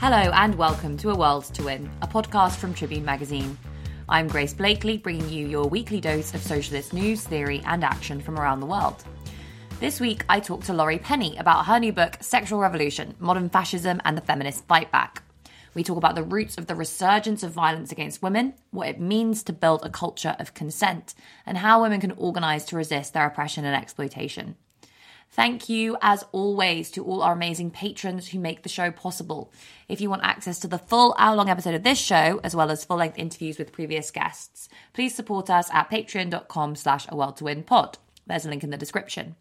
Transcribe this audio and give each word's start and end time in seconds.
Hello 0.00 0.16
and 0.16 0.54
welcome 0.54 0.96
to 0.96 1.10
A 1.10 1.14
World 1.14 1.44
to 1.52 1.64
Win, 1.64 1.90
a 2.00 2.08
podcast 2.08 2.56
from 2.56 2.72
Tribune 2.72 3.04
Magazine. 3.04 3.58
I'm 4.08 4.28
Grace 4.28 4.54
Blakeley, 4.54 4.96
bringing 4.96 5.28
you 5.28 5.46
your 5.46 5.68
weekly 5.68 6.00
dose 6.00 6.32
of 6.32 6.40
socialist 6.40 6.94
news, 6.94 7.22
theory, 7.22 7.60
and 7.66 7.84
action 7.84 8.18
from 8.22 8.38
around 8.38 8.60
the 8.60 8.66
world. 8.66 9.04
This 9.78 10.00
week, 10.00 10.24
I 10.26 10.40
talked 10.40 10.64
to 10.64 10.72
Laurie 10.72 10.98
Penny 10.98 11.36
about 11.36 11.66
her 11.66 11.78
new 11.78 11.92
book, 11.92 12.16
Sexual 12.20 12.60
Revolution 12.60 13.14
Modern 13.18 13.50
Fascism 13.50 14.00
and 14.06 14.16
the 14.16 14.22
Feminist 14.22 14.64
Fight 14.66 14.90
Back. 14.90 15.22
We 15.74 15.84
talk 15.84 15.98
about 15.98 16.14
the 16.14 16.22
roots 16.22 16.56
of 16.56 16.66
the 16.66 16.74
resurgence 16.74 17.42
of 17.42 17.52
violence 17.52 17.92
against 17.92 18.22
women, 18.22 18.54
what 18.70 18.88
it 18.88 19.00
means 19.00 19.42
to 19.42 19.52
build 19.52 19.84
a 19.84 19.90
culture 19.90 20.34
of 20.38 20.54
consent, 20.54 21.14
and 21.44 21.58
how 21.58 21.82
women 21.82 22.00
can 22.00 22.12
organise 22.12 22.64
to 22.64 22.76
resist 22.76 23.12
their 23.12 23.26
oppression 23.26 23.66
and 23.66 23.76
exploitation. 23.76 24.56
Thank 25.32 25.68
you, 25.68 25.96
as 26.02 26.24
always, 26.32 26.90
to 26.90 27.04
all 27.04 27.22
our 27.22 27.34
amazing 27.34 27.70
patrons 27.70 28.28
who 28.28 28.40
make 28.40 28.62
the 28.62 28.68
show 28.68 28.90
possible. 28.90 29.52
If 29.88 30.00
you 30.00 30.10
want 30.10 30.24
access 30.24 30.58
to 30.60 30.68
the 30.68 30.78
full 30.78 31.14
hour 31.18 31.36
long 31.36 31.48
episode 31.48 31.74
of 31.74 31.84
this 31.84 31.98
show, 31.98 32.40
as 32.42 32.56
well 32.56 32.68
as 32.68 32.84
full 32.84 32.96
length 32.96 33.16
interviews 33.16 33.56
with 33.56 33.70
previous 33.70 34.10
guests, 34.10 34.68
please 34.92 35.14
support 35.14 35.48
us 35.48 35.70
at 35.72 35.88
patreon.com 35.88 36.74
slash 36.74 37.06
a 37.08 37.16
world 37.16 37.36
to 37.36 37.44
win 37.44 37.62
pod. 37.62 37.98
There's 38.26 38.44
a 38.44 38.48
link 38.48 38.64
in 38.64 38.70
the 38.70 38.76
description. 38.76 39.36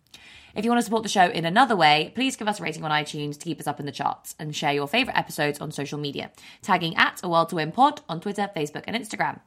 If 0.55 0.63
you 0.63 0.69
want 0.71 0.79
to 0.79 0.85
support 0.85 1.03
the 1.03 1.09
show 1.09 1.27
in 1.29 1.45
another 1.45 1.75
way, 1.75 2.11
please 2.13 2.35
give 2.35 2.47
us 2.47 2.59
a 2.59 2.63
rating 2.63 2.83
on 2.83 2.91
iTunes 2.91 3.37
to 3.39 3.45
keep 3.45 3.59
us 3.59 3.67
up 3.67 3.79
in 3.79 3.85
the 3.85 3.91
charts 3.91 4.35
and 4.39 4.55
share 4.55 4.73
your 4.73 4.87
favourite 4.87 5.17
episodes 5.17 5.59
on 5.59 5.71
social 5.71 5.99
media, 5.99 6.31
tagging 6.61 6.95
at 6.97 7.19
a 7.23 7.29
world 7.29 7.49
to 7.49 7.55
win 7.55 7.71
pod 7.71 8.01
on 8.07 8.19
Twitter, 8.19 8.49
Facebook, 8.55 8.83
and 8.87 8.95
Instagram. 8.95 9.39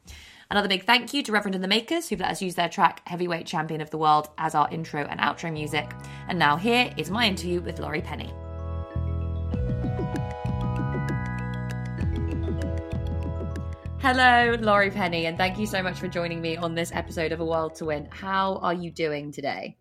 Another 0.52 0.68
big 0.68 0.84
thank 0.84 1.14
you 1.14 1.22
to 1.22 1.32
Reverend 1.32 1.54
and 1.54 1.64
the 1.64 1.68
Makers, 1.68 2.10
who've 2.10 2.20
let 2.20 2.32
us 2.32 2.42
use 2.42 2.56
their 2.56 2.68
track 2.68 3.00
Heavyweight 3.08 3.46
Champion 3.46 3.80
of 3.80 3.88
the 3.88 3.96
World 3.96 4.28
as 4.36 4.54
our 4.54 4.68
intro 4.70 5.06
and 5.06 5.18
outro 5.18 5.50
music. 5.50 5.90
And 6.28 6.38
now 6.38 6.58
here 6.58 6.92
is 6.98 7.10
my 7.10 7.26
interview 7.26 7.62
with 7.62 7.78
Laurie 7.78 8.02
Penny. 8.02 8.30
Hello, 14.00 14.54
Laurie 14.60 14.90
Penny, 14.90 15.24
and 15.24 15.38
thank 15.38 15.58
you 15.58 15.64
so 15.66 15.82
much 15.82 15.98
for 15.98 16.06
joining 16.06 16.42
me 16.42 16.58
on 16.58 16.74
this 16.74 16.92
episode 16.92 17.32
of 17.32 17.40
A 17.40 17.44
World 17.46 17.74
to 17.76 17.86
Win. 17.86 18.06
How 18.10 18.56
are 18.56 18.74
you 18.74 18.90
doing 18.90 19.32
today? 19.32 19.78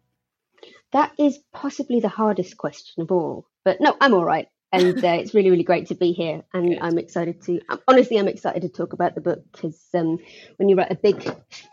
That 0.94 1.12
is 1.20 1.38
possibly 1.52 2.00
the 2.00 2.08
hardest 2.08 2.56
question 2.56 3.02
of 3.02 3.12
all. 3.12 3.46
But 3.66 3.82
no, 3.82 3.98
I'm 4.00 4.14
all 4.14 4.24
right 4.24 4.48
and 4.72 5.04
uh, 5.04 5.08
it's 5.10 5.34
really 5.34 5.50
really 5.50 5.64
great 5.64 5.88
to 5.88 5.96
be 5.96 6.12
here 6.12 6.44
and 6.54 6.70
Good. 6.70 6.80
i'm 6.82 6.98
excited 6.98 7.42
to 7.44 7.60
honestly 7.88 8.18
i'm 8.18 8.28
excited 8.28 8.62
to 8.62 8.70
talk 8.70 8.94
about 8.94 9.16
the 9.16 9.22
book 9.22 9.44
because 9.52 9.80
um, 9.94 10.20
when 10.58 10.70
you 10.70 10.76
write 10.76 10.92
a 10.92 10.96
big 10.96 11.18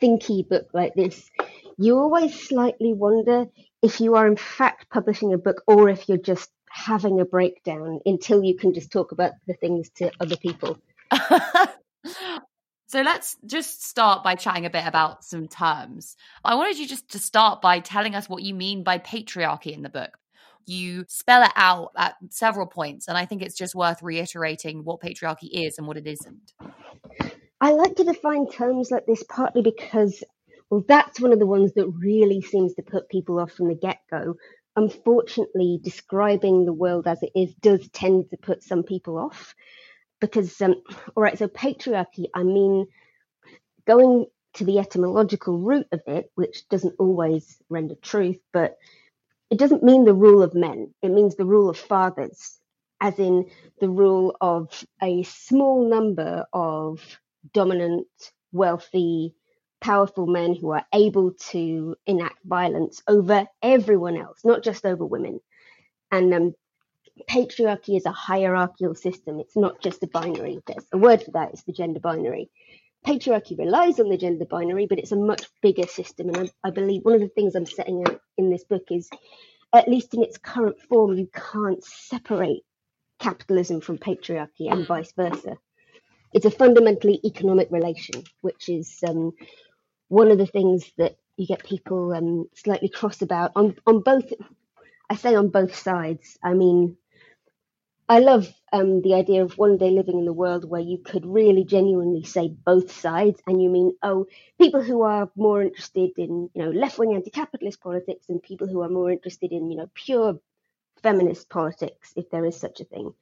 thinky 0.03 0.47
book 0.49 0.69
like 0.73 0.95
this 0.95 1.31
you 1.77 1.99
always 1.99 2.39
slightly 2.39 2.93
wonder 2.93 3.47
if 3.83 4.01
you 4.01 4.17
are 4.17 4.27
in 4.27 4.37
fact 4.37 4.91
publishing 4.91 5.33
a 5.33 5.39
book 5.39 5.63
or 5.67 5.89
if 5.89 6.09
you're 6.09 6.19
just 6.19 6.51
having 6.71 7.21
a 7.21 7.25
breakdown 7.25 8.01
until 8.05 8.43
you 8.43 8.57
can 8.57 8.75
just 8.75 8.91
talk 8.91 9.13
about 9.13 9.33
the 9.47 9.55
things 9.55 9.91
to 9.91 10.11
other 10.21 10.37
people 10.37 10.79
So 12.91 13.03
let's 13.03 13.37
just 13.45 13.87
start 13.87 14.25
by 14.25 14.35
chatting 14.35 14.65
a 14.65 14.71
bit 14.71 14.87
about 14.87 15.23
some 15.23 15.47
terms. 15.47 16.17
I 16.43 16.55
wanted 16.55 16.79
you 16.79 16.89
just 16.89 17.11
to 17.11 17.19
start 17.19 17.61
by 17.61 17.81
telling 17.81 18.15
us 18.15 18.31
what 18.31 18.43
you 18.43 18.55
mean 18.55 18.83
by 18.83 18.97
patriarchy 18.97 19.73
in 19.73 19.83
the 19.83 19.91
book 19.91 20.17
you 20.69 21.05
spell 21.09 21.43
it 21.43 21.53
out 21.57 21.93
at 21.97 22.17
several 22.31 22.67
points. 22.67 23.09
And 23.09 23.17
I 23.17 23.25
think 23.25 23.43
it's 23.43 23.57
just 23.57 23.75
worth 23.75 24.03
reiterating 24.03 24.85
what 24.85 25.01
patriarchy 25.01 25.49
is 25.51 25.79
and 25.79 25.87
what 25.87 25.97
it 25.97 26.07
isn't. 26.07 26.53
I 27.61 27.73
like 27.73 27.97
to 27.97 28.05
define 28.05 28.49
terms 28.49 28.91
like 28.91 29.07
this 29.07 29.25
partly 29.29 29.63
because, 29.63 30.23
well, 30.71 30.85
that's 30.87 31.21
one 31.21 31.33
of 31.33 31.39
the 31.39 31.47
ones 31.47 31.73
that 31.75 31.89
really 31.89 32.41
seems 32.41 32.75
to 32.75 32.83
put 32.83 33.09
people 33.09 33.41
off 33.41 33.53
from 33.53 33.69
the 33.69 33.75
get 33.75 33.99
go. 34.11 34.35
Unfortunately, 34.77 35.81
describing 35.83 36.65
the 36.65 36.73
world 36.73 37.09
as 37.09 37.21
it 37.23 37.33
is 37.35 37.53
does 37.55 37.89
tend 37.89 38.31
to 38.31 38.37
put 38.37 38.63
some 38.63 38.85
people 38.85 39.19
off. 39.19 39.55
Because, 40.21 40.61
um, 40.61 40.77
all 41.17 41.23
right, 41.23 41.39
so 41.39 41.49
patriarchy, 41.49 42.27
I 42.35 42.43
mean, 42.43 42.87
going 43.87 44.27
to 44.55 44.65
the 44.65 44.79
etymological 44.79 45.59
root 45.59 45.87
of 45.93 46.01
it, 46.07 46.31
which 46.35 46.69
doesn't 46.69 46.95
always 46.99 47.57
render 47.69 47.95
truth, 47.97 48.39
but 48.53 48.77
it 49.51 49.59
doesn't 49.59 49.83
mean 49.85 50.05
the 50.05 50.15
rule 50.15 50.43
of 50.43 50.55
men, 50.55 50.95
it 51.03 51.11
means 51.11 51.37
the 51.37 51.47
rule 51.47 51.71
of 51.71 51.79
fathers, 51.79 52.59
as 53.01 53.19
in 53.19 53.51
the 53.81 53.89
rule 53.89 54.37
of 54.41 54.85
a 55.03 55.23
small 55.25 55.89
number 55.89 56.47
of 56.53 57.01
dominant, 57.55 58.07
wealthy, 58.53 59.35
powerful 59.81 60.27
men 60.27 60.55
who 60.55 60.71
are 60.73 60.85
able 60.95 61.33
to 61.51 61.97
enact 62.07 62.39
violence 62.45 63.03
over 63.09 63.47
everyone 63.63 64.17
else, 64.17 64.41
not 64.45 64.65
just 64.65 64.85
over 64.87 65.07
women. 65.07 65.41
And 66.11 66.35
um, 66.35 66.55
patriarchy 67.29 67.97
is 67.97 68.07
a 68.07 68.13
hierarchical 68.13 68.95
system. 68.95 69.41
It's 69.41 69.57
not 69.57 69.81
just 69.83 70.03
a 70.03 70.09
binary. 70.09 70.61
There's 70.67 70.87
a 70.93 70.99
word 70.99 71.23
for 71.23 71.33
that. 71.33 71.51
It's 71.53 71.65
the 71.65 71.73
gender 71.73 72.01
binary. 72.01 72.51
Patriarchy 73.09 73.59
relies 73.59 73.99
on 74.01 74.11
the 74.11 74.19
gender 74.19 74.45
binary, 74.45 74.87
but 74.87 74.99
it's 74.99 75.13
a 75.13 75.17
much 75.17 75.47
bigger 75.63 75.87
system. 75.87 76.29
And 76.29 76.37
I, 76.63 76.69
I 76.69 76.71
believe 76.71 77.07
one 77.07 77.15
of 77.15 77.23
the 77.23 77.29
things 77.29 77.55
I'm 77.55 77.65
setting 77.65 78.05
out 78.07 78.21
in 78.37 78.51
this 78.51 78.65
book 78.65 78.85
is, 78.91 79.09
at 79.73 79.89
least 79.89 80.13
in 80.13 80.23
its 80.23 80.37
current 80.37 80.79
form, 80.91 81.17
you 81.17 81.27
can't 81.33 81.83
separate 81.83 82.65
capitalism 83.19 83.81
from 83.81 83.97
patriarchy 83.97 84.71
and 84.71 84.87
vice 84.87 85.13
versa. 85.13 85.57
It's 86.35 86.45
a 86.45 86.51
fundamentally 86.51 87.19
economic 87.25 87.69
relation, 87.71 88.25
which 88.43 88.69
is 88.69 88.99
um, 89.09 89.33
one 90.09 90.31
of 90.31 90.37
the 90.37 90.47
things 90.47 90.93
that 90.99 91.17
you 91.39 91.47
get 91.47 91.65
people 91.65 92.13
um, 92.13 92.51
slightly 92.55 92.91
cross 92.91 93.23
about 93.23 93.53
on 93.57 93.75
on 93.87 94.03
both. 94.03 94.31
I 95.09 95.17
say 95.17 95.35
on 95.35 95.49
both 95.49 95.75
sides. 95.75 96.37
I 96.43 96.53
mean, 96.53 96.99
I 98.09 98.21
love 98.21 98.49
um, 98.73 99.03
the 99.03 99.15
idea 99.15 99.43
of 99.43 99.59
one 99.59 99.77
day 99.77 99.91
living 99.91 100.19
in 100.19 100.25
the 100.25 100.33
world 100.33 100.65
where 100.65 100.81
you 100.81 100.99
could 100.99 101.27
really 101.27 101.65
genuinely 101.65 102.25
say 102.25 102.49
both 102.49 102.91
sides, 102.93 103.41
and 103.47 103.63
you 103.63 103.69
mean, 103.69 103.93
oh, 104.03 104.27
people 104.59 104.83
who 104.83 105.03
are 105.03 105.31
more 105.37 105.63
interested 105.63 106.13
in, 106.17 106.51
you 106.55 106.63
know, 106.63 106.71
left-wing 106.71 107.15
anti-capitalist 107.15 107.81
politics, 107.83 108.27
and 108.31 108.43
people 108.43 108.67
who 108.67 108.81
are 108.83 108.89
more 108.89 109.11
interested 109.11 109.53
in, 109.53 109.71
you 109.71 109.77
know, 109.77 109.91
pure 109.95 110.41
feminist 111.03 111.51
politics, 111.51 112.13
if 112.17 112.31
there 112.31 112.47
is 112.47 112.57
such 112.59 112.81
a 112.81 112.85
thing. 112.85 113.13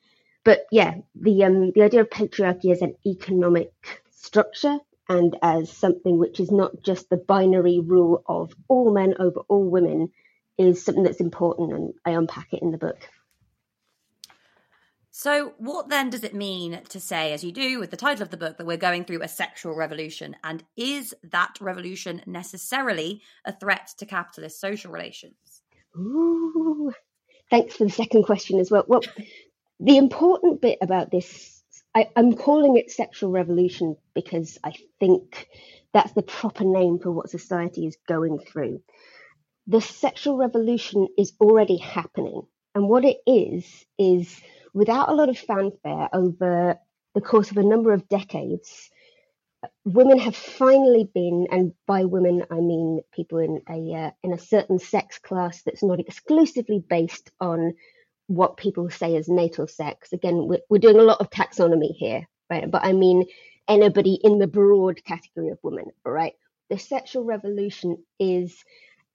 But 0.44 0.66
yeah, 0.70 0.94
the 1.16 1.44
um, 1.44 1.72
the 1.72 1.82
idea 1.82 2.02
of 2.02 2.10
patriarchy 2.10 2.70
as 2.70 2.82
an 2.82 2.94
economic 3.04 3.72
structure 4.10 4.78
and 5.08 5.36
as 5.42 5.70
something 5.70 6.18
which 6.18 6.38
is 6.40 6.52
not 6.52 6.82
just 6.82 7.10
the 7.10 7.16
binary 7.16 7.80
rule 7.80 8.22
of 8.26 8.54
all 8.68 8.92
men 8.92 9.14
over 9.18 9.40
all 9.48 9.68
women 9.68 10.12
is 10.58 10.84
something 10.84 11.02
that's 11.02 11.20
important, 11.20 11.72
and 11.72 11.94
I 12.04 12.10
unpack 12.12 12.52
it 12.52 12.62
in 12.62 12.70
the 12.70 12.78
book. 12.78 13.08
So, 15.18 15.54
what 15.56 15.88
then 15.88 16.10
does 16.10 16.24
it 16.24 16.34
mean 16.34 16.82
to 16.90 17.00
say, 17.00 17.32
as 17.32 17.42
you 17.42 17.50
do 17.50 17.80
with 17.80 17.90
the 17.90 17.96
title 17.96 18.22
of 18.22 18.28
the 18.28 18.36
book, 18.36 18.58
that 18.58 18.66
we're 18.66 18.76
going 18.76 19.06
through 19.06 19.22
a 19.22 19.28
sexual 19.28 19.74
revolution? 19.74 20.36
And 20.44 20.62
is 20.76 21.14
that 21.22 21.56
revolution 21.58 22.20
necessarily 22.26 23.22
a 23.46 23.58
threat 23.58 23.94
to 23.96 24.04
capitalist 24.04 24.60
social 24.60 24.92
relations? 24.92 25.62
Ooh, 25.96 26.92
thanks 27.48 27.76
for 27.76 27.84
the 27.84 27.90
second 27.90 28.24
question 28.24 28.60
as 28.60 28.70
well. 28.70 28.84
Well, 28.86 29.00
the 29.80 29.96
important 29.96 30.60
bit 30.60 30.80
about 30.82 31.10
this, 31.10 31.62
I, 31.94 32.10
I'm 32.14 32.34
calling 32.34 32.76
it 32.76 32.90
sexual 32.90 33.30
revolution 33.30 33.96
because 34.14 34.58
I 34.62 34.74
think 35.00 35.48
that's 35.94 36.12
the 36.12 36.20
proper 36.20 36.64
name 36.64 36.98
for 36.98 37.10
what 37.10 37.30
society 37.30 37.86
is 37.86 37.96
going 38.06 38.38
through. 38.38 38.82
The 39.66 39.80
sexual 39.80 40.36
revolution 40.36 41.08
is 41.16 41.32
already 41.40 41.78
happening. 41.78 42.42
And 42.76 42.90
what 42.90 43.06
it 43.06 43.22
is, 43.26 43.86
is 43.98 44.38
without 44.74 45.08
a 45.08 45.14
lot 45.14 45.30
of 45.30 45.38
fanfare 45.38 46.10
over 46.12 46.78
the 47.14 47.20
course 47.22 47.50
of 47.50 47.56
a 47.56 47.62
number 47.62 47.94
of 47.94 48.06
decades, 48.10 48.90
women 49.86 50.18
have 50.18 50.36
finally 50.36 51.08
been, 51.14 51.46
and 51.50 51.72
by 51.86 52.04
women 52.04 52.44
I 52.50 52.56
mean 52.56 53.00
people 53.14 53.38
in 53.38 53.62
a 53.70 53.94
uh, 53.94 54.10
in 54.22 54.34
a 54.34 54.38
certain 54.38 54.78
sex 54.78 55.18
class 55.18 55.62
that's 55.62 55.82
not 55.82 56.00
exclusively 56.00 56.84
based 56.86 57.30
on 57.40 57.72
what 58.26 58.58
people 58.58 58.90
say 58.90 59.16
as 59.16 59.26
natal 59.26 59.66
sex. 59.66 60.12
Again, 60.12 60.46
we're, 60.46 60.60
we're 60.68 60.76
doing 60.76 60.98
a 60.98 61.02
lot 61.02 61.22
of 61.22 61.30
taxonomy 61.30 61.96
here, 61.96 62.28
right? 62.50 62.70
But 62.70 62.84
I 62.84 62.92
mean 62.92 63.24
anybody 63.68 64.20
in 64.22 64.38
the 64.38 64.46
broad 64.46 65.02
category 65.02 65.48
of 65.48 65.58
women, 65.62 65.86
right? 66.04 66.34
The 66.68 66.78
sexual 66.78 67.24
revolution 67.24 68.04
is 68.20 68.62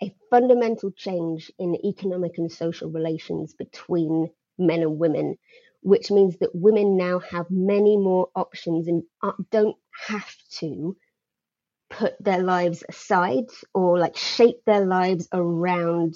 a 0.03 0.13
fundamental 0.29 0.91
change 0.91 1.51
in 1.59 1.75
economic 1.85 2.37
and 2.37 2.51
social 2.51 2.89
relations 2.89 3.53
between 3.53 4.29
men 4.57 4.81
and 4.81 4.97
women, 4.97 5.37
which 5.81 6.11
means 6.11 6.37
that 6.37 6.55
women 6.55 6.97
now 6.97 7.19
have 7.19 7.49
many 7.49 7.97
more 7.97 8.29
options 8.35 8.87
and 8.87 9.03
uh, 9.21 9.31
don't 9.51 9.77
have 10.07 10.35
to 10.51 10.95
put 11.89 12.13
their 12.23 12.41
lives 12.41 12.83
aside 12.87 13.45
or 13.73 13.99
like 13.99 14.15
shape 14.15 14.63
their 14.65 14.85
lives 14.85 15.27
around 15.33 16.15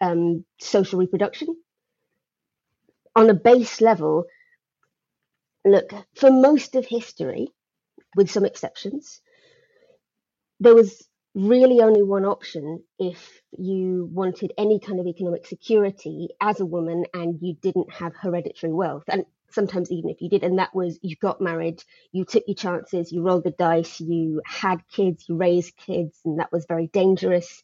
um, 0.00 0.44
social 0.60 0.98
reproduction. 0.98 1.56
On 3.16 3.28
a 3.28 3.34
base 3.34 3.80
level, 3.80 4.24
look, 5.64 5.92
for 6.14 6.30
most 6.30 6.74
of 6.74 6.86
history, 6.86 7.48
with 8.16 8.30
some 8.30 8.44
exceptions, 8.44 9.20
there 10.60 10.74
was 10.74 11.02
really 11.34 11.80
only 11.80 12.02
one 12.02 12.24
option 12.24 12.82
if 12.98 13.40
you 13.56 14.08
wanted 14.12 14.52
any 14.58 14.78
kind 14.78 15.00
of 15.00 15.06
economic 15.06 15.46
security 15.46 16.28
as 16.40 16.60
a 16.60 16.66
woman 16.66 17.06
and 17.14 17.38
you 17.40 17.54
didn't 17.54 17.92
have 17.92 18.14
hereditary 18.14 18.72
wealth. 18.72 19.04
And 19.08 19.24
sometimes 19.50 19.90
even 19.90 20.10
if 20.10 20.20
you 20.20 20.28
did, 20.28 20.42
and 20.42 20.58
that 20.58 20.74
was 20.74 20.98
you 21.02 21.16
got 21.16 21.40
married, 21.40 21.82
you 22.12 22.24
took 22.24 22.44
your 22.46 22.54
chances, 22.54 23.12
you 23.12 23.22
rolled 23.22 23.44
the 23.44 23.50
dice, 23.50 24.00
you 24.00 24.42
had 24.44 24.86
kids, 24.90 25.24
you 25.28 25.36
raised 25.36 25.76
kids, 25.76 26.18
and 26.24 26.38
that 26.38 26.52
was 26.52 26.66
very 26.66 26.88
dangerous. 26.88 27.62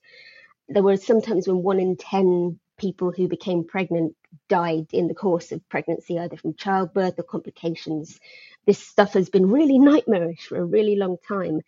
There 0.69 0.83
were 0.83 0.97
sometimes 0.97 1.49
when 1.49 1.63
one 1.63 1.81
in 1.81 1.97
10 1.97 2.59
people 2.79 3.13
who 3.13 3.29
became 3.29 3.65
pregnant 3.65 4.15
died 4.49 4.87
in 4.93 5.09
the 5.09 5.15
course 5.15 5.53
of 5.53 5.69
pregnancy, 5.69 6.19
either 6.19 6.37
from 6.37 6.55
childbirth 6.55 7.19
or 7.19 7.23
complications. 7.23 8.19
This 8.67 8.79
stuff 8.79 9.15
has 9.15 9.31
been 9.31 9.51
really 9.51 9.79
nightmarish 9.79 10.47
for 10.47 10.59
a 10.59 10.65
really 10.65 10.97
long 10.97 11.17
time. 11.27 11.61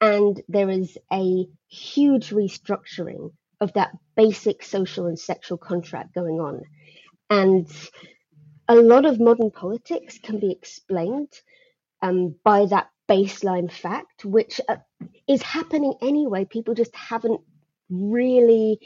And 0.00 0.40
there 0.48 0.70
is 0.70 0.96
a 1.12 1.46
huge 1.68 2.30
restructuring 2.30 3.32
of 3.60 3.72
that 3.72 3.90
basic 4.16 4.62
social 4.62 5.06
and 5.06 5.18
sexual 5.18 5.58
contract 5.58 6.14
going 6.14 6.40
on. 6.40 6.62
And 7.30 7.68
a 8.68 8.76
lot 8.76 9.06
of 9.06 9.20
modern 9.20 9.50
politics 9.50 10.18
can 10.18 10.38
be 10.38 10.52
explained 10.52 11.32
um, 12.02 12.36
by 12.44 12.66
that 12.66 12.90
baseline 13.08 13.72
fact, 13.72 14.24
which 14.24 14.60
uh, 14.68 14.76
is 15.26 15.42
happening 15.42 15.94
anyway. 16.00 16.44
People 16.44 16.74
just 16.74 16.94
haven't 16.94 17.40
really 17.90 18.78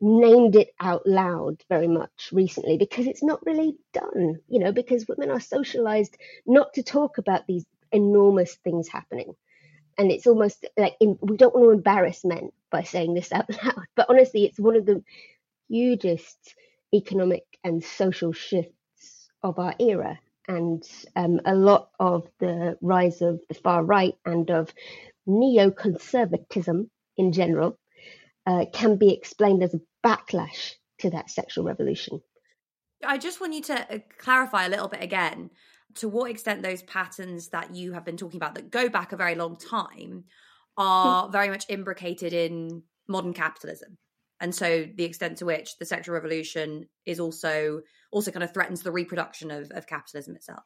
named 0.00 0.54
it 0.56 0.68
out 0.80 1.06
loud 1.06 1.62
very 1.68 1.88
much 1.88 2.28
recently 2.32 2.76
because 2.76 3.06
it's 3.06 3.22
not 3.22 3.44
really 3.46 3.76
done, 3.92 4.36
you 4.48 4.58
know, 4.60 4.72
because 4.72 5.08
women 5.08 5.30
are 5.30 5.40
socialized 5.40 6.16
not 6.46 6.74
to 6.74 6.82
talk 6.82 7.18
about 7.18 7.46
these 7.46 7.64
enormous 7.92 8.54
things 8.56 8.88
happening. 8.88 9.34
And 9.98 10.10
it's 10.10 10.26
almost 10.26 10.66
like 10.76 10.94
in, 11.00 11.18
we 11.22 11.36
don't 11.36 11.54
want 11.54 11.66
to 11.66 11.70
embarrass 11.70 12.24
men 12.24 12.50
by 12.70 12.82
saying 12.82 13.14
this 13.14 13.32
out 13.32 13.48
loud. 13.64 13.86
But 13.94 14.06
honestly, 14.08 14.44
it's 14.44 14.58
one 14.58 14.76
of 14.76 14.86
the 14.86 15.02
hugest 15.68 16.54
economic 16.94 17.44
and 17.64 17.82
social 17.82 18.32
shifts 18.32 19.28
of 19.42 19.58
our 19.58 19.74
era. 19.78 20.18
And 20.48 20.82
um, 21.16 21.40
a 21.44 21.54
lot 21.54 21.90
of 21.98 22.28
the 22.38 22.78
rise 22.80 23.20
of 23.22 23.40
the 23.48 23.54
far 23.54 23.82
right 23.82 24.14
and 24.24 24.50
of 24.50 24.72
neoconservatism 25.28 26.88
in 27.16 27.32
general 27.32 27.78
uh, 28.46 28.66
can 28.72 28.96
be 28.96 29.12
explained 29.12 29.62
as 29.62 29.74
a 29.74 29.80
backlash 30.04 30.74
to 31.00 31.10
that 31.10 31.30
sexual 31.30 31.64
revolution. 31.64 32.20
I 33.04 33.18
just 33.18 33.40
want 33.40 33.54
you 33.54 33.62
to 33.62 33.94
uh, 33.94 33.98
clarify 34.18 34.66
a 34.66 34.68
little 34.68 34.88
bit 34.88 35.02
again 35.02 35.50
to 35.96 36.08
what 36.08 36.30
extent 36.30 36.62
those 36.62 36.82
patterns 36.82 37.48
that 37.48 37.74
you 37.74 37.92
have 37.92 38.04
been 38.04 38.16
talking 38.16 38.38
about 38.38 38.54
that 38.54 38.70
go 38.70 38.88
back 38.88 39.12
a 39.12 39.16
very 39.16 39.34
long 39.34 39.56
time 39.56 40.24
are 40.76 41.26
hmm. 41.26 41.32
very 41.32 41.48
much 41.48 41.64
imbricated 41.68 42.32
in 42.32 42.82
modern 43.08 43.32
capitalism. 43.32 43.98
And 44.40 44.54
so 44.54 44.86
the 44.94 45.04
extent 45.04 45.38
to 45.38 45.46
which 45.46 45.78
the 45.78 45.86
sexual 45.86 46.14
revolution 46.14 46.88
is 47.06 47.20
also 47.20 47.80
also 48.12 48.30
kind 48.30 48.44
of 48.44 48.52
threatens 48.52 48.82
the 48.82 48.92
reproduction 48.92 49.50
of, 49.50 49.70
of 49.70 49.86
capitalism 49.86 50.36
itself. 50.36 50.64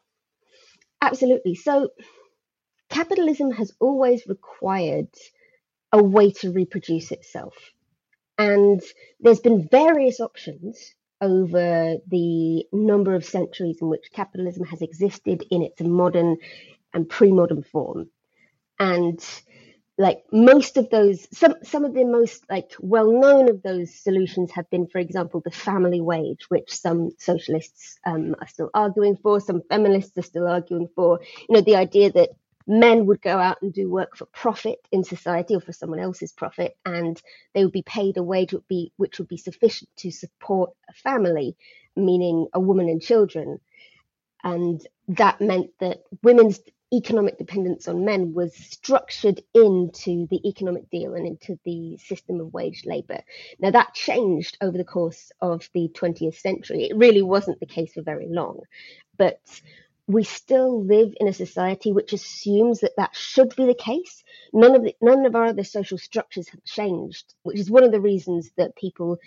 Absolutely. 1.01 1.55
So 1.55 1.91
capitalism 2.91 3.53
has 3.53 3.73
always 3.81 4.27
required 4.27 5.09
a 5.93 6.03
way 6.03 6.33
to 6.33 6.53
reproduce 6.53 7.11
itself. 7.13 7.55
And 8.39 8.83
there's 9.21 9.41
been 9.41 9.69
various 9.69 10.21
options 10.21 10.95
over 11.21 11.97
the 12.09 12.65
number 12.73 13.15
of 13.15 13.25
centuries 13.25 13.79
in 13.81 13.89
which 13.89 14.13
capitalism 14.13 14.65
has 14.65 14.83
existed 14.83 15.45
in 15.51 15.63
its 15.63 15.81
modern 15.81 16.37
and 16.93 17.09
pre-modern 17.09 17.63
form. 17.63 18.09
And 18.79 19.23
like 20.01 20.25
most 20.33 20.79
of 20.79 20.89
those 20.89 21.29
some 21.31 21.55
some 21.63 21.85
of 21.85 21.93
the 21.93 22.05
most 22.05 22.43
like 22.51 22.73
well 22.81 23.13
known 23.13 23.51
of 23.51 23.63
those 23.63 23.95
solutions 23.95 24.51
have 24.51 24.69
been 24.71 24.87
for 24.87 24.99
example 24.99 25.43
the 25.45 25.51
family 25.51 26.01
wage 26.01 26.47
which 26.49 26.73
some 26.75 27.11
socialists 27.19 27.99
um, 28.07 28.35
are 28.41 28.49
still 28.49 28.71
arguing 28.73 29.17
for 29.23 29.41
some 29.41 29.61
feminists 29.69 30.17
are 30.17 30.23
still 30.23 30.47
arguing 30.49 30.89
for 30.97 31.21
you 31.47 31.55
know 31.55 31.61
the 31.61 31.77
idea 31.77 32.11
that 32.11 32.31
men 32.71 33.07
would 33.07 33.21
go 33.21 33.37
out 33.37 33.61
and 33.63 33.73
do 33.73 33.91
work 33.91 34.17
for 34.17 34.27
profit 34.27 34.79
in 34.93 35.03
society 35.03 35.57
or 35.57 35.61
for 35.61 35.73
someone 35.73 35.99
else's 35.99 36.33
profit 36.33 36.77
and 36.87 37.21
they 37.53 37.65
would 37.65 37.73
be 37.73 37.83
paid 37.83 38.17
a 38.17 38.23
wage 38.23 38.53
would 38.53 38.69
be 38.69 38.93
which 38.97 39.19
would 39.19 39.29
be 39.29 39.37
sufficient 39.37 39.91
to 39.97 40.11
support 40.13 40.71
a 40.89 40.93
family 40.93 41.57
meaning 41.97 42.47
a 42.55 42.61
woman 42.61 42.89
and 42.89 43.03
children 43.03 43.59
and 44.45 44.87
that 45.09 45.41
meant 45.41 45.71
that 45.81 46.03
women's 46.23 46.61
economic 46.93 47.39
dependence 47.39 47.87
on 47.89 48.05
men 48.05 48.33
was 48.35 48.55
structured 48.55 49.41
into 49.55 50.27
the 50.29 50.41
economic 50.49 50.89
deal 50.91 51.15
and 51.15 51.27
into 51.27 51.59
the 51.65 51.97
system 51.99 52.41
of 52.41 52.53
wage 52.53 52.83
labor. 52.85 53.21
Now, 53.61 53.71
that 53.71 53.95
changed 53.95 54.59
over 54.61 54.77
the 54.77 54.85
course 54.85 55.31
of 55.41 55.69
the 55.73 55.89
20th 55.95 56.41
century. 56.41 56.85
It 56.85 56.97
really 56.97 57.23
wasn't 57.23 57.61
the 57.61 57.67
case 57.67 57.93
for 57.93 58.03
very 58.03 58.27
long. 58.29 58.61
But 59.17 59.41
we 60.11 60.25
still 60.25 60.85
live 60.85 61.15
in 61.21 61.29
a 61.29 61.33
society 61.33 61.93
which 61.93 62.13
assumes 62.13 62.81
that 62.81 62.97
that 62.97 63.15
should 63.15 63.55
be 63.55 63.67
the 63.67 63.75
case. 63.75 64.25
None 64.53 64.75
of 64.75 64.83
the, 64.83 64.95
none 65.01 65.25
of 65.25 65.37
our 65.37 65.47
other 65.47 65.63
social 65.63 65.99
structures 65.99 66.49
have 66.49 66.65
changed, 66.65 67.35
which 67.45 67.59
is 67.59 67.71
one 67.71 67.85
of 67.85 67.93
the 67.93 68.01
reasons 68.01 68.51
that 68.57 68.77
people 68.77 69.19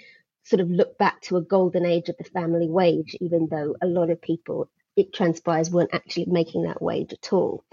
sort 0.44 0.60
of 0.60 0.70
look 0.70 0.98
back 0.98 1.22
to 1.22 1.38
a 1.38 1.42
golden 1.42 1.86
age 1.86 2.10
of 2.10 2.18
the 2.18 2.26
family 2.26 2.68
wage, 2.68 3.16
even 3.22 3.48
though 3.50 3.76
a 3.82 3.88
lot 3.88 4.10
of 4.10 4.22
people, 4.22 4.70
it 4.98 5.14
transpires, 5.14 5.72
weren't 5.72 5.94
actually 5.94 6.26
making 6.26 6.64
that 6.64 6.82
wage 6.82 7.14
at 7.14 7.32
all. 7.32 7.64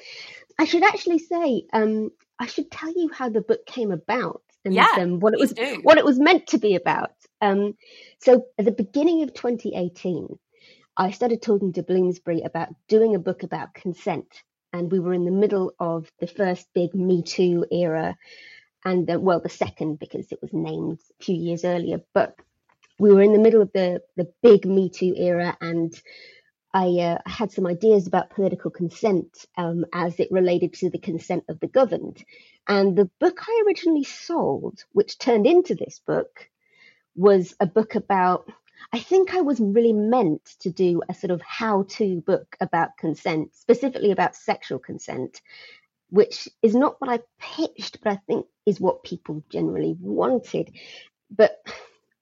I 0.56 0.64
should 0.64 0.84
actually 0.84 1.18
say, 1.18 1.64
um, 1.72 2.12
I 2.38 2.46
should 2.46 2.70
tell 2.70 2.92
you 2.92 3.10
how 3.12 3.28
the 3.28 3.40
book 3.40 3.66
came 3.66 3.90
about 3.90 4.42
and 4.64 4.72
yeah, 4.72 4.94
um, 4.98 5.18
what 5.18 5.34
it 5.34 5.40
was 5.40 5.52
do. 5.52 5.80
what 5.82 5.98
it 5.98 6.04
was 6.04 6.20
meant 6.20 6.46
to 6.48 6.58
be 6.58 6.76
about. 6.76 7.12
Um, 7.40 7.76
so 8.20 8.46
at 8.56 8.66
the 8.66 8.72
beginning 8.72 9.24
of 9.24 9.34
2018, 9.34 10.38
I 10.96 11.12
started 11.12 11.40
talking 11.42 11.72
to 11.74 11.82
Bloomsbury 11.82 12.42
about 12.42 12.68
doing 12.88 13.14
a 13.14 13.20
book 13.20 13.42
about 13.42 13.74
consent. 13.74 14.42
And 14.72 14.90
we 14.90 15.00
were 15.00 15.14
in 15.14 15.24
the 15.24 15.30
middle 15.30 15.72
of 15.80 16.10
the 16.20 16.26
first 16.26 16.68
big 16.74 16.94
Me 16.94 17.22
Too 17.22 17.66
era, 17.72 18.16
and 18.84 19.06
the, 19.06 19.18
well, 19.18 19.40
the 19.40 19.48
second 19.48 19.98
because 19.98 20.30
it 20.30 20.40
was 20.40 20.52
named 20.52 21.00
a 21.20 21.24
few 21.24 21.34
years 21.34 21.64
earlier. 21.64 22.00
But 22.14 22.36
we 22.98 23.12
were 23.12 23.22
in 23.22 23.32
the 23.32 23.40
middle 23.40 23.62
of 23.62 23.72
the 23.72 24.02
the 24.16 24.32
big 24.42 24.64
Me 24.66 24.88
Too 24.88 25.14
era, 25.16 25.56
and 25.60 25.92
I 26.72 26.86
uh, 27.00 27.18
had 27.26 27.50
some 27.50 27.66
ideas 27.66 28.06
about 28.06 28.30
political 28.30 28.70
consent 28.70 29.44
um, 29.56 29.84
as 29.92 30.20
it 30.20 30.30
related 30.30 30.74
to 30.74 30.90
the 30.90 30.98
consent 30.98 31.44
of 31.48 31.58
the 31.58 31.66
governed. 31.66 32.22
And 32.68 32.96
the 32.96 33.10
book 33.18 33.40
I 33.48 33.64
originally 33.66 34.04
sold, 34.04 34.84
which 34.92 35.18
turned 35.18 35.46
into 35.46 35.74
this 35.74 36.00
book, 36.06 36.48
was 37.16 37.56
a 37.58 37.66
book 37.66 37.96
about 37.96 38.52
I 38.92 38.98
think 38.98 39.34
I 39.34 39.40
was 39.40 39.60
really 39.60 39.92
meant 39.92 40.44
to 40.60 40.70
do 40.70 41.02
a 41.08 41.14
sort 41.14 41.30
of 41.30 41.40
how 41.42 41.84
to 41.90 42.20
book 42.22 42.56
about 42.60 42.96
consent, 42.96 43.54
specifically 43.54 44.10
about 44.10 44.34
sexual 44.34 44.80
consent, 44.80 45.40
which 46.10 46.48
is 46.60 46.74
not 46.74 47.00
what 47.00 47.10
I 47.10 47.20
pitched, 47.38 48.00
but 48.02 48.12
I 48.12 48.16
think 48.26 48.46
is 48.66 48.80
what 48.80 49.04
people 49.04 49.44
generally 49.48 49.96
wanted. 50.00 50.72
But 51.30 51.56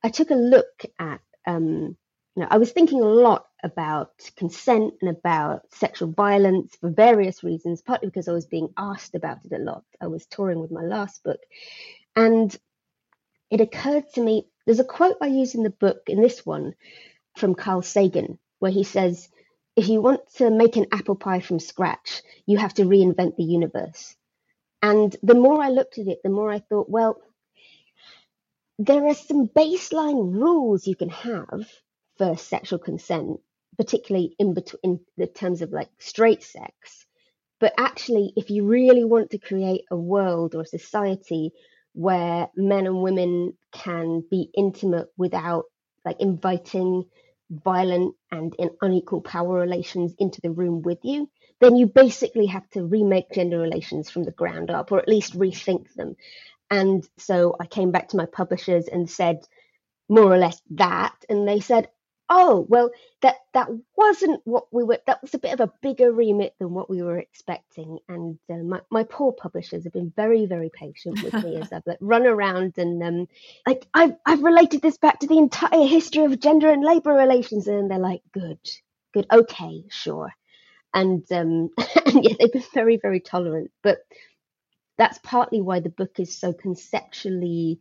I 0.03 0.11
took 0.11 0.31
a 0.31 0.35
look 0.35 0.85
at, 0.99 1.21
um, 1.47 1.97
you 2.37 2.43
know, 2.43 2.49
I 2.51 2.59
was 2.59 2.71
thinking 2.71 3.01
a 3.01 3.07
lot 3.07 3.47
about 3.65 4.13
consent 4.37 4.95
and 5.01 5.11
about 5.11 5.63
sexual 5.73 6.13
violence 6.13 6.77
for 6.79 6.91
various 6.91 7.43
reasons, 7.43 7.81
partly 7.81 8.09
because 8.09 8.29
I 8.29 8.33
was 8.33 8.47
being 8.47 8.69
asked 8.77 9.15
about 9.15 9.39
it 9.45 9.53
a 9.53 9.59
lot. 9.59 9.85
I 10.03 10.07
was 10.09 10.27
touring 10.27 10.61
with 10.61 10.71
my 10.71 10.83
last 10.83 11.25
book. 11.25 11.41
And 12.15 12.55
it 13.51 13.63
occurred 13.63 14.05
to 14.15 14.21
me 14.21 14.47
there's 14.69 14.81
a 14.81 14.85
quote 14.85 15.17
I 15.23 15.29
use 15.29 15.55
in 15.55 15.63
the 15.63 15.71
book, 15.71 16.03
in 16.09 16.21
this 16.21 16.45
one, 16.45 16.75
from 17.39 17.55
Carl 17.55 17.81
Sagan, 17.81 18.39
where 18.59 18.71
he 18.71 18.85
says, 18.85 19.31
If 19.77 19.89
you 19.89 20.03
want 20.03 20.21
to 20.35 20.51
make 20.51 20.77
an 20.77 20.89
apple 20.93 21.17
pie 21.17 21.41
from 21.41 21.59
scratch, 21.59 22.21
you 22.45 22.59
have 22.59 22.75
to 22.75 22.83
reinvent 22.83 23.37
the 23.37 23.45
universe. 23.45 24.15
And 24.83 25.17
the 25.23 25.35
more 25.35 25.63
I 25.63 25.71
looked 25.71 25.97
at 25.97 26.07
it, 26.07 26.19
the 26.23 26.29
more 26.29 26.53
I 26.53 26.59
thought, 26.59 26.91
well, 26.91 27.17
there 28.79 29.07
are 29.07 29.15
some 29.15 29.49
baseline 29.49 30.35
rules 30.35 30.87
you 30.87 30.97
can 30.97 31.09
have 31.09 31.67
for 32.19 32.37
sexual 32.37 32.79
consent, 32.79 33.41
particularly 33.79 34.37
in 34.39 34.53
between 34.53 35.01
the 35.17 35.27
terms 35.27 35.63
of 35.63 35.73
like 35.73 35.89
straight 35.99 36.43
sex. 36.43 37.07
But 37.59 37.73
actually, 37.79 38.35
if 38.37 38.51
you 38.51 38.67
really 38.67 39.05
want 39.05 39.31
to 39.31 39.39
create 39.39 39.87
a 39.91 39.97
world 39.97 40.55
or 40.55 40.61
a 40.61 40.67
society 40.67 41.53
where 41.95 42.49
men 42.57 42.87
and 42.87 43.03
women 43.03 43.55
can 43.73 44.23
be 44.31 44.51
intimate 44.57 45.09
without 45.17 45.65
like 46.05 46.21
inviting 46.21 47.05
violent 47.51 48.15
and 48.31 48.55
in 48.59 48.71
unequal 48.83 49.21
power 49.21 49.55
relations 49.59 50.15
into 50.19 50.41
the 50.43 50.51
room 50.51 50.83
with 50.83 50.99
you, 51.03 51.29
then 51.61 51.77
you 51.77 51.87
basically 51.87 52.47
have 52.47 52.69
to 52.71 52.85
remake 52.85 53.31
gender 53.33 53.59
relations 53.59 54.11
from 54.11 54.25
the 54.25 54.31
ground 54.31 54.71
up 54.71 54.93
or 54.93 54.99
at 54.99 55.09
least 55.09 55.39
rethink 55.39 55.93
them. 55.95 56.17
And 56.71 57.09
so 57.19 57.57
I 57.59 57.67
came 57.67 57.91
back 57.91 58.09
to 58.09 58.17
my 58.17 58.27
publishers 58.27 58.89
and 58.89 59.11
said 59.11 59.41
more 60.09 60.33
or 60.33 60.39
less 60.39 60.61
that. 60.73 61.15
And 61.29 61.49
they 61.49 61.61
said, 61.61 61.89
oh 62.31 62.67
well 62.69 62.91
that 63.23 63.37
that 63.55 63.69
wasn't 63.97 64.41
what 64.45 64.65
we 64.73 64.85
were 64.85 64.99
that 65.07 65.21
was 65.23 65.35
a 65.35 65.39
bit 65.39 65.53
of 65.53 65.61
a 65.61 65.73
bigger 65.83 66.13
remit 66.13 66.55
than 66.59 66.73
what 66.75 66.91
we 66.91 67.03
were 67.03 67.19
expecting 67.19 67.99
and 68.09 68.39
uh, 68.51 68.57
my, 68.57 68.81
my 68.91 69.03
poor 69.05 69.33
publishers 69.33 69.85
have 69.85 69.93
been 69.93 70.13
very 70.15 70.47
very 70.47 70.71
patient 70.71 71.23
with 71.23 71.33
me 71.45 71.57
as 71.57 71.73
i've 71.73 71.87
like 71.87 71.99
run 72.01 72.27
around 72.27 72.77
and 72.77 73.03
um 73.03 73.27
like 73.67 73.87
I've, 73.95 74.17
I've 74.27 74.43
related 74.43 74.83
this 74.83 74.99
back 74.99 75.21
to 75.21 75.27
the 75.27 75.39
entire 75.39 75.87
history 75.87 76.25
of 76.25 76.39
gender 76.41 76.71
and 76.71 76.85
labor 76.85 77.13
relations 77.13 77.67
and 77.67 77.91
they're 77.91 77.99
like 77.99 78.23
good 78.33 78.59
good, 79.13 79.27
okay, 79.31 79.85
sure. 79.89 80.33
And, 80.95 81.25
um, 81.33 81.71
and 82.07 82.25
yeah, 82.25 82.35
they've 82.39 82.53
been 82.53 82.65
very, 82.75 82.97
very 82.97 83.21
tolerant. 83.21 83.71
But 83.83 83.99
that's 84.97 85.19
partly 85.23 85.61
why 85.61 85.81
the 85.81 85.91
book 85.91 86.19
is 86.19 86.37
so 86.37 86.53
conceptually 86.53 87.81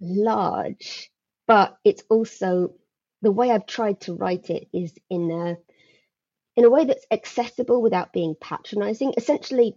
large. 0.00 1.10
But 1.46 1.78
it's 1.84 2.02
also 2.08 2.74
the 3.22 3.32
way 3.32 3.50
I've 3.50 3.66
tried 3.66 4.00
to 4.02 4.14
write 4.14 4.50
it 4.50 4.68
is 4.72 4.92
in 5.10 5.30
a 5.30 5.56
in 6.56 6.64
a 6.64 6.70
way 6.70 6.84
that's 6.84 7.06
accessible 7.10 7.82
without 7.82 8.12
being 8.12 8.34
patronizing. 8.40 9.12
Essentially, 9.16 9.76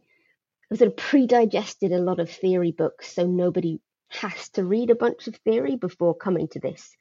I've 0.72 0.78
sort 0.78 0.92
of 0.92 0.98
pre-digested 0.98 1.92
a 1.92 1.98
lot 2.00 2.20
of 2.20 2.30
theory 2.30 2.72
books, 2.72 3.14
so 3.14 3.26
nobody 3.26 3.82
has 4.10 4.50
to 4.50 4.64
read 4.64 4.90
a 4.90 4.96
bunch 4.96 5.28
of 5.28 5.36
theory 5.38 5.76
before 5.76 6.16
coming 6.16 6.48
to 6.50 6.60
this. 6.60 6.96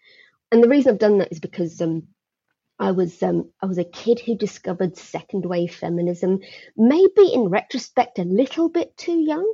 And 0.50 0.62
the 0.62 0.68
reason 0.68 0.92
I've 0.92 0.98
done 0.98 1.18
that 1.18 1.32
is 1.32 1.38
because 1.38 1.80
um, 1.80 2.08
I 2.78 2.92
was 2.92 3.22
um, 3.22 3.50
I 3.62 3.66
was 3.66 3.78
a 3.78 3.84
kid 3.84 4.20
who 4.20 4.36
discovered 4.36 4.96
second 4.96 5.44
wave 5.44 5.74
feminism, 5.74 6.40
maybe 6.76 7.32
in 7.32 7.48
retrospect 7.48 8.18
a 8.18 8.24
little 8.24 8.68
bit 8.68 8.96
too 8.96 9.18
young. 9.18 9.52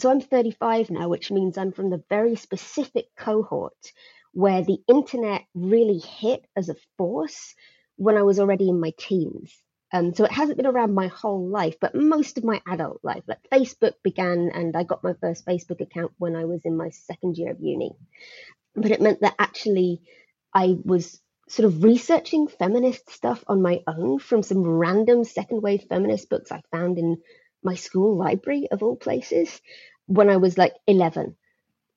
So 0.00 0.10
I'm 0.10 0.20
35 0.20 0.90
now, 0.90 1.08
which 1.08 1.30
means 1.30 1.56
I'm 1.56 1.72
from 1.72 1.90
the 1.90 2.04
very 2.10 2.36
specific 2.36 3.06
cohort 3.16 3.92
where 4.36 4.62
the 4.62 4.78
internet 4.86 5.46
really 5.54 5.96
hit 5.96 6.44
as 6.54 6.68
a 6.68 6.76
force 6.98 7.54
when 7.96 8.18
I 8.18 8.22
was 8.22 8.38
already 8.38 8.68
in 8.68 8.78
my 8.78 8.92
teens. 8.98 9.50
Um, 9.94 10.12
so 10.12 10.26
it 10.26 10.30
hasn't 10.30 10.58
been 10.58 10.66
around 10.66 10.94
my 10.94 11.06
whole 11.06 11.48
life, 11.48 11.76
but 11.80 11.94
most 11.94 12.36
of 12.36 12.44
my 12.44 12.60
adult 12.68 13.00
life. 13.02 13.22
Like 13.26 13.38
Facebook 13.50 13.94
began, 14.04 14.50
and 14.52 14.76
I 14.76 14.82
got 14.82 15.02
my 15.02 15.14
first 15.22 15.46
Facebook 15.46 15.80
account 15.80 16.12
when 16.18 16.36
I 16.36 16.44
was 16.44 16.60
in 16.66 16.76
my 16.76 16.90
second 16.90 17.38
year 17.38 17.50
of 17.50 17.62
uni. 17.62 17.92
But 18.74 18.90
it 18.90 19.00
meant 19.00 19.22
that 19.22 19.36
actually 19.38 20.02
I 20.52 20.76
was 20.84 21.18
sort 21.48 21.64
of 21.64 21.82
researching 21.82 22.46
feminist 22.46 23.08
stuff 23.08 23.42
on 23.46 23.62
my 23.62 23.84
own 23.86 24.18
from 24.18 24.42
some 24.42 24.64
random 24.64 25.24
second 25.24 25.62
wave 25.62 25.86
feminist 25.88 26.28
books 26.28 26.52
I 26.52 26.60
found 26.70 26.98
in 26.98 27.22
my 27.62 27.74
school 27.74 28.18
library 28.18 28.68
of 28.70 28.82
all 28.82 28.96
places 28.96 29.62
when 30.04 30.28
I 30.28 30.36
was 30.36 30.58
like 30.58 30.74
11 30.86 31.36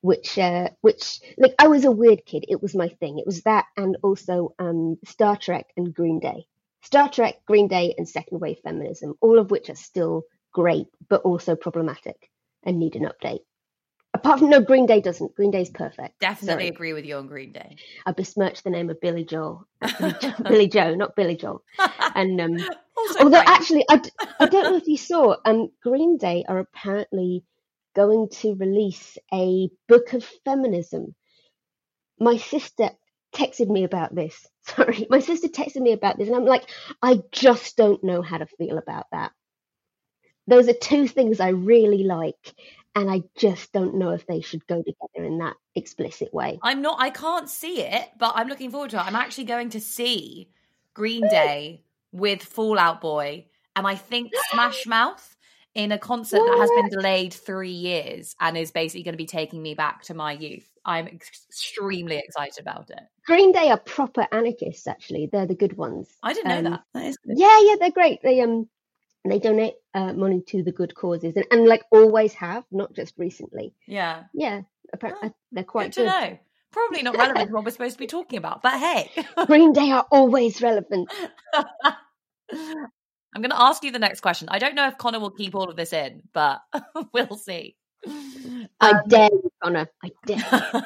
which 0.02 0.38
uh, 0.38 0.68
which 0.80 1.20
like 1.38 1.54
I 1.58 1.68
was 1.68 1.84
a 1.84 1.90
weird 1.90 2.24
kid 2.24 2.44
it 2.48 2.62
was 2.62 2.74
my 2.74 2.88
thing 2.88 3.18
it 3.18 3.26
was 3.26 3.42
that 3.42 3.66
and 3.76 3.96
also 4.02 4.54
um, 4.58 4.98
Star 5.04 5.36
Trek 5.36 5.66
and 5.76 5.94
Green 5.94 6.20
Day 6.20 6.46
Star 6.82 7.08
Trek 7.08 7.36
Green 7.46 7.68
Day 7.68 7.94
and 7.96 8.08
second 8.08 8.40
wave 8.40 8.58
feminism 8.64 9.14
all 9.20 9.38
of 9.38 9.50
which 9.50 9.70
are 9.70 9.76
still 9.76 10.24
great 10.52 10.86
but 11.08 11.22
also 11.22 11.54
problematic 11.56 12.30
and 12.64 12.78
need 12.78 12.96
an 12.96 13.08
update 13.08 13.40
Apart 14.12 14.40
from 14.40 14.50
no, 14.50 14.60
Green 14.60 14.86
Day 14.86 15.00
doesn't. 15.00 15.36
Green 15.36 15.52
Day's 15.52 15.70
perfect. 15.70 16.18
Definitely 16.18 16.64
Sorry. 16.64 16.68
agree 16.68 16.92
with 16.94 17.04
you 17.04 17.16
on 17.16 17.28
Green 17.28 17.52
Day. 17.52 17.76
I 18.04 18.12
besmirched 18.12 18.64
the 18.64 18.70
name 18.70 18.90
of 18.90 19.00
Billy 19.00 19.24
Joel, 19.24 19.68
Billie, 20.42 20.66
Joe, 20.66 20.96
not 20.96 21.14
Billy 21.14 21.36
Joel. 21.36 21.62
And 22.16 22.40
um, 22.40 22.56
although 23.20 23.38
great. 23.38 23.48
actually, 23.48 23.84
I, 23.88 24.02
I 24.40 24.46
don't 24.46 24.64
know 24.64 24.76
if 24.76 24.88
you 24.88 24.96
saw, 24.96 25.36
um, 25.44 25.70
Green 25.80 26.16
Day 26.16 26.44
are 26.48 26.58
apparently 26.58 27.44
going 27.94 28.28
to 28.40 28.54
release 28.54 29.18
a 29.32 29.68
book 29.88 30.12
of 30.12 30.24
feminism. 30.44 31.14
My 32.18 32.36
sister 32.36 32.90
texted 33.34 33.68
me 33.68 33.84
about 33.84 34.14
this. 34.14 34.46
Sorry, 34.62 35.06
my 35.10 35.20
sister 35.20 35.48
texted 35.48 35.82
me 35.82 35.92
about 35.92 36.18
this, 36.18 36.28
and 36.28 36.36
I'm 36.36 36.44
like, 36.44 36.70
I 37.02 37.20
just 37.32 37.76
don't 37.76 38.02
know 38.04 38.22
how 38.22 38.38
to 38.38 38.46
feel 38.46 38.78
about 38.78 39.06
that. 39.12 39.32
Those 40.46 40.68
are 40.68 40.74
two 40.74 41.06
things 41.06 41.38
I 41.38 41.50
really 41.50 42.02
like 42.02 42.54
and 42.94 43.10
I 43.10 43.22
just 43.36 43.72
don't 43.72 43.94
know 43.96 44.10
if 44.10 44.26
they 44.26 44.40
should 44.40 44.66
go 44.66 44.78
together 44.78 45.24
in 45.24 45.38
that 45.38 45.56
explicit 45.74 46.32
way. 46.34 46.58
I'm 46.62 46.82
not. 46.82 47.00
I 47.00 47.10
can't 47.10 47.48
see 47.48 47.82
it, 47.82 48.08
but 48.18 48.32
I'm 48.34 48.48
looking 48.48 48.70
forward 48.70 48.90
to 48.90 48.96
it. 48.96 49.06
I'm 49.06 49.16
actually 49.16 49.44
going 49.44 49.70
to 49.70 49.80
see 49.80 50.50
Green 50.94 51.26
Day 51.28 51.84
with 52.12 52.42
Fall 52.42 52.78
Out 52.78 53.00
Boy, 53.00 53.46
and 53.76 53.86
I 53.86 53.94
think 53.94 54.32
Smash 54.50 54.86
Mouth 54.86 55.36
in 55.84 55.92
a 55.92 55.98
concert 55.98 56.40
what? 56.40 56.52
that 56.52 56.58
has 56.58 56.70
been 56.70 56.88
delayed 56.88 57.32
three 57.32 57.70
years 57.70 58.34
and 58.40 58.56
is 58.56 58.70
basically 58.70 59.02
going 59.02 59.14
to 59.14 59.18
be 59.18 59.26
taking 59.26 59.62
me 59.62 59.74
back 59.74 60.02
to 60.04 60.14
my 60.14 60.32
youth. 60.32 60.68
I'm 60.84 61.06
extremely 61.06 62.16
excited 62.16 62.60
about 62.60 62.90
it. 62.90 63.00
Green 63.26 63.52
Day 63.52 63.70
are 63.70 63.78
proper 63.78 64.26
anarchists. 64.32 64.86
Actually, 64.86 65.28
they're 65.30 65.46
the 65.46 65.54
good 65.54 65.76
ones. 65.76 66.08
I 66.22 66.32
didn't 66.32 66.52
um, 66.52 66.64
know 66.64 66.70
that. 66.70 66.82
that 66.94 67.16
yeah, 67.26 67.60
yeah, 67.62 67.76
they're 67.78 67.90
great. 67.90 68.22
They 68.22 68.40
um 68.40 68.68
they 69.24 69.38
donate 69.38 69.74
uh, 69.94 70.12
money 70.12 70.42
to 70.48 70.62
the 70.62 70.72
good 70.72 70.94
causes 70.94 71.36
and, 71.36 71.44
and 71.50 71.66
like 71.66 71.82
always 71.90 72.32
have 72.34 72.64
not 72.70 72.94
just 72.94 73.14
recently 73.18 73.74
yeah 73.86 74.24
yeah 74.32 74.62
apparently 74.92 75.28
oh, 75.28 75.34
they're 75.52 75.64
quite 75.64 75.94
good, 75.94 76.04
good. 76.06 76.12
to 76.12 76.30
know 76.30 76.38
probably 76.72 77.02
not 77.02 77.16
relevant 77.16 77.48
to 77.48 77.54
what 77.54 77.64
we're 77.64 77.70
supposed 77.70 77.94
to 77.94 77.98
be 77.98 78.06
talking 78.06 78.38
about 78.38 78.62
but 78.62 78.78
hey 78.78 79.10
green 79.46 79.72
day 79.72 79.90
are 79.90 80.06
always 80.10 80.62
relevant 80.62 81.10
i'm 83.34 83.42
going 83.42 83.50
to 83.50 83.60
ask 83.60 83.82
you 83.84 83.92
the 83.92 83.98
next 83.98 84.20
question. 84.20 84.48
I 84.50 84.58
don't 84.58 84.74
know 84.74 84.88
if 84.88 84.98
connor 84.98 85.20
will 85.20 85.30
keep 85.30 85.54
all 85.54 85.70
of 85.70 85.76
this 85.76 85.92
in 85.92 86.22
but 86.32 86.60
we'll 87.12 87.36
see. 87.36 87.76
I 88.80 88.94
dare 89.08 89.28
you 89.32 89.50
connor. 89.62 89.88
I 90.02 90.10
dare 90.26 90.84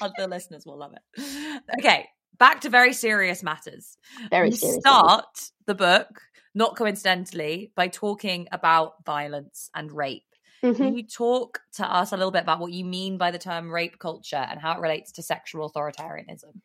the 0.16 0.28
listeners 0.28 0.64
will 0.66 0.78
love 0.78 0.92
it. 0.94 1.62
Okay 1.80 2.08
back 2.38 2.62
to 2.62 2.68
very 2.68 2.92
serious 2.92 3.44
matters. 3.44 3.96
Very 4.28 4.50
serious 4.50 4.80
start 4.80 5.50
the 5.66 5.74
book 5.74 6.08
not 6.54 6.76
coincidentally, 6.76 7.72
by 7.74 7.88
talking 7.88 8.48
about 8.52 9.04
violence 9.04 9.70
and 9.74 9.90
rape. 9.90 10.22
Mm-hmm. 10.62 10.82
Can 10.82 10.96
you 10.96 11.06
talk 11.06 11.60
to 11.74 11.84
us 11.84 12.12
a 12.12 12.16
little 12.16 12.30
bit 12.30 12.42
about 12.42 12.60
what 12.60 12.72
you 12.72 12.84
mean 12.84 13.18
by 13.18 13.30
the 13.30 13.38
term 13.38 13.70
rape 13.70 13.98
culture 13.98 14.36
and 14.36 14.60
how 14.60 14.72
it 14.72 14.80
relates 14.80 15.12
to 15.12 15.22
sexual 15.22 15.70
authoritarianism? 15.70 16.60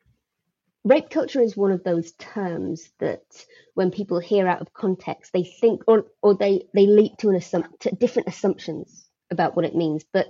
Rape 0.83 1.09
culture 1.09 1.41
is 1.41 1.57
one 1.57 1.71
of 1.71 1.83
those 1.83 2.13
terms 2.13 2.89
that 2.99 3.23
when 3.75 3.91
people 3.91 4.19
hear 4.19 4.47
out 4.47 4.61
of 4.61 4.73
context, 4.73 5.33
they 5.33 5.43
think 5.43 5.83
or, 5.87 6.05
or 6.21 6.35
they, 6.35 6.63
they 6.73 6.87
leap 6.87 7.17
to, 7.19 7.29
an 7.29 7.35
assum- 7.35 7.79
to 7.79 7.91
different 7.95 8.29
assumptions 8.29 9.09
about 9.31 9.55
what 9.55 9.65
it 9.65 9.75
means. 9.75 10.05
But 10.11 10.27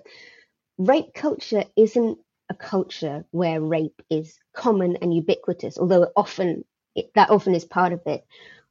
rape 0.77 1.13
culture 1.13 1.65
isn't 1.77 2.19
a 2.49 2.55
culture 2.55 3.25
where 3.31 3.61
rape 3.61 4.01
is 4.09 4.39
common 4.55 4.97
and 4.97 5.13
ubiquitous, 5.13 5.77
although 5.77 6.09
often 6.15 6.65
it, 6.95 7.11
that 7.15 7.29
often 7.29 7.55
is 7.55 7.65
part 7.65 7.93
of 7.93 8.01
it 8.07 8.25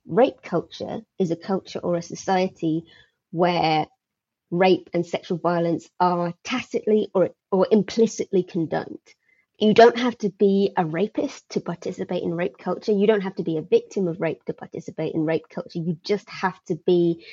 rape 0.06 0.42
culture 0.42 1.02
is 1.18 1.30
a 1.30 1.36
culture 1.36 1.78
or 1.80 1.96
a 1.96 2.02
society 2.02 2.84
where 3.30 3.86
rape 4.50 4.90
and 4.94 5.06
sexual 5.06 5.38
violence 5.38 5.88
are 6.00 6.34
tacitly 6.44 7.10
or, 7.14 7.30
or 7.52 7.66
implicitly 7.70 8.42
condoned. 8.42 8.98
You 9.58 9.74
don't 9.74 9.98
have 9.98 10.16
to 10.18 10.30
be 10.30 10.72
a 10.76 10.86
rapist 10.86 11.48
to 11.50 11.60
participate 11.60 12.22
in 12.22 12.34
rape 12.34 12.58
culture. 12.58 12.92
You 12.92 13.08
don't 13.08 13.22
have 13.22 13.36
to 13.36 13.42
be 13.42 13.58
a 13.58 13.62
victim 13.62 14.08
of 14.08 14.20
rape 14.20 14.44
to 14.44 14.52
participate 14.52 15.14
in 15.14 15.26
rape 15.26 15.48
culture. 15.48 15.80
You 15.80 15.98
just 16.04 16.28
have 16.30 16.62
to 16.66 16.76
be 16.76 17.26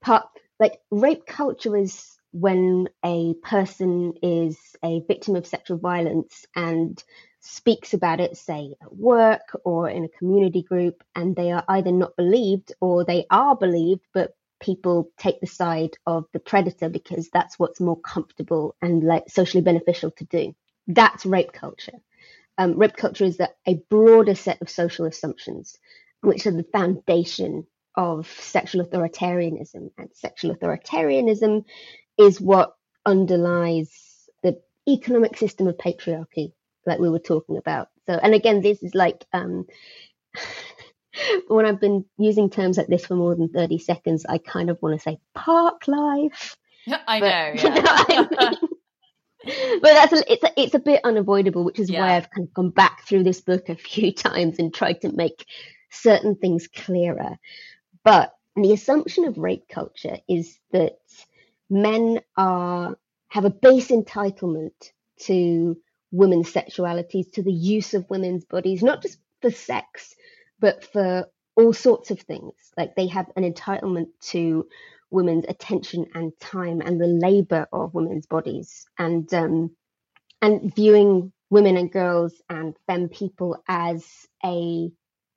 part, 0.00 0.26
like, 0.58 0.80
rape 0.90 1.26
culture 1.26 1.76
is 1.76 2.16
when 2.32 2.88
a 3.04 3.34
person 3.42 4.14
is 4.22 4.58
a 4.84 5.00
victim 5.08 5.36
of 5.36 5.46
sexual 5.46 5.78
violence 5.78 6.46
and 6.56 7.02
speaks 7.40 7.94
about 7.94 8.20
it, 8.20 8.36
say 8.36 8.74
at 8.82 8.96
work 8.96 9.58
or 9.64 9.88
in 9.88 10.04
a 10.04 10.08
community 10.18 10.62
group, 10.62 11.02
and 11.14 11.36
they 11.36 11.52
are 11.52 11.64
either 11.68 11.92
not 11.92 12.16
believed 12.16 12.72
or 12.80 13.04
they 13.04 13.26
are 13.30 13.56
believed, 13.56 14.02
but 14.14 14.34
people 14.60 15.10
take 15.18 15.40
the 15.40 15.46
side 15.46 15.96
of 16.06 16.26
the 16.32 16.40
predator 16.40 16.88
because 16.88 17.28
that's 17.30 17.58
what's 17.58 17.80
more 17.80 18.00
comfortable 18.00 18.74
and 18.82 19.04
like 19.04 19.24
socially 19.28 19.62
beneficial 19.62 20.10
to 20.12 20.24
do. 20.24 20.54
That's 20.86 21.26
rape 21.26 21.52
culture. 21.52 21.98
Um, 22.58 22.78
rape 22.78 22.96
culture 22.96 23.24
is 23.24 23.38
a, 23.40 23.48
a 23.66 23.74
broader 23.90 24.34
set 24.34 24.62
of 24.62 24.70
social 24.70 25.04
assumptions, 25.06 25.78
which 26.22 26.46
are 26.46 26.52
the 26.52 26.66
foundation 26.72 27.66
of 27.96 28.28
sexual 28.28 28.84
authoritarianism. 28.84 29.90
And 29.98 30.08
sexual 30.14 30.54
authoritarianism 30.54 31.64
is 32.18 32.40
what 32.40 32.74
underlies 33.04 34.28
the 34.42 34.60
economic 34.88 35.36
system 35.36 35.66
of 35.66 35.76
patriarchy 35.76 36.52
like 36.86 36.98
we 36.98 37.10
were 37.10 37.18
talking 37.18 37.56
about. 37.56 37.88
So, 38.06 38.14
and 38.14 38.34
again, 38.34 38.60
this 38.60 38.82
is 38.82 38.94
like 38.94 39.24
um, 39.32 39.66
when 41.48 41.66
I've 41.66 41.80
been 41.80 42.04
using 42.16 42.48
terms 42.50 42.78
like 42.78 42.86
this 42.86 43.06
for 43.06 43.16
more 43.16 43.34
than 43.34 43.48
30 43.48 43.78
seconds, 43.78 44.24
I 44.28 44.38
kind 44.38 44.70
of 44.70 44.80
want 44.80 44.98
to 44.98 45.02
say 45.02 45.18
park 45.34 45.88
life. 45.88 46.56
I 47.06 47.20
but, 47.20 47.28
know. 47.28 47.54
Yeah. 47.56 48.04
You 48.08 48.20
know 48.22 48.28
I 48.38 48.50
mean? 48.50 48.70
but 49.82 49.82
that's 49.82 50.12
a, 50.12 50.32
it's 50.32 50.44
a, 50.44 50.60
it's 50.60 50.74
a 50.74 50.78
bit 50.78 51.00
unavoidable, 51.04 51.64
which 51.64 51.78
is 51.78 51.90
yeah. 51.90 52.00
why 52.00 52.16
I've 52.16 52.30
kind 52.30 52.46
of 52.48 52.54
gone 52.54 52.70
back 52.70 53.06
through 53.06 53.24
this 53.24 53.40
book 53.40 53.68
a 53.68 53.74
few 53.76 54.12
times 54.12 54.58
and 54.58 54.72
tried 54.72 55.00
to 55.02 55.12
make 55.12 55.46
certain 55.90 56.34
things 56.36 56.68
clearer. 56.68 57.38
But 58.04 58.34
the 58.54 58.72
assumption 58.72 59.24
of 59.24 59.38
rape 59.38 59.68
culture 59.68 60.18
is 60.28 60.58
that 60.72 60.98
men 61.68 62.20
are 62.36 62.96
have 63.28 63.44
a 63.44 63.50
base 63.50 63.88
entitlement 63.88 64.92
to 65.18 65.76
women's 66.12 66.52
sexualities, 66.52 67.32
to 67.32 67.42
the 67.42 67.52
use 67.52 67.94
of 67.94 68.08
women's 68.08 68.44
bodies, 68.44 68.82
not 68.82 69.02
just 69.02 69.18
for 69.42 69.50
sex, 69.50 70.14
but 70.60 70.84
for 70.84 71.26
all 71.56 71.72
sorts 71.72 72.10
of 72.10 72.20
things. 72.20 72.54
Like 72.76 72.94
they 72.94 73.08
have 73.08 73.26
an 73.36 73.50
entitlement 73.50 74.08
to 74.30 74.66
women's 75.10 75.44
attention 75.48 76.06
and 76.14 76.32
time 76.40 76.80
and 76.80 77.00
the 77.00 77.06
labor 77.06 77.66
of 77.72 77.94
women's 77.94 78.26
bodies 78.26 78.86
and 78.98 79.32
um, 79.34 79.70
and 80.42 80.74
viewing 80.74 81.32
women 81.50 81.76
and 81.76 81.92
girls 81.92 82.34
and 82.48 82.76
femme 82.86 83.08
people 83.08 83.62
as 83.68 84.04
a 84.44 84.90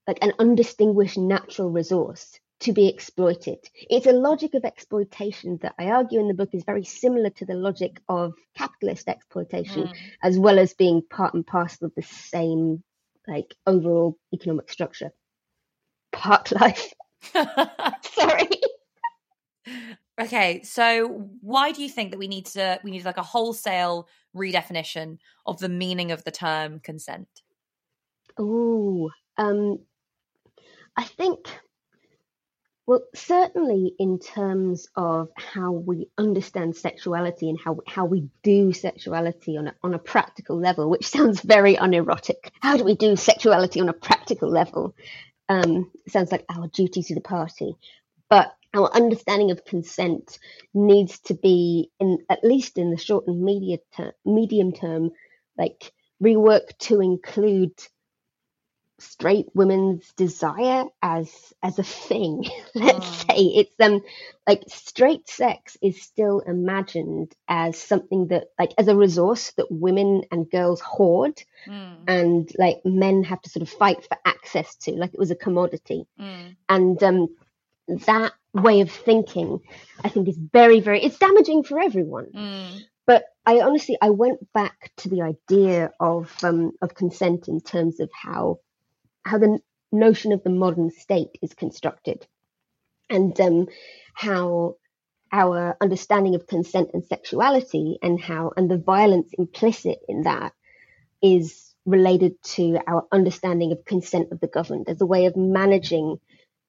like 0.07 0.19
an 0.23 0.33
undistinguished 0.39 1.17
natural 1.17 1.69
resource 1.69 2.39
to 2.61 2.73
be 2.73 2.89
exploited. 2.89 3.59
It's 3.89 4.05
a 4.05 4.11
logic 4.11 4.53
of 4.53 4.65
exploitation 4.65 5.59
that 5.61 5.75
I 5.79 5.85
argue 5.85 6.19
in 6.19 6.27
the 6.27 6.33
book 6.33 6.49
is 6.53 6.63
very 6.63 6.83
similar 6.83 7.29
to 7.29 7.45
the 7.45 7.53
logic 7.53 8.01
of 8.09 8.33
capitalist 8.57 9.07
exploitation, 9.07 9.83
mm. 9.83 9.95
as 10.21 10.38
well 10.38 10.59
as 10.59 10.73
being 10.73 11.01
part 11.09 11.33
and 11.33 11.47
parcel 11.47 11.88
of 11.88 11.95
the 11.95 12.01
same 12.01 12.83
like 13.27 13.55
overall 13.65 14.17
economic 14.33 14.69
structure. 14.71 15.11
Park 16.11 16.51
life. 16.51 16.91
Sorry. 17.33 18.49
Okay, 20.19 20.61
so 20.63 21.29
why 21.41 21.71
do 21.71 21.81
you 21.81 21.89
think 21.89 22.11
that 22.11 22.17
we 22.17 22.27
need 22.27 22.45
to 22.47 22.79
we 22.83 22.91
need 22.91 23.05
like 23.05 23.17
a 23.17 23.23
wholesale 23.23 24.07
redefinition 24.35 25.17
of 25.45 25.59
the 25.59 25.69
meaning 25.69 26.11
of 26.11 26.23
the 26.23 26.31
term 26.31 26.79
consent? 26.79 27.27
Oh, 28.38 29.09
um, 29.38 29.79
I 30.97 31.03
think 31.03 31.47
well, 32.89 33.03
certainly 33.13 33.93
in 33.99 34.17
terms 34.17 34.88
of 34.95 35.29
how 35.35 35.71
we 35.71 36.09
understand 36.17 36.75
sexuality 36.75 37.47
and 37.47 37.59
how 37.63 37.77
how 37.85 38.05
we 38.05 38.27
do 38.41 38.73
sexuality 38.73 39.57
on 39.57 39.67
a, 39.67 39.75
on 39.83 39.93
a 39.93 39.99
practical 39.99 40.59
level, 40.59 40.89
which 40.89 41.07
sounds 41.07 41.39
very 41.39 41.75
unerotic. 41.75 42.51
How 42.61 42.77
do 42.77 42.83
we 42.83 42.95
do 42.95 43.15
sexuality 43.15 43.79
on 43.79 43.89
a 43.89 43.93
practical 43.93 44.49
level? 44.49 44.95
Um, 45.47 45.91
sounds 46.07 46.31
like 46.31 46.45
our 46.49 46.67
duty 46.67 47.03
to 47.03 47.13
the 47.13 47.21
party, 47.21 47.75
but 48.27 48.55
our 48.73 48.91
understanding 48.93 49.51
of 49.51 49.65
consent 49.65 50.38
needs 50.73 51.19
to 51.21 51.33
be, 51.33 51.91
in 51.99 52.19
at 52.29 52.43
least 52.43 52.77
in 52.77 52.91
the 52.91 52.97
short 52.97 53.27
and 53.27 53.41
medium 53.41 53.79
term, 53.95 54.11
medium 54.25 54.71
term, 54.71 55.11
like 55.57 55.91
rework 56.21 56.77
to 56.79 57.01
include 57.01 57.73
straight 58.99 59.47
women's 59.53 60.11
desire 60.13 60.83
as 61.01 61.53
as 61.63 61.79
a 61.79 61.83
thing 61.83 62.43
let's 62.75 62.97
oh. 62.99 63.25
say 63.29 63.43
it's 63.43 63.75
um 63.79 64.01
like 64.47 64.61
straight 64.67 65.27
sex 65.29 65.77
is 65.81 66.01
still 66.01 66.41
imagined 66.41 67.33
as 67.47 67.77
something 67.77 68.27
that 68.27 68.47
like 68.59 68.73
as 68.77 68.88
a 68.88 68.95
resource 68.95 69.51
that 69.51 69.71
women 69.71 70.23
and 70.31 70.49
girls 70.51 70.81
hoard 70.81 71.41
mm. 71.65 71.95
and 72.07 72.51
like 72.57 72.81
men 72.83 73.23
have 73.23 73.41
to 73.41 73.49
sort 73.49 73.63
of 73.63 73.69
fight 73.69 74.05
for 74.05 74.17
access 74.25 74.75
to 74.75 74.91
like 74.91 75.13
it 75.13 75.19
was 75.19 75.31
a 75.31 75.35
commodity 75.35 76.05
mm. 76.19 76.55
and 76.67 77.01
um 77.01 77.27
that 78.05 78.33
way 78.53 78.81
of 78.81 78.91
thinking 78.91 79.59
i 80.03 80.09
think 80.09 80.27
is 80.27 80.37
very 80.37 80.79
very 80.79 81.03
it's 81.03 81.17
damaging 81.17 81.63
for 81.63 81.79
everyone 81.79 82.27
mm. 82.35 82.81
but 83.05 83.25
i 83.45 83.59
honestly 83.59 83.97
i 84.01 84.09
went 84.09 84.39
back 84.53 84.91
to 84.97 85.09
the 85.09 85.21
idea 85.21 85.91
of 85.99 86.35
um 86.43 86.71
of 86.81 86.95
consent 86.95 87.47
in 87.47 87.61
terms 87.61 87.99
of 87.99 88.09
how 88.13 88.59
how 89.23 89.37
the 89.37 89.59
notion 89.91 90.31
of 90.31 90.43
the 90.43 90.49
modern 90.49 90.91
state 90.91 91.37
is 91.41 91.53
constructed 91.53 92.25
and 93.09 93.39
um, 93.41 93.67
how 94.13 94.75
our 95.31 95.77
understanding 95.81 96.35
of 96.35 96.47
consent 96.47 96.89
and 96.93 97.03
sexuality 97.05 97.97
and 98.01 98.19
how 98.19 98.51
and 98.57 98.69
the 98.69 98.77
violence 98.77 99.31
implicit 99.37 99.99
in 100.07 100.23
that 100.23 100.53
is 101.21 101.73
related 101.85 102.41
to 102.43 102.79
our 102.87 103.05
understanding 103.11 103.71
of 103.71 103.85
consent 103.85 104.31
of 104.31 104.39
the 104.39 104.47
governed 104.47 104.87
as 104.89 105.01
a 105.01 105.05
way 105.05 105.25
of 105.25 105.35
managing 105.35 106.19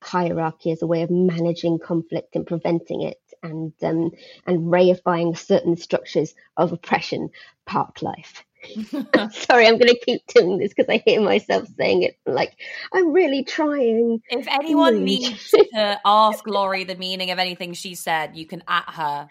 hierarchy 0.02 0.70
as 0.70 0.82
a 0.82 0.86
way 0.86 1.02
of 1.02 1.10
managing 1.10 1.78
conflict 1.78 2.36
and 2.36 2.46
preventing 2.46 3.02
it 3.02 3.20
and 3.42 3.72
um, 3.82 4.10
and 4.46 4.66
reifying 4.66 5.36
certain 5.36 5.76
structures 5.76 6.34
of 6.56 6.72
oppression 6.72 7.30
park 7.66 8.02
life 8.02 8.44
Sorry, 9.32 9.66
I'm 9.66 9.78
going 9.78 9.88
to 9.88 10.00
keep 10.04 10.26
doing 10.26 10.58
this 10.58 10.72
because 10.74 10.88
I 10.88 11.02
hear 11.04 11.20
myself 11.20 11.68
saying 11.78 12.02
it. 12.02 12.18
Like, 12.26 12.54
I'm 12.92 13.12
really 13.12 13.44
trying. 13.44 14.20
If 14.28 14.46
anyone 14.48 15.04
needs 15.04 15.50
to 15.50 16.00
ask 16.04 16.46
Laurie 16.46 16.84
the 16.84 16.96
meaning 16.96 17.30
of 17.30 17.38
anything 17.38 17.72
she 17.72 17.94
said, 17.94 18.36
you 18.36 18.46
can 18.46 18.62
at 18.68 18.88
her. 18.88 19.28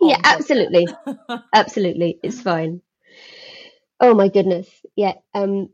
Yeah, 0.00 0.18
absolutely. 0.22 0.86
absolutely. 1.54 2.18
It's 2.22 2.40
fine. 2.40 2.82
Oh 4.00 4.14
my 4.14 4.28
goodness. 4.28 4.68
Yeah. 4.94 5.14
Um, 5.34 5.70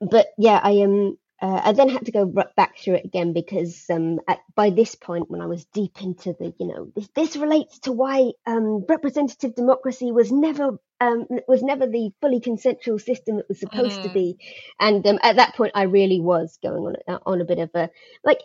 but 0.00 0.28
yeah, 0.38 0.60
I 0.62 0.72
am. 0.72 0.90
Um, 0.90 1.18
uh, 1.42 1.60
I 1.64 1.72
then 1.72 1.88
had 1.88 2.04
to 2.06 2.12
go 2.12 2.26
back 2.26 2.78
through 2.78 2.96
it 2.96 3.04
again 3.06 3.32
because 3.32 3.86
um, 3.88 4.20
at, 4.28 4.40
by 4.54 4.68
this 4.68 4.94
point, 4.94 5.30
when 5.30 5.40
I 5.40 5.46
was 5.46 5.64
deep 5.66 6.02
into 6.02 6.34
the, 6.38 6.52
you 6.58 6.66
know, 6.66 6.92
this, 6.94 7.08
this 7.14 7.36
relates 7.36 7.78
to 7.80 7.92
why 7.92 8.32
um, 8.46 8.84
representative 8.86 9.54
democracy 9.54 10.12
was 10.12 10.30
never 10.30 10.78
um, 11.00 11.26
was 11.48 11.62
never 11.62 11.86
the 11.86 12.10
fully 12.20 12.40
consensual 12.40 12.98
system 12.98 13.38
it 13.38 13.46
was 13.48 13.58
supposed 13.58 14.00
mm. 14.00 14.02
to 14.02 14.08
be, 14.10 14.36
and 14.78 15.06
um, 15.06 15.18
at 15.22 15.36
that 15.36 15.54
point, 15.54 15.72
I 15.74 15.84
really 15.84 16.20
was 16.20 16.58
going 16.62 16.82
on 16.82 16.96
uh, 17.08 17.18
on 17.24 17.40
a 17.40 17.46
bit 17.46 17.58
of 17.58 17.70
a 17.74 17.88
like. 18.22 18.40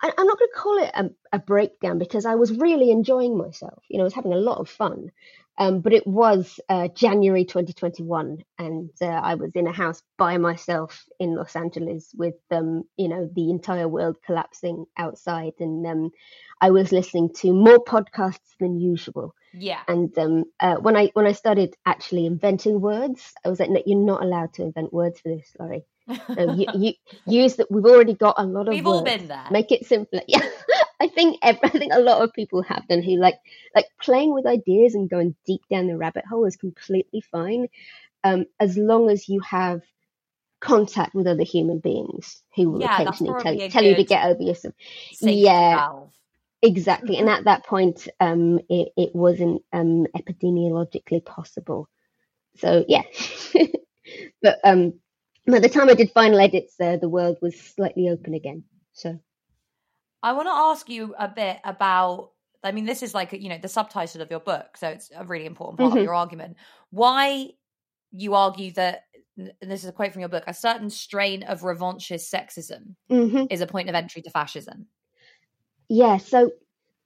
I, 0.00 0.12
I'm 0.16 0.26
not 0.28 0.38
going 0.38 0.50
to 0.54 0.60
call 0.60 0.78
it 0.78 0.90
a, 0.94 1.36
a 1.36 1.38
breakdown 1.40 1.98
because 1.98 2.24
I 2.24 2.36
was 2.36 2.52
really 2.52 2.92
enjoying 2.92 3.36
myself. 3.36 3.82
You 3.88 3.98
know, 3.98 4.04
I 4.04 4.06
was 4.06 4.14
having 4.14 4.32
a 4.32 4.36
lot 4.36 4.58
of 4.58 4.70
fun, 4.70 5.10
um, 5.58 5.80
but 5.80 5.92
it 5.92 6.06
was 6.06 6.60
uh, 6.68 6.86
January 6.88 7.44
2021, 7.44 8.44
and 8.58 8.90
uh, 9.02 9.06
I 9.06 9.34
was 9.34 9.50
in 9.56 9.66
a 9.66 9.72
house 9.72 10.02
by 10.16 10.38
myself 10.38 11.04
in 11.18 11.34
Los 11.34 11.56
Angeles 11.56 12.14
with, 12.16 12.36
um, 12.52 12.84
you 12.96 13.08
know, 13.08 13.28
the 13.34 13.50
entire 13.50 13.88
world 13.88 14.16
collapsing 14.24 14.86
outside, 14.96 15.54
and 15.58 15.84
um, 15.84 16.10
I 16.60 16.70
was 16.70 16.92
listening 16.92 17.30
to 17.38 17.52
more 17.52 17.84
podcasts 17.84 18.56
than 18.60 18.78
usual. 18.78 19.34
Yeah. 19.52 19.80
And 19.88 20.16
um, 20.16 20.44
uh, 20.60 20.76
when 20.76 20.96
I 20.96 21.10
when 21.14 21.26
I 21.26 21.32
started 21.32 21.74
actually 21.84 22.26
inventing 22.26 22.80
words, 22.80 23.32
I 23.44 23.48
was 23.48 23.58
like, 23.58 23.70
no, 23.70 23.82
you're 23.84 23.98
not 23.98 24.22
allowed 24.22 24.54
to 24.54 24.62
invent 24.62 24.92
words 24.92 25.20
for 25.20 25.34
this, 25.34 25.50
Laurie. 25.58 25.84
you, 26.56 26.66
you, 26.74 26.92
use 27.26 27.56
that. 27.56 27.70
We've 27.70 27.84
already 27.84 28.14
got 28.14 28.36
a 28.38 28.44
lot 28.44 28.68
of. 28.68 28.74
We've 28.74 28.84
words. 28.84 28.98
all 28.98 29.04
been 29.04 29.28
there. 29.28 29.46
Make 29.50 29.72
it 29.72 29.86
simpler. 29.86 30.22
Yeah. 30.28 30.48
I 31.00 31.08
think 31.08 31.38
every, 31.42 31.60
I 31.64 31.68
think 31.70 31.92
a 31.92 32.00
lot 32.00 32.22
of 32.22 32.32
people 32.32 32.62
have 32.62 32.86
done 32.88 33.02
who 33.02 33.16
like 33.16 33.38
like 33.74 33.86
playing 34.00 34.32
with 34.32 34.46
ideas 34.46 34.94
and 34.94 35.10
going 35.10 35.34
deep 35.46 35.62
down 35.70 35.86
the 35.86 35.96
rabbit 35.96 36.26
hole 36.26 36.44
is 36.44 36.56
completely 36.56 37.20
fine, 37.20 37.68
um, 38.24 38.46
as 38.60 38.76
long 38.76 39.10
as 39.10 39.28
you 39.28 39.40
have 39.40 39.82
contact 40.60 41.14
with 41.14 41.26
other 41.26 41.44
human 41.44 41.78
beings 41.78 42.42
who 42.56 42.70
will 42.70 42.80
yeah, 42.80 43.00
occasionally 43.00 43.42
tell, 43.42 43.54
you, 43.54 43.68
tell 43.68 43.84
you 43.84 43.94
to 43.94 44.04
get 44.04 44.26
over 44.26 44.42
yourself. 44.42 44.74
Yeah, 45.20 45.76
valve. 45.76 46.12
exactly. 46.62 47.16
and 47.16 47.28
at 47.28 47.44
that 47.44 47.64
point, 47.64 48.08
um, 48.20 48.58
it, 48.68 48.88
it 48.96 49.14
wasn't 49.14 49.62
um, 49.72 50.06
epidemiologically 50.16 51.24
possible. 51.24 51.88
So 52.56 52.84
yeah, 52.88 53.02
but 54.42 54.58
um, 54.64 54.94
by 55.46 55.60
the 55.60 55.68
time 55.68 55.88
I 55.88 55.94
did 55.94 56.10
final 56.10 56.40
edits, 56.40 56.74
uh, 56.80 56.96
the 56.96 57.08
world 57.08 57.38
was 57.40 57.58
slightly 57.58 58.08
open 58.08 58.34
again. 58.34 58.64
So 58.92 59.20
I 60.22 60.32
want 60.32 60.46
to 60.46 60.52
ask 60.52 60.88
you 60.88 61.14
a 61.18 61.28
bit 61.28 61.58
about. 61.64 62.30
I 62.64 62.72
mean, 62.72 62.86
this 62.86 63.02
is 63.02 63.14
like 63.14 63.32
you 63.32 63.48
know 63.48 63.58
the 63.60 63.68
subtitle 63.68 64.20
of 64.20 64.30
your 64.30 64.40
book, 64.40 64.76
so 64.76 64.88
it's 64.88 65.10
a 65.14 65.24
really 65.24 65.46
important 65.46 65.78
part 65.78 65.90
mm-hmm. 65.90 65.98
of 65.98 66.04
your 66.04 66.14
argument. 66.14 66.56
Why 66.90 67.50
you 68.10 68.34
argue 68.34 68.72
that, 68.72 69.04
and 69.36 69.52
this 69.62 69.84
is 69.84 69.88
a 69.88 69.92
quote 69.92 70.12
from 70.12 70.20
your 70.20 70.28
book, 70.28 70.44
a 70.46 70.54
certain 70.54 70.90
strain 70.90 71.44
of 71.44 71.60
revanchist 71.60 72.32
sexism 72.34 72.94
mm-hmm. 73.10 73.44
is 73.50 73.60
a 73.60 73.66
point 73.66 73.88
of 73.88 73.94
entry 73.94 74.22
to 74.22 74.30
fascism. 74.30 74.86
Yeah. 75.88 76.18
So 76.18 76.50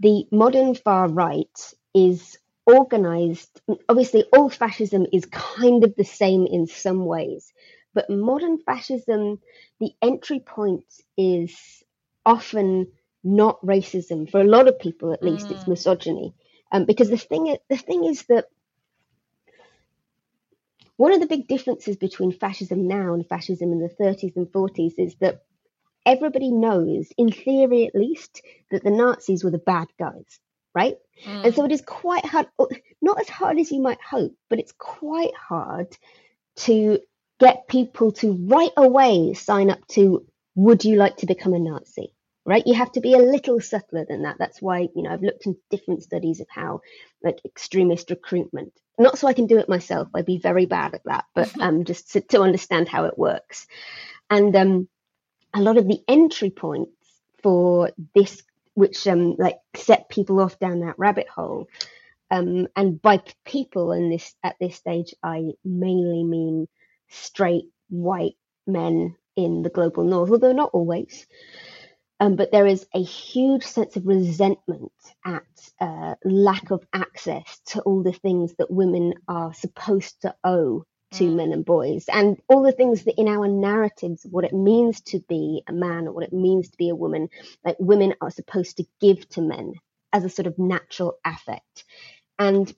the 0.01 0.27
modern 0.33 0.75
far 0.75 1.09
right 1.09 1.75
is 1.95 2.39
organized. 2.67 3.61
Obviously, 3.89 4.25
all 4.33 4.49
fascism 4.49 5.07
is 5.13 5.27
kind 5.27 5.85
of 5.85 5.95
the 5.97 6.05
same 6.05 6.47
in 6.47 6.67
some 6.67 7.05
ways, 7.05 7.53
but 7.95 8.09
modern 8.09 8.59
fascism, 8.59 9.39
the 9.81 9.93
entry 10.01 10.41
point 10.41 10.87
is 11.19 11.83
often 12.25 12.87
not 13.25 13.61
racism. 13.65 14.31
For 14.31 14.41
a 14.41 14.45
lot 14.45 14.69
of 14.69 14.79
people, 14.79 15.13
at 15.13 15.23
least, 15.23 15.49
mm. 15.49 15.53
it's 15.53 15.69
misogyny. 15.69 16.35
Um, 16.71 16.85
because 16.85 17.11
the 17.11 17.19
thing, 17.19 17.57
the 17.69 17.77
thing 17.77 18.05
is 18.05 18.23
that 18.25 18.47
one 20.97 21.13
of 21.13 21.21
the 21.21 21.27
big 21.27 21.49
differences 21.49 21.97
between 21.97 22.33
fascism 22.33 22.87
now 22.87 23.15
and 23.15 23.27
fascism 23.27 23.73
in 23.73 23.81
the 23.81 23.89
30s 23.89 24.37
and 24.37 24.47
40s 24.47 24.95
is 24.99 25.15
that 25.17 25.43
everybody 26.07 26.51
knows, 26.51 27.09
in 27.17 27.31
theory 27.31 27.87
at 27.87 27.95
least, 27.95 28.43
that 28.71 28.85
the 28.85 28.91
Nazis 28.91 29.45
were 29.45 29.51
the 29.51 29.59
bad 29.59 29.89
guys, 29.99 30.39
right? 30.75 30.97
Mm. 31.27 31.47
And 31.47 31.55
so 31.55 31.65
it 31.65 31.73
is 31.73 31.83
quite 31.83 32.25
hard, 32.25 32.47
not 33.01 33.21
as 33.21 33.29
hard 33.29 33.59
as 33.59 33.71
you 33.71 33.81
might 33.81 34.01
hope, 34.01 34.35
but 34.49 34.59
it's 34.59 34.73
quite 34.79 35.35
hard 35.35 35.89
to 36.57 37.01
get 37.41 37.67
people 37.69 38.13
to 38.13 38.33
right 38.33 38.73
away 38.77 39.35
sign 39.35 39.71
up 39.71 39.87
to 39.89 40.25
would 40.55 40.85
you 40.85 40.97
like 40.97 41.17
to 41.19 41.27
become 41.27 41.55
a 41.55 41.59
Nazi? 41.59 42.15
Right? 42.45 42.67
You 42.67 42.75
have 42.75 42.93
to 42.93 43.01
be 43.01 43.15
a 43.15 43.19
little 43.19 43.61
subtler 43.61 44.05
than 44.09 44.23
that. 44.23 44.37
That's 44.39 44.61
why, 44.61 44.89
you 44.95 45.03
know, 45.03 45.11
I've 45.11 45.23
looked 45.23 45.47
into 45.47 45.61
different 45.71 46.03
studies 46.03 46.41
of 46.41 46.49
how, 46.51 46.81
like, 47.23 47.41
extremist 47.45 48.11
recruitment, 48.11 48.73
not 48.99 49.19
so 49.19 49.29
I 49.29 49.33
can 49.33 49.47
do 49.47 49.59
it 49.59 49.69
myself, 49.69 50.09
I'd 50.15 50.27
be 50.27 50.39
very 50.39 50.67
bad 50.67 50.95
at 50.95 51.05
that, 51.05 51.25
but 51.35 51.53
um, 51.61 51.85
just 51.85 52.13
to, 52.13 52.21
to 52.21 52.43
understand 52.43 52.89
how 52.89 53.05
it 53.05 53.19
works. 53.19 53.67
And 54.31 54.55
um, 54.57 54.89
a 55.55 55.61
lot 55.61 55.79
of 55.79 55.87
the 55.87 56.01
entry 56.09 56.51
points 56.51 56.93
for 57.43 57.91
this, 58.15 58.43
which 58.75 59.07
um, 59.07 59.37
like 59.39 59.59
set 59.75 60.09
people 60.09 60.41
off 60.41 60.59
down 60.59 60.81
that 60.81 60.99
rabbit 60.99 61.29
hole, 61.29 61.69
um, 62.31 62.67
and 62.77 63.01
by 63.01 63.21
people 63.45 63.93
in 63.93 64.09
this 64.11 64.35
at 64.43 64.57
this 64.59 64.77
stage, 64.77 65.15
I 65.23 65.51
mainly 65.65 66.25
mean 66.25 66.67
straight 67.11 67.67
white 67.91 68.37
men 68.67 69.17
in 69.37 69.63
the 69.63 69.69
global 69.71 70.05
north, 70.05 70.31
although 70.31 70.53
not 70.53 70.71
always. 70.73 71.27
Um, 72.21 72.37
but 72.37 72.53
there 72.53 72.67
is 72.67 72.87
a 72.95 73.03
huge 73.03 73.65
sense 73.65 73.97
of 73.97 74.07
resentment 74.07 74.93
at 75.25 75.43
uh, 75.81 76.15
lack 76.25 76.71
of 76.71 76.87
access 76.93 77.61
to 77.67 77.81
all 77.81 78.03
the 78.03 78.13
things 78.13 78.55
that 78.59 78.71
women 78.71 79.15
are 79.27 79.53
supposed 79.55 80.23
to 80.23 80.35
owe 80.45 80.85
to 81.13 81.25
mm. 81.25 81.35
men 81.35 81.53
and 81.53 81.65
boys, 81.65 82.05
and 82.09 82.39
all 82.49 82.63
the 82.63 82.73
things 82.73 83.05
that 83.05 83.19
in 83.21 83.29
our 83.29 83.49
narratives, 83.49 84.27
what 84.31 84.45
it 84.45 84.53
means 84.53 85.01
to 85.03 85.21
be 85.29 85.63
a 85.69 85.73
man 85.73 86.07
or 86.07 86.13
what 86.13 86.25
it 86.25 86.33
means 86.33 86.71
to 86.71 86.77
be 86.77 86.89
a 86.89 86.95
woman, 86.95 87.29
like 87.65 87.77
women 87.79 88.15
are 88.21 88.31
supposed 88.31 88.77
to 88.79 88.87
give 89.01 89.29
to 89.31 89.41
men 89.41 89.75
as 90.13 90.25
a 90.25 90.31
sort 90.31 90.47
of 90.47 90.59
natural 90.59 91.19
affect. 91.25 91.85
And 92.39 92.73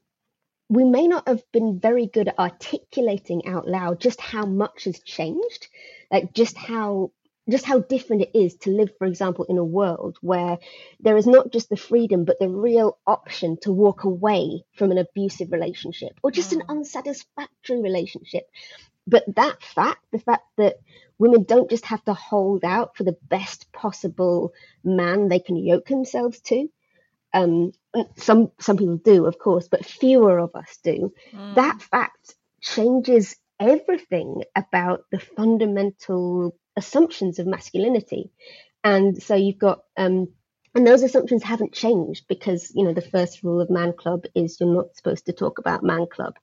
we 0.68 0.84
may 0.84 1.06
not 1.06 1.28
have 1.28 1.42
been 1.52 1.78
very 1.78 2.06
good 2.06 2.28
at 2.28 2.38
articulating 2.38 3.46
out 3.46 3.68
loud 3.68 4.00
just 4.00 4.20
how 4.20 4.46
much 4.46 4.84
has 4.84 5.00
changed, 5.00 5.68
like 6.10 6.32
just 6.32 6.56
how 6.56 7.10
just 7.50 7.64
how 7.64 7.78
different 7.80 8.22
it 8.22 8.30
is 8.34 8.56
to 8.56 8.70
live, 8.70 8.90
for 8.98 9.06
example, 9.06 9.44
in 9.48 9.58
a 9.58 9.64
world 9.64 10.16
where 10.20 10.58
there 11.00 11.16
is 11.16 11.26
not 11.26 11.52
just 11.52 11.68
the 11.68 11.76
freedom, 11.76 12.24
but 12.24 12.38
the 12.38 12.48
real 12.48 12.98
option 13.06 13.58
to 13.58 13.72
walk 13.72 14.04
away 14.04 14.64
from 14.76 14.90
an 14.90 14.98
abusive 14.98 15.52
relationship 15.52 16.18
or 16.22 16.30
just 16.30 16.50
mm. 16.50 16.60
an 16.60 16.62
unsatisfactory 16.68 17.82
relationship. 17.82 18.48
But 19.06 19.24
that 19.36 19.62
fact, 19.62 20.04
the 20.10 20.18
fact 20.18 20.46
that 20.56 20.76
women 21.18 21.44
don't 21.44 21.68
just 21.68 21.84
have 21.86 22.04
to 22.06 22.14
hold 22.14 22.64
out 22.64 22.96
for 22.96 23.04
the 23.04 23.16
best 23.28 23.70
possible 23.72 24.54
man 24.82 25.28
they 25.28 25.38
can 25.38 25.56
yoke 25.56 25.86
themselves 25.86 26.40
to. 26.40 26.68
Um, 27.34 27.72
some 28.16 28.52
some 28.58 28.76
people 28.76 28.96
do, 28.96 29.26
of 29.26 29.38
course, 29.38 29.68
but 29.68 29.84
fewer 29.84 30.38
of 30.38 30.54
us 30.54 30.78
do. 30.82 31.12
Mm. 31.32 31.56
That 31.56 31.82
fact 31.82 32.34
changes 32.60 33.36
everything 33.60 34.42
about 34.56 35.04
the 35.10 35.18
fundamental 35.18 36.56
assumptions 36.76 37.38
of 37.38 37.46
masculinity. 37.46 38.30
And 38.82 39.22
so 39.22 39.34
you've 39.34 39.58
got, 39.58 39.84
um, 39.96 40.28
and 40.74 40.86
those 40.86 41.02
assumptions 41.02 41.42
haven't 41.42 41.72
changed 41.72 42.26
because, 42.28 42.72
you 42.74 42.84
know, 42.84 42.92
the 42.92 43.00
first 43.00 43.42
rule 43.42 43.60
of 43.60 43.70
Man 43.70 43.92
Club 43.92 44.24
is 44.34 44.58
you're 44.60 44.74
not 44.74 44.96
supposed 44.96 45.26
to 45.26 45.32
talk 45.32 45.58
about 45.58 45.82
Man 45.82 46.06
Club. 46.06 46.36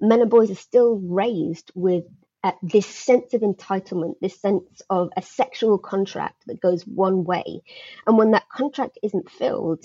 Men 0.00 0.20
and 0.20 0.30
boys 0.30 0.50
are 0.50 0.56
still 0.56 0.96
raised 0.96 1.70
with 1.74 2.04
uh, 2.44 2.52
this 2.62 2.86
sense 2.86 3.34
of 3.34 3.42
entitlement, 3.42 4.14
this 4.20 4.40
sense 4.40 4.80
of 4.88 5.10
a 5.16 5.22
sexual 5.22 5.76
contract 5.78 6.44
that 6.46 6.60
goes 6.60 6.86
one 6.86 7.24
way. 7.24 7.62
And 8.06 8.16
when 8.16 8.30
that 8.30 8.48
contract 8.48 8.98
isn't 9.02 9.30
filled, 9.30 9.84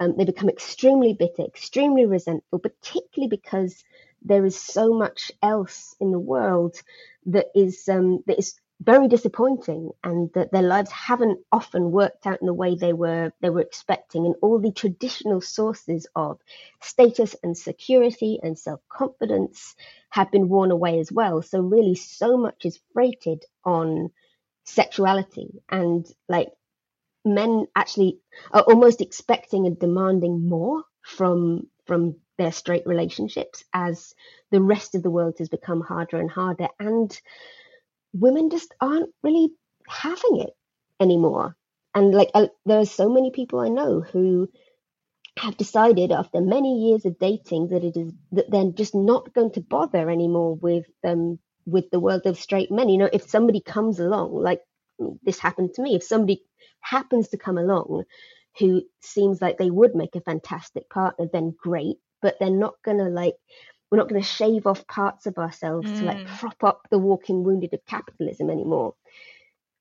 um, 0.00 0.16
they 0.16 0.24
become 0.24 0.48
extremely 0.48 1.14
bitter, 1.14 1.42
extremely 1.42 2.04
resentful, 2.04 2.58
particularly 2.58 3.28
because 3.28 3.84
there 4.22 4.44
is 4.44 4.60
so 4.60 4.92
much 4.92 5.32
else 5.42 5.94
in 6.00 6.10
the 6.10 6.18
world 6.18 6.80
that 7.26 7.46
is 7.54 7.88
um, 7.88 8.22
that 8.26 8.38
is 8.38 8.54
very 8.80 9.08
disappointing 9.08 9.90
and 10.02 10.30
that 10.34 10.52
their 10.52 10.62
lives 10.62 10.90
haven't 10.90 11.38
often 11.52 11.90
worked 11.90 12.26
out 12.26 12.40
in 12.40 12.46
the 12.46 12.52
way 12.52 12.74
they 12.74 12.92
were 12.92 13.32
they 13.40 13.50
were 13.50 13.60
expecting. 13.60 14.26
And 14.26 14.34
all 14.42 14.58
the 14.58 14.72
traditional 14.72 15.40
sources 15.40 16.06
of 16.14 16.40
status 16.82 17.36
and 17.42 17.56
security 17.56 18.40
and 18.42 18.58
self-confidence 18.58 19.74
have 20.10 20.30
been 20.30 20.48
worn 20.48 20.70
away 20.70 20.98
as 20.98 21.10
well. 21.12 21.40
So 21.42 21.60
really 21.60 21.94
so 21.94 22.36
much 22.36 22.64
is 22.64 22.80
freighted 22.92 23.44
on 23.64 24.10
sexuality. 24.64 25.62
And 25.68 26.06
like 26.28 26.48
men 27.24 27.66
actually 27.74 28.18
are 28.52 28.62
almost 28.62 29.00
expecting 29.00 29.66
and 29.66 29.78
demanding 29.78 30.48
more 30.48 30.82
from 31.02 31.68
from 31.86 32.16
their 32.38 32.52
straight 32.52 32.86
relationships 32.86 33.64
as 33.72 34.14
the 34.50 34.60
rest 34.60 34.94
of 34.94 35.02
the 35.02 35.10
world 35.10 35.36
has 35.38 35.48
become 35.48 35.80
harder 35.80 36.18
and 36.18 36.30
harder. 36.30 36.68
And 36.80 37.18
women 38.14 38.50
just 38.50 38.74
aren't 38.80 39.10
really 39.24 39.50
having 39.88 40.40
it 40.42 40.52
anymore. 41.00 41.56
And 41.94 42.14
like, 42.14 42.30
uh, 42.34 42.48
there 42.66 42.80
are 42.80 42.86
so 42.86 43.10
many 43.10 43.32
people 43.32 43.60
I 43.60 43.68
know 43.70 44.02
who 44.02 44.48
have 45.38 45.56
decided 45.56 46.12
after 46.12 46.40
many 46.40 46.88
years 46.88 47.04
of 47.06 47.18
dating 47.18 47.68
that 47.70 47.84
it 47.84 47.96
is 47.96 48.12
that 48.32 48.50
they're 48.50 48.70
just 48.72 48.94
not 48.94 49.34
going 49.34 49.52
to 49.52 49.62
bother 49.62 50.10
anymore 50.10 50.54
with 50.56 50.86
um 51.04 51.38
with 51.66 51.90
the 51.90 52.00
world 52.00 52.22
of 52.26 52.38
straight 52.38 52.70
men. 52.70 52.88
You 52.88 52.98
know, 52.98 53.10
if 53.12 53.28
somebody 53.28 53.60
comes 53.60 54.00
along, 54.00 54.34
like 54.34 54.60
this 55.24 55.40
happened 55.40 55.74
to 55.74 55.82
me, 55.82 55.96
if 55.96 56.04
somebody 56.04 56.42
happens 56.80 57.28
to 57.30 57.38
come 57.38 57.58
along 57.58 58.04
who 58.60 58.82
seems 59.02 59.42
like 59.42 59.58
they 59.58 59.70
would 59.70 59.96
make 59.96 60.14
a 60.14 60.20
fantastic 60.20 60.88
partner, 60.90 61.26
then 61.32 61.54
great. 61.60 61.96
But 62.22 62.36
they're 62.40 62.50
not 62.50 62.74
gonna 62.84 63.10
like 63.10 63.34
we're 63.94 64.00
not 64.00 64.08
going 64.08 64.20
to 64.20 64.26
shave 64.26 64.66
off 64.66 64.88
parts 64.88 65.26
of 65.26 65.38
ourselves 65.38 65.88
mm. 65.88 65.98
to 66.00 66.04
like 66.04 66.16
mm. 66.16 66.38
prop 66.38 66.64
up 66.64 66.80
the 66.90 66.98
walking 66.98 67.44
wounded 67.44 67.72
of 67.72 67.86
capitalism 67.86 68.50
anymore. 68.50 68.96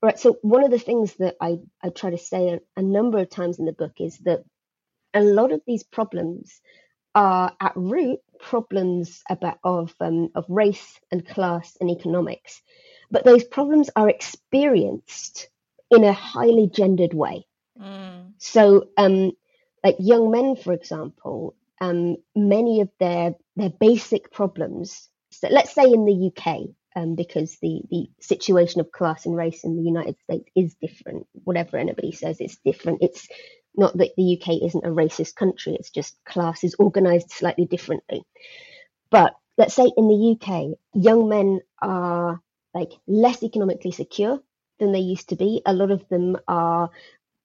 Right. 0.03 0.19
So 0.19 0.37
one 0.43 0.63
of 0.63 0.69
the 0.69 0.77
things 0.77 1.15
that 1.15 1.35
I, 1.41 1.57
I 1.81 1.89
try 1.89 2.11
to 2.11 2.17
say 2.19 2.49
a, 2.49 2.59
a 2.77 2.83
number 2.83 3.17
of 3.17 3.31
times 3.31 3.57
in 3.57 3.65
the 3.65 3.71
book 3.71 3.93
is 3.99 4.19
that 4.19 4.43
a 5.15 5.21
lot 5.21 5.51
of 5.51 5.61
these 5.65 5.81
problems 5.81 6.61
are 7.15 7.53
at 7.59 7.71
root 7.75 8.19
problems 8.39 9.23
about 9.31 9.57
of 9.63 9.95
um, 9.99 10.29
of 10.35 10.45
race 10.47 10.99
and 11.11 11.27
class 11.27 11.75
and 11.81 11.89
economics, 11.89 12.61
but 13.09 13.25
those 13.25 13.43
problems 13.43 13.89
are 13.95 14.09
experienced 14.09 15.49
in 15.89 16.03
a 16.03 16.13
highly 16.13 16.69
gendered 16.71 17.15
way. 17.15 17.47
Mm. 17.81 18.33
So, 18.37 18.89
um, 18.95 19.31
like 19.83 19.95
young 19.97 20.29
men, 20.29 20.55
for 20.55 20.71
example, 20.71 21.55
um, 21.83 22.17
many 22.35 22.81
of 22.81 22.89
their 22.99 23.35
their 23.55 23.69
basic 23.69 24.31
problems. 24.31 25.09
So 25.31 25.47
let's 25.51 25.73
say 25.73 25.83
in 25.83 26.05
the 26.05 26.31
UK, 26.31 26.69
um, 26.95 27.15
because 27.15 27.57
the 27.61 27.81
the 27.89 28.07
situation 28.21 28.79
of 28.81 28.91
class 28.91 29.25
and 29.25 29.35
race 29.35 29.63
in 29.63 29.75
the 29.75 29.83
United 29.83 30.15
States 30.23 30.49
is 30.55 30.75
different. 30.75 31.27
Whatever 31.43 31.77
anybody 31.77 32.11
says, 32.11 32.37
it's 32.39 32.57
different. 32.65 32.99
It's 33.01 33.27
not 33.75 33.97
that 33.97 34.11
the 34.15 34.39
UK 34.39 34.63
isn't 34.63 34.85
a 34.85 34.89
racist 34.89 35.35
country. 35.35 35.75
It's 35.75 35.89
just 35.89 36.15
class 36.25 36.63
is 36.63 36.75
organised 36.79 37.31
slightly 37.31 37.65
differently. 37.65 38.23
But 39.09 39.33
let's 39.57 39.73
say 39.73 39.91
in 39.97 40.07
the 40.07 40.37
UK, 40.39 40.77
young 40.93 41.27
men 41.27 41.61
are 41.81 42.39
like 42.73 42.91
less 43.07 43.43
economically 43.43 43.91
secure 43.91 44.39
than 44.79 44.91
they 44.91 44.99
used 44.99 45.29
to 45.29 45.35
be. 45.35 45.61
A 45.65 45.73
lot 45.73 45.91
of 45.91 46.07
them 46.09 46.37
are 46.47 46.91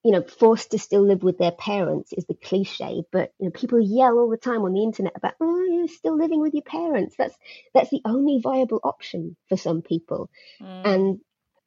you 0.03 0.11
know, 0.11 0.21
forced 0.21 0.71
to 0.71 0.79
still 0.79 1.01
live 1.05 1.23
with 1.23 1.37
their 1.37 1.51
parents 1.51 2.13
is 2.13 2.25
the 2.25 2.33
cliche, 2.33 3.03
but 3.11 3.33
you 3.39 3.45
know, 3.45 3.51
people 3.51 3.81
yell 3.81 4.17
all 4.17 4.29
the 4.29 4.37
time 4.37 4.61
on 4.61 4.73
the 4.73 4.83
internet 4.83 5.13
about, 5.15 5.33
oh, 5.41 5.61
you're 5.63 5.87
still 5.87 6.17
living 6.17 6.39
with 6.39 6.53
your 6.53 6.63
parents. 6.63 7.15
That's 7.17 7.35
that's 7.73 7.89
the 7.89 8.01
only 8.05 8.39
viable 8.41 8.79
option 8.83 9.35
for 9.49 9.57
some 9.57 9.81
people, 9.81 10.29
mm. 10.61 10.81
and 10.85 11.19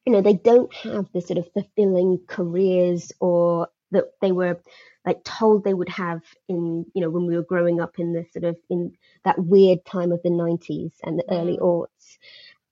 you 0.05 0.13
know, 0.13 0.21
they 0.21 0.33
don't 0.33 0.73
have 0.75 1.07
the 1.13 1.21
sort 1.21 1.37
of 1.37 1.51
fulfilling 1.53 2.19
careers 2.27 3.11
or 3.19 3.69
that 3.91 4.05
they 4.21 4.31
were 4.31 4.59
like 5.05 5.23
told 5.23 5.63
they 5.63 5.73
would 5.73 5.89
have 5.89 6.21
in 6.49 6.85
you 6.93 7.01
know 7.01 7.09
when 7.09 7.25
we 7.25 7.35
were 7.35 7.43
growing 7.43 7.79
up 7.79 7.99
in 7.99 8.13
the 8.13 8.25
sort 8.33 8.43
of 8.43 8.57
in 8.69 8.93
that 9.23 9.39
weird 9.39 9.85
time 9.85 10.11
of 10.11 10.21
the 10.23 10.29
90s 10.29 10.93
and 11.03 11.19
the 11.19 11.23
mm. 11.23 11.39
early 11.39 11.57
aughts 11.57 12.17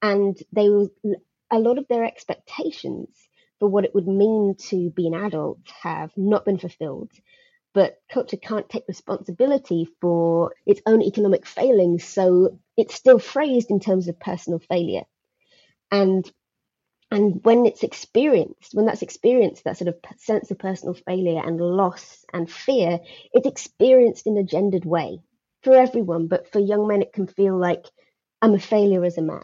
and 0.01 0.37
they 0.51 0.69
were 0.69 0.87
a 1.51 1.59
lot 1.59 1.77
of 1.77 1.87
their 1.87 2.03
expectations 2.03 3.09
for 3.61 3.67
what 3.67 3.85
it 3.85 3.93
would 3.93 4.07
mean 4.07 4.55
to 4.55 4.89
be 4.89 5.05
an 5.05 5.13
adult 5.13 5.59
have 5.83 6.11
not 6.17 6.45
been 6.45 6.57
fulfilled. 6.57 7.11
But 7.75 8.01
culture 8.11 8.35
can't 8.35 8.67
take 8.67 8.87
responsibility 8.87 9.87
for 10.01 10.55
its 10.65 10.81
own 10.87 11.03
economic 11.03 11.45
failings, 11.45 12.03
so 12.03 12.57
it's 12.75 12.95
still 12.95 13.19
phrased 13.19 13.69
in 13.69 13.79
terms 13.79 14.07
of 14.07 14.19
personal 14.19 14.57
failure. 14.57 15.03
And 15.91 16.29
and 17.11 17.39
when 17.43 17.67
it's 17.67 17.83
experienced, 17.83 18.73
when 18.73 18.87
that's 18.87 19.03
experienced, 19.03 19.65
that 19.65 19.77
sort 19.77 19.89
of 19.89 19.97
sense 20.17 20.49
of 20.49 20.57
personal 20.57 20.95
failure 20.95 21.39
and 21.45 21.61
loss 21.61 22.25
and 22.33 22.49
fear, 22.49 22.99
it's 23.31 23.45
experienced 23.45 24.25
in 24.25 24.37
a 24.37 24.43
gendered 24.43 24.85
way 24.85 25.19
for 25.61 25.75
everyone. 25.75 26.25
But 26.25 26.51
for 26.51 26.59
young 26.59 26.87
men, 26.87 27.03
it 27.03 27.13
can 27.13 27.27
feel 27.27 27.55
like 27.59 27.85
I'm 28.41 28.55
a 28.55 28.59
failure 28.59 29.05
as 29.05 29.19
a 29.19 29.21
man. 29.21 29.43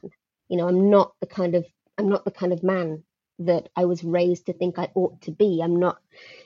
You 0.49 0.57
know, 0.57 0.67
I'm 0.67 0.89
not 0.89 1.13
the 1.21 1.27
kind 1.27 1.53
of 1.53 1.67
I'm 1.99 2.09
not 2.09 2.25
the 2.25 2.31
kind 2.31 2.51
of 2.51 2.63
man 2.63 3.03
that 3.39 3.69
I 3.75 3.85
was 3.85 4.03
raised 4.03 4.47
to 4.47 4.53
think 4.53 4.79
I 4.79 4.89
ought 4.95 5.21
to 5.21 5.31
be. 5.31 5.61
I'm 5.63 5.77
not, 5.77 5.99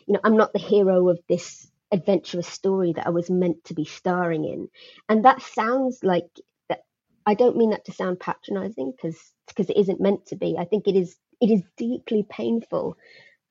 you 0.06 0.14
know, 0.14 0.20
I'm 0.24 0.38
not 0.38 0.54
the 0.54 0.60
hero 0.60 1.10
of 1.10 1.20
this 1.28 1.70
adventurous 1.92 2.48
story 2.48 2.94
that 2.94 3.08
I 3.08 3.12
was 3.12 3.30
meant 3.30 3.64
to 3.66 3.74
be 3.74 3.86
starring 3.86 4.46
in. 4.46 4.70
And 5.10 5.26
that 5.26 5.42
sounds 5.42 6.04
like 6.04 6.28
that. 6.70 6.84
I 7.26 7.34
don't 7.34 7.58
mean 7.58 7.72
that 7.72 7.86
to 7.86 7.92
sound 7.92 8.20
patronizing 8.20 8.92
because 8.92 9.20
because 9.48 9.70
it 9.70 9.78
isn't 9.78 10.02
meant 10.02 10.28
to 10.28 10.36
be. 10.36 10.58
I 10.58 10.66
think 10.66 10.88
it 10.88 10.96
is 10.96 11.16
it 11.40 11.50
is 11.50 11.64
deeply 11.78 12.26
painful. 12.30 12.98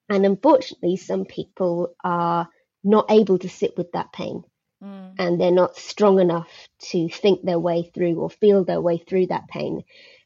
And 0.09 0.27
unfortunately 0.27 0.97
some 0.97 1.25
people 1.25 1.95
are 2.03 2.49
not 2.83 3.11
able 3.11 3.39
to 3.39 3.49
sit 3.49 3.77
with 3.77 3.93
that 3.93 4.13
pain. 4.13 4.43
Mm. 4.83 5.15
And 5.19 5.41
they're 5.41 5.51
not 5.51 5.77
strong 5.77 6.21
enough 6.21 6.51
to 6.91 7.09
think 7.09 7.43
their 7.43 7.59
way 7.59 7.91
through 7.95 8.19
or 8.19 8.31
feel 8.31 8.65
their 8.65 8.81
way 8.81 8.99
through 8.99 9.27
that 9.27 9.49
pain. 9.49 9.83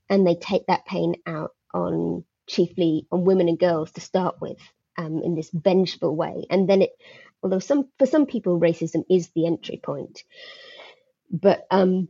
And 0.08 0.26
they 0.26 0.36
take 0.36 0.66
that 0.66 0.86
pain 0.86 1.16
out 1.26 1.50
on 1.72 2.24
chiefly 2.46 3.06
on 3.10 3.24
women 3.24 3.48
and 3.48 3.58
girls 3.58 3.92
to 3.92 4.00
start 4.00 4.40
with 4.40 4.58
um, 4.96 5.22
in 5.22 5.34
this 5.34 5.50
vengeful 5.52 6.14
way. 6.14 6.46
And 6.50 6.68
then 6.68 6.82
it, 6.82 6.90
although 7.42 7.58
some 7.58 7.88
for 7.98 8.06
some 8.06 8.26
people 8.26 8.60
racism 8.60 9.04
is 9.10 9.30
the 9.30 9.46
entry 9.46 9.80
point, 9.82 10.24
but 11.30 11.66
um, 11.70 12.08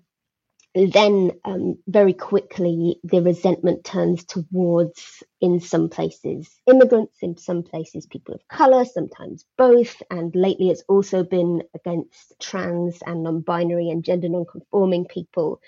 then 0.74 1.30
um, 1.44 1.78
very 1.86 2.12
quickly 2.12 2.98
the 3.04 3.22
resentment 3.22 3.84
turns 3.84 4.24
towards, 4.24 5.22
in 5.40 5.60
some 5.60 5.88
places, 5.88 6.50
immigrants, 6.66 7.16
in 7.22 7.36
some 7.36 7.62
places, 7.62 8.06
people 8.06 8.34
of 8.34 8.48
colour, 8.48 8.84
sometimes 8.84 9.44
both. 9.56 10.02
And 10.10 10.34
lately 10.34 10.70
it's 10.70 10.82
also 10.88 11.22
been 11.22 11.62
against 11.74 12.34
trans 12.40 13.00
and 13.06 13.22
non 13.22 13.40
binary 13.40 13.88
and 13.90 14.04
gender 14.04 14.28
non 14.28 14.46
conforming 14.46 15.06
people. 15.06 15.60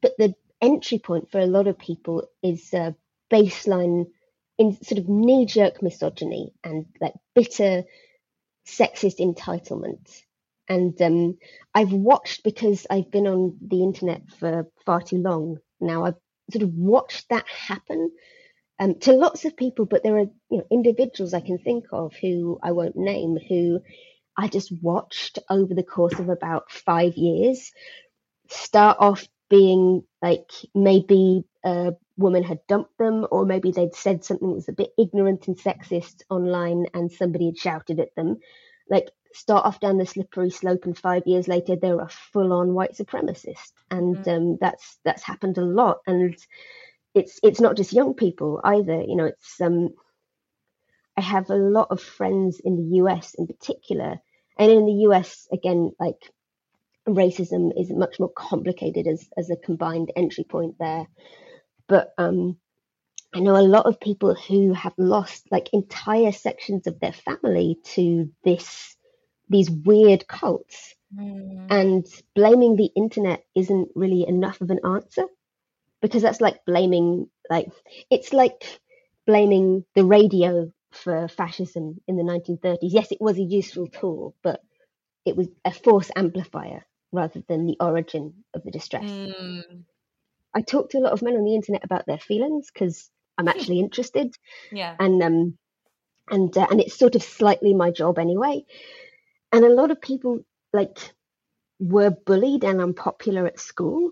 But 0.00 0.12
the 0.16 0.34
entry 0.62 0.98
point 0.98 1.30
for 1.30 1.40
a 1.40 1.46
lot 1.46 1.66
of 1.66 1.78
people 1.78 2.26
is 2.42 2.72
a 2.72 2.94
baseline 3.30 4.06
in 4.58 4.76
sort 4.82 4.98
of 4.98 5.08
knee 5.08 5.46
jerk 5.46 5.82
misogyny 5.82 6.52
and 6.62 6.86
like 7.00 7.14
bitter 7.34 7.84
sexist 8.66 9.18
entitlement 9.18 10.22
and 10.68 11.00
um, 11.02 11.38
I've 11.74 11.92
watched 11.92 12.42
because 12.42 12.86
I've 12.88 13.10
been 13.10 13.26
on 13.26 13.58
the 13.66 13.82
internet 13.82 14.22
for 14.38 14.66
far 14.86 15.02
too 15.02 15.18
long 15.18 15.58
now. 15.80 16.04
I've 16.04 16.14
sort 16.50 16.62
of 16.62 16.74
watched 16.74 17.28
that 17.28 17.46
happen 17.48 18.10
um, 18.78 18.98
to 19.00 19.12
lots 19.12 19.44
of 19.44 19.56
people, 19.56 19.84
but 19.84 20.02
there 20.02 20.16
are 20.16 20.26
you 20.50 20.58
know, 20.58 20.66
individuals 20.70 21.34
I 21.34 21.40
can 21.40 21.58
think 21.58 21.86
of 21.92 22.14
who 22.16 22.58
I 22.62 22.72
won't 22.72 22.96
name 22.96 23.36
who 23.48 23.80
I 24.36 24.48
just 24.48 24.72
watched 24.82 25.38
over 25.48 25.74
the 25.74 25.82
course 25.82 26.18
of 26.18 26.28
about 26.28 26.70
five 26.70 27.14
years 27.16 27.70
start 28.48 28.98
off 29.00 29.26
being 29.48 30.02
like 30.20 30.50
maybe 30.74 31.44
woman 32.16 32.42
had 32.42 32.66
dumped 32.68 32.96
them, 32.98 33.26
or 33.30 33.44
maybe 33.44 33.70
they'd 33.70 33.94
said 33.94 34.24
something 34.24 34.48
that 34.48 34.54
was 34.54 34.68
a 34.68 34.72
bit 34.72 34.92
ignorant 34.98 35.48
and 35.48 35.58
sexist 35.58 36.22
online, 36.30 36.86
and 36.94 37.10
somebody 37.10 37.46
had 37.46 37.58
shouted 37.58 38.00
at 38.00 38.14
them. 38.14 38.38
Like 38.88 39.10
start 39.34 39.66
off 39.66 39.80
down 39.80 39.98
the 39.98 40.06
slippery 40.06 40.50
slope 40.50 40.84
and 40.84 40.96
five 40.96 41.24
years 41.26 41.48
later 41.48 41.74
they're 41.74 42.00
a 42.00 42.08
full-on 42.08 42.72
white 42.72 42.96
supremacist. 42.96 43.72
And 43.90 44.16
mm. 44.16 44.36
um, 44.36 44.58
that's 44.60 44.98
that's 45.04 45.24
happened 45.24 45.58
a 45.58 45.64
lot. 45.64 45.98
And 46.06 46.36
it's 47.14 47.40
it's 47.42 47.60
not 47.60 47.76
just 47.76 47.92
young 47.92 48.14
people 48.14 48.60
either. 48.62 49.02
You 49.02 49.16
know 49.16 49.26
it's 49.26 49.60
um 49.60 49.90
i 51.16 51.20
have 51.20 51.48
a 51.50 51.54
lot 51.54 51.88
of 51.90 52.02
friends 52.02 52.60
in 52.64 52.76
the 52.76 52.98
us 52.98 53.34
in 53.34 53.46
particular. 53.46 54.18
And 54.56 54.70
in 54.70 54.86
the 54.86 55.14
us 55.14 55.48
again 55.52 55.92
like 55.98 56.30
racism 57.08 57.70
is 57.78 57.90
much 57.90 58.18
more 58.18 58.32
complicated 58.32 59.06
as 59.06 59.28
as 59.36 59.50
a 59.50 59.56
combined 59.56 60.12
entry 60.16 60.44
point 60.44 60.76
there 60.78 61.06
but 61.88 62.12
um 62.18 62.56
I 63.34 63.40
know 63.40 63.56
a 63.56 63.62
lot 63.62 63.86
of 63.86 63.98
people 63.98 64.34
who 64.34 64.72
have 64.74 64.94
lost 64.96 65.50
like 65.50 65.70
entire 65.72 66.30
sections 66.30 66.86
of 66.86 67.00
their 67.00 67.12
family 67.12 67.78
to 67.94 68.30
this 68.44 68.96
these 69.48 69.70
weird 69.70 70.26
cults. 70.26 70.94
Mm. 71.16 71.66
And 71.70 72.06
blaming 72.34 72.76
the 72.76 72.90
internet 72.96 73.44
isn't 73.54 73.88
really 73.94 74.26
enough 74.26 74.60
of 74.60 74.70
an 74.70 74.80
answer 74.84 75.24
because 76.00 76.22
that's 76.22 76.40
like 76.40 76.64
blaming, 76.64 77.28
like, 77.50 77.70
it's 78.10 78.32
like 78.32 78.80
blaming 79.26 79.84
the 79.94 80.04
radio 80.04 80.72
for 80.92 81.28
fascism 81.28 82.00
in 82.06 82.16
the 82.16 82.22
1930s. 82.22 82.92
Yes, 82.92 83.12
it 83.12 83.20
was 83.20 83.38
a 83.38 83.42
useful 83.42 83.88
tool, 83.88 84.34
but 84.42 84.60
it 85.24 85.36
was 85.36 85.48
a 85.64 85.72
force 85.72 86.10
amplifier 86.14 86.84
rather 87.12 87.42
than 87.48 87.66
the 87.66 87.76
origin 87.80 88.44
of 88.54 88.62
the 88.64 88.70
distress. 88.70 89.10
Mm. 89.10 89.84
I 90.54 90.62
talk 90.62 90.90
to 90.90 90.98
a 90.98 91.00
lot 91.00 91.12
of 91.12 91.22
men 91.22 91.36
on 91.36 91.44
the 91.44 91.54
internet 91.54 91.84
about 91.84 92.06
their 92.06 92.18
feelings 92.18 92.70
because 92.72 93.10
I'm 93.36 93.48
actually 93.48 93.80
interested. 93.80 94.34
Yeah. 94.70 94.94
And 94.98 95.22
um 95.22 95.58
and 96.30 96.56
uh, 96.56 96.66
and 96.70 96.80
it's 96.80 96.98
sort 96.98 97.14
of 97.16 97.22
slightly 97.22 97.74
my 97.74 97.90
job 97.90 98.18
anyway 98.18 98.64
and 99.54 99.64
a 99.64 99.72
lot 99.72 99.92
of 99.92 100.00
people 100.00 100.40
like 100.72 100.98
were 101.78 102.10
bullied 102.10 102.64
and 102.64 102.80
unpopular 102.80 103.46
at 103.46 103.60
school 103.60 104.10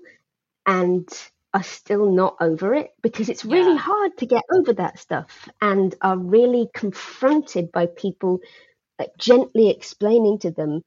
and 0.67 1.09
are 1.53 1.65
still 1.65 2.11
not 2.11 2.37
over 2.41 2.75
it 2.75 2.91
because 3.03 3.29
it's 3.29 3.45
really 3.45 3.75
yeah. 3.75 3.79
hard 3.79 4.17
to 4.19 4.27
get 4.27 4.45
over 4.55 4.73
that 4.73 5.01
stuff 5.01 5.49
and 5.61 5.95
are 6.01 6.17
really 6.17 6.69
confronted 6.73 7.73
by 7.73 7.87
people 7.87 8.41
like, 8.99 9.11
gently 9.19 9.69
explaining 9.69 10.39
to 10.39 10.53
them 10.53 10.83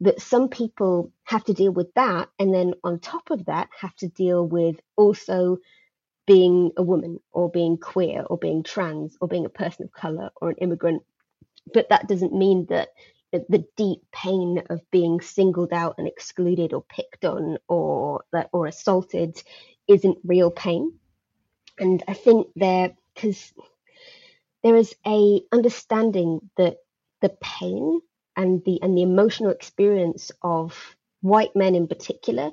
that 0.00 0.20
some 0.20 0.48
people 0.48 1.12
have 1.24 1.44
to 1.44 1.54
deal 1.54 1.72
with 1.72 1.92
that 1.94 2.28
and 2.38 2.54
then 2.54 2.74
on 2.84 3.00
top 3.00 3.30
of 3.30 3.46
that 3.46 3.68
have 3.80 3.94
to 3.96 4.08
deal 4.08 4.46
with 4.46 4.80
also 4.96 5.58
being 6.26 6.70
a 6.76 6.82
woman 6.82 7.18
or 7.32 7.50
being 7.50 7.78
queer 7.78 8.22
or 8.28 8.38
being 8.38 8.62
trans 8.62 9.16
or 9.20 9.28
being 9.28 9.46
a 9.46 9.50
person 9.50 9.84
of 9.84 9.92
color 9.92 10.30
or 10.40 10.50
an 10.50 10.56
immigrant. 10.58 11.02
But 11.72 11.88
that 11.88 12.06
doesn't 12.06 12.34
mean 12.34 12.66
that 12.66 12.90
the 13.32 13.66
deep 13.76 14.00
pain 14.12 14.62
of 14.70 14.80
being 14.90 15.20
singled 15.20 15.72
out 15.72 15.96
and 15.98 16.06
excluded 16.06 16.72
or 16.72 16.82
picked 16.82 17.24
on 17.24 17.58
or 17.68 18.24
or 18.52 18.66
assaulted 18.66 19.42
isn't 19.86 20.18
real 20.24 20.50
pain. 20.50 20.92
And 21.78 22.02
i 22.08 22.14
think 22.14 22.48
there 22.56 22.94
because 23.14 23.52
there 24.62 24.76
is 24.76 24.94
a 25.06 25.42
understanding 25.52 26.50
that 26.56 26.78
the 27.20 27.30
pain 27.40 28.00
and 28.38 28.64
the 28.64 28.80
and 28.80 28.96
the 28.96 29.02
emotional 29.02 29.50
experience 29.50 30.30
of 30.40 30.96
white 31.20 31.54
men 31.54 31.74
in 31.74 31.86
particular 31.86 32.52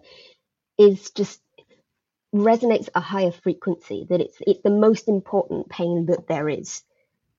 is 0.77 1.11
just 1.11 1.41
resonates 2.33 2.89
at 2.89 2.95
a 2.95 2.99
higher 2.99 3.31
frequency 3.31 4.05
that 4.09 4.19
it's 4.19 4.37
it's 4.45 4.61
the 4.63 4.69
most 4.69 5.07
important 5.07 5.69
pain 5.69 6.07
that 6.07 6.27
there 6.27 6.49
is 6.49 6.83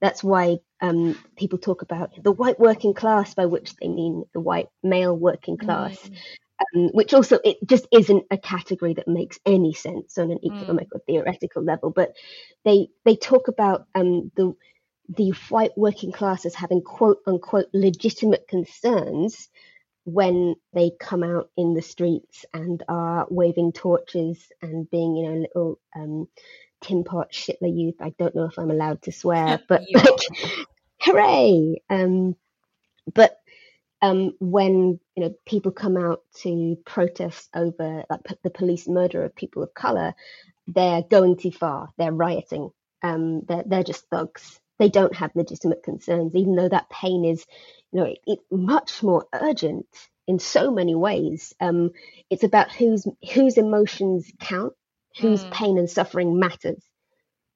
that's 0.01 0.23
why 0.23 0.59
um, 0.81 1.19
people 1.37 1.59
talk 1.59 1.83
about 1.83 2.23
the 2.23 2.33
white 2.33 2.61
working 2.61 2.95
class, 2.95 3.35
by 3.35 3.47
which 3.47 3.75
they 3.77 3.89
mean 3.89 4.25
the 4.35 4.41
white 4.41 4.69
male 4.83 5.17
working 5.17 5.57
class, 5.57 5.97
mm. 5.97 6.17
um, 6.61 6.89
which 6.93 7.15
also 7.15 7.39
it 7.43 7.57
just 7.65 7.87
isn't 7.93 8.25
a 8.31 8.37
category 8.37 8.95
that 8.95 9.09
makes 9.09 9.39
any 9.47 9.73
sense 9.73 10.19
on 10.19 10.31
an 10.31 10.39
economic 10.45 10.89
mm. 10.89 10.97
or 10.97 11.01
theoretical 11.07 11.63
level. 11.63 11.91
But 11.91 12.15
they 12.65 12.89
they 13.05 13.17
talk 13.17 13.49
about 13.49 13.87
um, 13.95 14.31
the 14.37 14.55
the 15.09 15.31
white 15.49 15.77
working 15.77 16.12
class 16.12 16.47
as 16.47 16.55
having 16.55 16.83
quote 16.83 17.19
unquote 17.27 17.69
legitimate 17.73 18.49
concerns 18.49 19.49
when 20.05 20.55
they 20.73 20.90
come 21.01 21.25
out 21.25 21.51
in 21.57 21.75
the 21.75 21.83
streets 21.83 22.45
and 22.55 22.83
are 22.88 23.27
waving 23.29 23.73
torches 23.73 24.47
and 24.62 24.88
being 24.90 25.16
you 25.16 25.29
know 25.29 25.37
little 25.37 25.79
um, 25.95 26.29
Tim 26.81 27.05
Pot 27.05 27.33
Shitler 27.33 27.77
Youth. 27.77 27.97
I 28.01 28.11
don't 28.19 28.35
know 28.35 28.45
if 28.45 28.59
I'm 28.59 28.71
allowed 28.71 29.03
to 29.03 29.12
swear, 29.12 29.61
but 29.69 29.83
like, 29.92 30.21
hooray! 31.01 31.83
Um, 31.90 32.37
but 33.12 33.38
um, 34.03 34.35
when 34.38 35.01
you 35.16 35.25
know 35.25 35.35
people 35.45 35.73
come 35.73 35.97
out 35.97 36.23
to 36.42 36.77
protest 36.85 37.49
over 37.55 38.05
like, 38.09 38.21
the 38.42 38.51
police 38.51 38.87
murder 38.87 39.25
of 39.25 39.35
people 39.35 39.62
of 39.62 39.75
color, 39.75 40.14
they're 40.69 41.03
going 41.03 41.37
too 41.37 41.51
far. 41.51 41.90
They're 41.99 42.12
rioting. 42.12 42.71
Um, 43.03 43.42
they're 43.47 43.64
they're 43.66 43.85
just 43.85 44.09
thugs. 44.09 44.61
They 44.79 44.89
don't 44.89 45.15
have 45.15 45.35
legitimate 45.35 45.83
concerns, 45.83 46.35
even 46.35 46.55
though 46.55 46.69
that 46.69 46.91
pain 46.91 47.25
is, 47.25 47.45
you 47.93 48.01
know, 48.01 48.07
it, 48.07 48.19
it 48.27 48.39
much 48.51 49.03
more 49.03 49.27
urgent 49.33 49.87
in 50.27 50.39
so 50.39 50.71
many 50.71 50.95
ways. 50.95 51.55
Um, 51.61 51.93
it's 52.31 52.45
about 52.45 52.73
whose 52.73 53.07
whose 53.33 53.57
emotions 53.57 54.31
count 54.41 54.75
whose 55.19 55.43
mm. 55.43 55.51
pain 55.51 55.79
and 55.79 55.89
suffering 55.91 56.39
matters. 56.39 56.83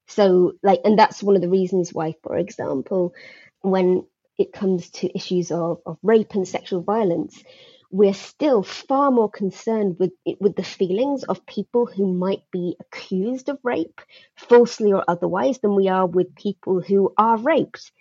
So, 0.09 0.53
like, 0.63 0.81
and 0.85 0.99
that's 0.99 1.23
one 1.23 1.37
of 1.37 1.43
the 1.43 1.49
reasons 1.49 1.95
why, 1.95 2.15
for 2.23 2.37
example, 2.37 3.15
when 3.61 4.07
it 4.39 4.53
comes 4.53 4.91
to 4.91 5.15
issues 5.15 5.53
of, 5.53 5.81
of 5.87 5.99
rape 6.03 6.35
and 6.35 6.49
sexual 6.49 6.83
violence, 6.83 7.43
we're 7.91 8.15
still 8.15 8.63
far 8.63 9.11
more 9.11 9.31
concerned 9.31 9.97
with 9.99 10.13
with 10.41 10.57
the 10.57 10.63
feelings 10.65 11.25
of 11.25 11.47
people 11.47 11.87
who 11.87 12.13
might 12.13 12.43
be 12.53 12.77
accused 12.81 13.49
of 13.49 13.59
rape, 13.65 14.01
falsely 14.37 14.93
or 14.93 15.05
otherwise, 15.09 15.59
than 15.59 15.75
we 15.75 15.89
are 15.89 16.07
with 16.07 16.35
people 16.37 16.81
who 16.81 17.13
are 17.19 17.37
raped. 17.39 17.93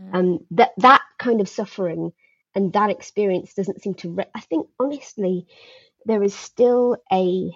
Mm. 0.00 0.18
And 0.18 0.40
that 0.52 0.72
that 0.78 1.02
kind 1.18 1.40
of 1.40 1.48
suffering 1.48 2.12
and 2.54 2.72
that 2.74 2.90
experience 2.90 3.54
doesn't 3.54 3.82
seem 3.82 3.94
to. 3.94 4.10
Re- 4.10 4.30
I 4.34 4.40
think 4.40 4.68
honestly, 4.78 5.46
there 6.04 6.22
is 6.22 6.34
still 6.34 6.96
a 7.12 7.50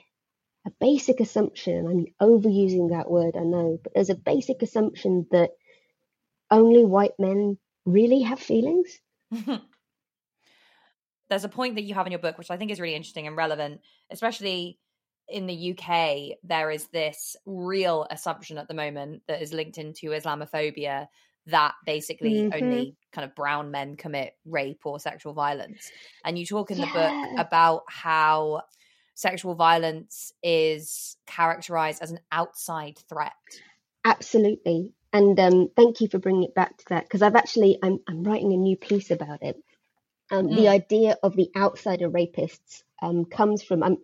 a 0.66 0.70
basic 0.80 1.20
assumption, 1.20 1.86
I'm 2.20 2.28
overusing 2.28 2.90
that 2.90 3.10
word, 3.10 3.36
I 3.36 3.42
know, 3.42 3.78
but 3.82 3.94
there's 3.94 4.10
a 4.10 4.14
basic 4.14 4.62
assumption 4.62 5.26
that 5.32 5.50
only 6.50 6.84
white 6.84 7.18
men 7.18 7.58
really 7.84 8.22
have 8.22 8.38
feelings. 8.38 9.00
there's 11.32 11.44
a 11.44 11.48
point 11.48 11.76
that 11.76 11.84
you 11.84 11.94
have 11.94 12.04
in 12.06 12.12
your 12.12 12.18
book, 12.18 12.36
which 12.36 12.50
I 12.50 12.58
think 12.58 12.70
is 12.70 12.78
really 12.78 12.94
interesting 12.94 13.26
and 13.26 13.34
relevant, 13.34 13.80
especially 14.10 14.78
in 15.28 15.46
the 15.46 15.72
UK. 15.72 16.36
There 16.44 16.70
is 16.70 16.88
this 16.88 17.36
real 17.46 18.06
assumption 18.10 18.58
at 18.58 18.68
the 18.68 18.74
moment 18.74 19.22
that 19.28 19.40
is 19.40 19.50
linked 19.50 19.78
into 19.78 20.08
Islamophobia 20.08 21.06
that 21.46 21.72
basically 21.86 22.34
mm-hmm. 22.34 22.62
only 22.62 22.96
kind 23.12 23.24
of 23.24 23.34
brown 23.34 23.70
men 23.70 23.96
commit 23.96 24.34
rape 24.44 24.82
or 24.84 25.00
sexual 25.00 25.32
violence. 25.32 25.90
And 26.22 26.38
you 26.38 26.44
talk 26.44 26.70
in 26.70 26.76
yeah. 26.76 26.84
the 26.84 26.92
book 26.92 27.40
about 27.46 27.84
how 27.88 28.64
sexual 29.14 29.54
violence 29.54 30.34
is 30.42 31.16
characterized 31.26 32.02
as 32.02 32.10
an 32.10 32.20
outside 32.30 32.98
threat. 33.08 33.32
Absolutely. 34.04 34.92
And 35.14 35.40
um, 35.40 35.70
thank 35.74 36.02
you 36.02 36.08
for 36.08 36.18
bringing 36.18 36.42
it 36.42 36.54
back 36.54 36.76
to 36.76 36.84
that 36.90 37.04
because 37.04 37.22
I've 37.22 37.36
actually, 37.36 37.78
I'm, 37.82 38.00
I'm 38.06 38.22
writing 38.22 38.52
a 38.52 38.58
new 38.58 38.76
piece 38.76 39.10
about 39.10 39.42
it. 39.42 39.56
Um, 40.32 40.48
mm. 40.48 40.56
The 40.56 40.68
idea 40.68 41.16
of 41.22 41.36
the 41.36 41.50
outsider 41.54 42.08
rapists 42.08 42.82
um, 43.02 43.26
comes 43.26 43.62
from, 43.62 43.82
I'm, 43.82 43.98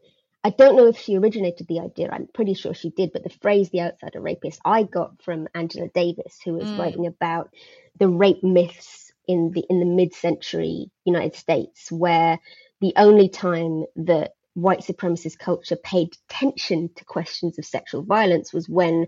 I 0.45 0.51
don't 0.51 0.77
know 0.77 0.87
if 0.87 0.99
she 0.99 1.17
originated 1.17 1.67
the 1.67 1.81
idea. 1.81 2.11
I'm 2.13 2.29
pretty 2.33 2.55
sure 2.55 2.75
she 2.75 2.91
did, 2.91 3.13
but 3.13 3.25
the 3.25 3.31
phrase 3.31 3.71
"the 3.71 3.81
outsider 3.81 4.21
rapist" 4.21 4.61
I 4.65 4.83
got 4.83 5.23
from 5.23 5.49
Angela 5.55 5.89
Davis, 5.89 6.39
who 6.45 6.53
was 6.55 6.69
mm. 6.69 6.79
writing 6.79 7.07
about 7.07 7.51
the 7.99 8.09
rape 8.09 8.45
myths 8.45 9.11
in 9.27 9.51
the 9.53 9.65
in 9.69 9.81
the 9.81 9.87
mid-century 9.87 10.91
United 11.05 11.35
States, 11.35 11.91
where 11.91 12.39
the 12.81 12.93
only 12.97 13.29
time 13.29 13.85
that 13.97 14.35
white 14.55 14.81
supremacist 14.81 15.39
culture 15.39 15.77
paid 15.77 16.15
attention 16.29 16.91
to 16.97 17.05
questions 17.05 17.59
of 17.59 17.65
sexual 17.65 18.03
violence 18.03 18.53
was 18.53 18.69
when 18.69 19.07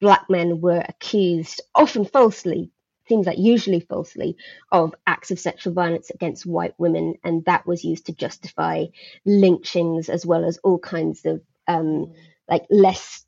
black 0.00 0.26
men 0.28 0.60
were 0.60 0.84
accused, 0.88 1.60
often 1.74 2.04
falsely, 2.04 2.70
seems 3.08 3.26
like 3.26 3.38
usually 3.38 3.80
falsely, 3.80 4.36
of 4.70 4.94
acts 5.06 5.30
of 5.30 5.38
sexual 5.40 5.72
violence 5.72 6.10
against 6.10 6.46
white 6.46 6.74
women, 6.78 7.14
and 7.24 7.44
that 7.46 7.66
was 7.66 7.84
used 7.84 8.06
to 8.06 8.12
justify 8.12 8.86
lynchings 9.24 10.08
as 10.08 10.24
well 10.26 10.44
as 10.44 10.58
all 10.64 10.78
kinds 10.78 11.24
of 11.24 11.40
um, 11.66 12.12
like 12.48 12.64
less 12.70 13.24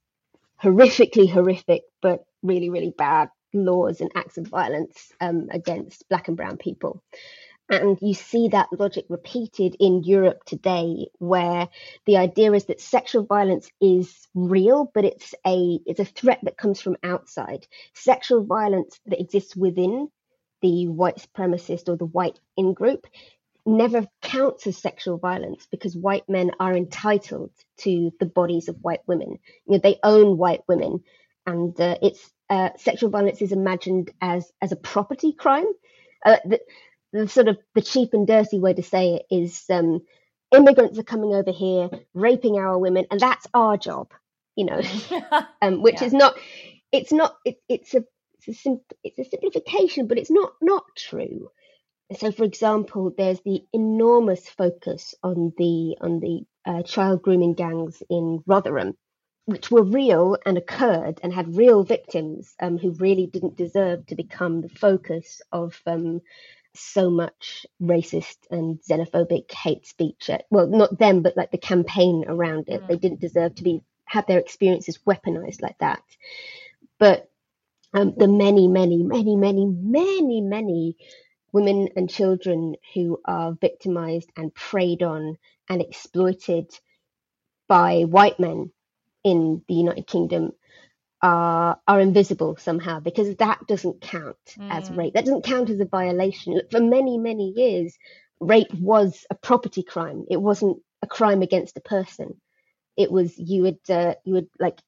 horrifically 0.62 1.31
horrific 1.31 1.83
but 2.03 2.25
really 2.43 2.71
really 2.71 2.95
bad 2.97 3.31
laws 3.53 4.01
and 4.01 4.11
acts 4.14 4.38
of 4.38 4.47
violence 4.47 5.12
um, 5.21 5.49
against 5.51 6.09
black 6.09 6.29
and 6.29 6.37
brown 6.37 6.57
people. 6.57 7.03
And 7.71 7.97
you 8.03 8.15
see 8.15 8.49
that 8.49 8.69
logic 8.77 9.07
repeated 9.09 9.77
in 9.79 10.03
Europe 10.03 10.45
today, 10.45 11.07
where 11.19 11.69
the 12.05 12.17
idea 12.17 12.53
is 12.53 12.65
that 12.65 12.81
sexual 12.81 13.25
violence 13.25 13.71
is 13.81 14.27
real, 14.35 14.91
but 14.93 15.05
it's 15.05 15.35
a 15.47 15.79
it's 15.87 16.01
a 16.01 16.05
threat 16.05 16.41
that 16.43 16.59
comes 16.59 16.81
from 16.81 16.97
outside. 17.05 17.69
Sexual 17.95 18.45
violence 18.45 18.99
that 19.07 19.21
exists 19.21 19.55
within 19.55 20.09
the 20.63 20.89
white 20.89 21.25
supremacist 21.25 21.89
or 21.89 21.97
the 21.97 22.07
white 22.07 22.41
in 22.57 22.75
group 22.75 23.07
never 23.65 24.07
counts 24.21 24.67
as 24.67 24.77
sexual 24.77 25.19
violence 25.19 25.69
because 25.71 25.97
white 25.97 26.29
men 26.29 26.51
are 26.59 26.75
entitled 26.75 27.53
to 27.79 28.11
the 28.19 28.27
bodies 28.27 28.69
of 28.69 28.77
white 28.83 29.01
women. 29.07 29.39
You 29.67 29.75
know, 29.75 29.79
they 29.79 29.99
own 30.03 30.39
white 30.39 30.63
women, 30.67 31.05
and 31.47 31.79
uh, 31.81 31.99
it's 32.03 32.33
uh, 32.49 32.71
sexual 32.79 33.11
violence 33.11 33.43
is 33.43 33.53
imagined 33.53 34.11
as 34.21 34.51
as 34.61 34.73
a 34.73 34.77
property 34.77 35.33
crime. 35.33 35.67
Uh, 36.25 36.37
the, 36.45 36.61
the 37.12 37.29
sort 37.29 37.49
of 37.49 37.59
the 37.75 37.83
cheap 37.83 38.14
and 38.14 38.27
dirty 38.27 38.59
way 38.59 38.75
to 38.75 38.83
say 38.83 39.14
it 39.14 39.27
is 39.31 39.64
um, 39.70 40.01
immigrants 40.53 40.99
are 40.99 41.05
coming 41.05 41.35
over 41.35 41.53
here 41.53 41.90
raping 42.14 42.57
our 42.59 42.79
women 42.79 43.07
and 43.11 43.20
that's 43.20 43.46
our 43.55 43.77
job 43.77 44.12
you 44.57 44.64
know 44.64 44.81
um, 45.62 45.83
which 45.83 46.01
yeah. 46.01 46.07
is 46.07 46.12
not 46.12 46.37
it's 46.92 47.12
not 47.12 47.37
it, 47.44 47.59
it's 47.68 47.94
a 47.94 48.05
it's 48.38 48.49
a, 48.49 48.55
sim- 48.55 48.81
it's 49.05 49.18
a 49.18 49.25
simplification 49.25 50.07
but 50.07 50.18
it's 50.18 50.31
not 50.31 50.53
not 50.61 50.85
true 50.96 51.51
so 52.18 52.33
for 52.33 52.44
example 52.44 53.12
there's 53.16 53.40
the 53.42 53.62
enormous 53.73 54.49
focus 54.49 55.14
on 55.23 55.53
the 55.57 55.96
on 56.01 56.20
the 56.20 56.40
uh, 56.66 56.83
child 56.83 57.23
grooming 57.23 57.55
gangs 57.55 58.03
in 58.11 58.42
rotherham 58.46 58.96
which 59.46 59.70
were 59.70 59.83
real 59.83 60.37
and 60.46 60.57
occurred 60.57 61.18
and 61.23 61.33
had 61.33 61.57
real 61.57 61.83
victims 61.83 62.55
um, 62.61 62.79
who 62.79 62.92
really 62.92 63.27
didn't 63.27 63.57
deserve 63.57 64.07
to 64.07 64.14
become 64.14 64.61
the 64.61 64.68
focus 64.68 65.42
of 65.51 65.81
um, 65.87 66.20
so 66.75 67.11
much 67.11 67.67
racist 67.83 68.37
and 68.51 68.81
xenophobic 68.81 69.51
hate 69.53 69.87
speech. 69.87 70.31
At, 70.31 70.45
well, 70.51 70.67
not 70.67 70.99
them, 70.99 71.23
but 71.23 71.37
like 71.37 71.51
the 71.51 71.59
campaign 71.59 72.25
around 72.27 72.69
it. 72.69 72.83
Mm. 72.83 72.89
They 72.89 72.97
didn't 72.97 73.21
deserve 73.21 73.55
to 73.57 73.65
be 73.65 73.83
have 74.05 74.27
their 74.27 74.39
experiences 74.39 74.99
weaponized 75.07 75.63
like 75.63 75.79
that. 75.79 76.03
But 76.99 77.31
um, 77.95 78.15
the 78.17 78.29
many, 78.29 78.69
many, 78.69 79.03
many, 79.03 79.37
many, 79.37 79.67
many, 79.67 80.41
many 80.41 80.97
women 81.53 81.89
and 81.97 82.11
children 82.11 82.77
who 82.95 83.21
are 83.25 83.53
victimized 83.61 84.31
and 84.37 84.55
preyed 84.55 85.03
on 85.03 85.37
and 85.69 85.81
exploited 85.81 86.71
by 87.69 88.03
white 88.03 88.39
men 88.41 88.71
in 89.25 89.63
the 89.69 89.75
United 89.75 90.07
Kingdom 90.07 90.53
are 91.23 91.79
are 91.87 92.01
invisible 92.01 92.57
somehow 92.57 93.01
because 93.01 93.35
that 93.37 93.61
doesn't 93.67 94.01
count 94.01 94.39
mm. 94.57 94.71
as 94.71 94.91
rape. 94.91 95.15
That 95.15 95.25
doesn't 95.25 95.45
count 95.45 95.71
as 95.71 95.81
a 95.81 95.85
violation. 95.85 96.61
For 96.71 96.81
many 96.81 97.19
many 97.19 97.53
years, 97.57 97.97
rape 98.41 98.73
was 98.75 99.27
a 99.31 99.35
property 99.35 99.83
crime. 99.83 100.25
It 100.31 100.41
wasn't 100.41 100.79
a 101.03 101.07
crime 101.07 101.43
against 101.43 101.77
a 101.77 101.83
person. 101.83 102.41
It 102.97 103.11
was 103.11 103.35
you 103.39 103.63
would 103.63 103.91
uh, 103.91 104.15
you 104.25 104.35
would 104.35 104.49
like 104.59 104.79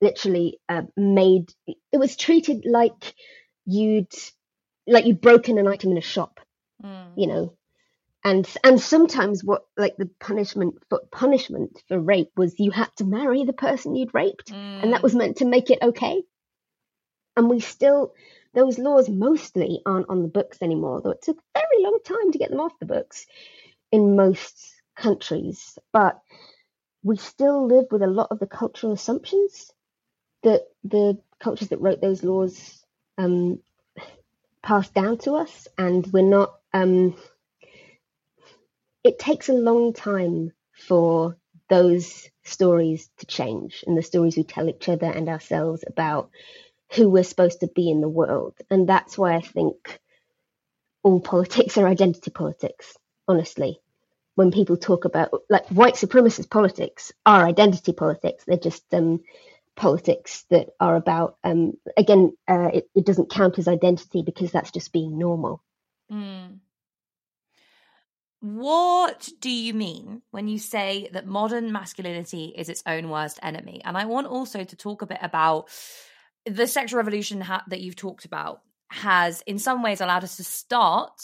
literally 0.00 0.60
uh, 0.68 0.82
made. 0.96 1.52
It 1.66 1.98
was 1.98 2.16
treated 2.16 2.64
like 2.64 3.14
you'd 3.64 4.12
like 4.86 5.06
you'd 5.06 5.20
broken 5.20 5.58
an 5.58 5.68
item 5.68 5.92
in 5.92 5.98
a 5.98 6.02
shop. 6.02 6.40
Mm. 6.82 7.12
You 7.16 7.26
know, 7.26 7.57
and 8.24 8.48
and 8.64 8.80
sometimes 8.80 9.44
what 9.44 9.66
like 9.76 9.96
the 9.96 10.10
punishment 10.20 10.74
for 10.88 11.00
punishment 11.10 11.82
for 11.88 11.98
rape 11.98 12.32
was 12.36 12.58
you 12.58 12.70
had 12.70 12.88
to 12.96 13.04
marry 13.04 13.44
the 13.44 13.52
person 13.52 13.94
you'd 13.94 14.14
raped 14.14 14.50
mm. 14.50 14.82
and 14.82 14.92
that 14.92 15.02
was 15.02 15.14
meant 15.14 15.36
to 15.36 15.44
make 15.44 15.70
it 15.70 15.78
okay 15.82 16.22
and 17.36 17.48
we 17.48 17.60
still 17.60 18.12
those 18.54 18.78
laws 18.78 19.08
mostly 19.08 19.80
aren't 19.86 20.08
on 20.08 20.22
the 20.22 20.28
books 20.28 20.58
anymore 20.62 21.00
though 21.00 21.10
it 21.10 21.22
took 21.22 21.38
a 21.38 21.60
very 21.60 21.82
long 21.82 21.98
time 22.04 22.32
to 22.32 22.38
get 22.38 22.50
them 22.50 22.60
off 22.60 22.78
the 22.80 22.86
books 22.86 23.26
in 23.92 24.16
most 24.16 24.74
countries 24.96 25.78
but 25.92 26.20
we 27.04 27.16
still 27.16 27.66
live 27.66 27.86
with 27.90 28.02
a 28.02 28.06
lot 28.06 28.28
of 28.30 28.40
the 28.40 28.46
cultural 28.46 28.92
assumptions 28.92 29.70
that 30.42 30.62
the 30.82 31.18
cultures 31.40 31.68
that 31.68 31.80
wrote 31.80 32.00
those 32.00 32.24
laws 32.24 32.84
um, 33.16 33.60
passed 34.62 34.92
down 34.92 35.16
to 35.18 35.34
us 35.34 35.68
and 35.78 36.06
we're 36.12 36.22
not 36.22 36.54
um, 36.74 37.16
it 39.08 39.18
takes 39.18 39.48
a 39.48 39.54
long 39.54 39.94
time 39.94 40.52
for 40.72 41.34
those 41.70 42.28
stories 42.44 43.08
to 43.16 43.26
change 43.26 43.82
and 43.86 43.96
the 43.96 44.02
stories 44.02 44.36
we 44.36 44.44
tell 44.44 44.68
each 44.68 44.86
other 44.86 45.06
and 45.06 45.30
ourselves 45.30 45.82
about 45.86 46.28
who 46.92 47.08
we're 47.08 47.24
supposed 47.24 47.60
to 47.60 47.68
be 47.68 47.90
in 47.90 48.02
the 48.02 48.08
world. 48.08 48.54
And 48.70 48.86
that's 48.86 49.16
why 49.16 49.34
I 49.34 49.40
think 49.40 49.98
all 51.02 51.20
politics 51.20 51.78
are 51.78 51.88
identity 51.88 52.30
politics, 52.30 52.98
honestly. 53.26 53.80
When 54.34 54.52
people 54.52 54.76
talk 54.76 55.06
about 55.06 55.30
like 55.48 55.66
white 55.68 55.94
supremacist 55.94 56.50
politics 56.50 57.10
are 57.24 57.46
identity 57.46 57.94
politics, 57.94 58.44
they're 58.46 58.58
just 58.58 58.84
um, 58.92 59.22
politics 59.74 60.44
that 60.50 60.68
are 60.78 60.96
about 60.96 61.38
um, 61.42 61.78
again, 61.96 62.36
uh, 62.46 62.70
it, 62.74 62.90
it, 62.94 63.06
doesn't 63.06 63.30
count 63.30 63.58
as 63.58 63.68
identity 63.68 64.22
because 64.22 64.52
that's 64.52 64.70
just 64.70 64.92
being 64.92 65.18
normal. 65.18 65.62
Mm. 66.12 66.58
What 68.40 69.28
do 69.40 69.50
you 69.50 69.74
mean 69.74 70.22
when 70.30 70.46
you 70.46 70.58
say 70.58 71.08
that 71.12 71.26
modern 71.26 71.72
masculinity 71.72 72.54
is 72.56 72.68
its 72.68 72.82
own 72.86 73.08
worst 73.10 73.40
enemy? 73.42 73.80
And 73.84 73.96
I 73.96 74.04
want 74.04 74.28
also 74.28 74.62
to 74.62 74.76
talk 74.76 75.02
a 75.02 75.06
bit 75.06 75.18
about 75.20 75.68
the 76.46 76.66
sexual 76.66 76.98
revolution 76.98 77.40
ha- 77.40 77.64
that 77.68 77.80
you've 77.80 77.96
talked 77.96 78.24
about 78.24 78.60
has, 78.90 79.42
in 79.42 79.58
some 79.58 79.82
ways, 79.82 80.00
allowed 80.00 80.24
us 80.24 80.36
to 80.36 80.44
start 80.44 81.20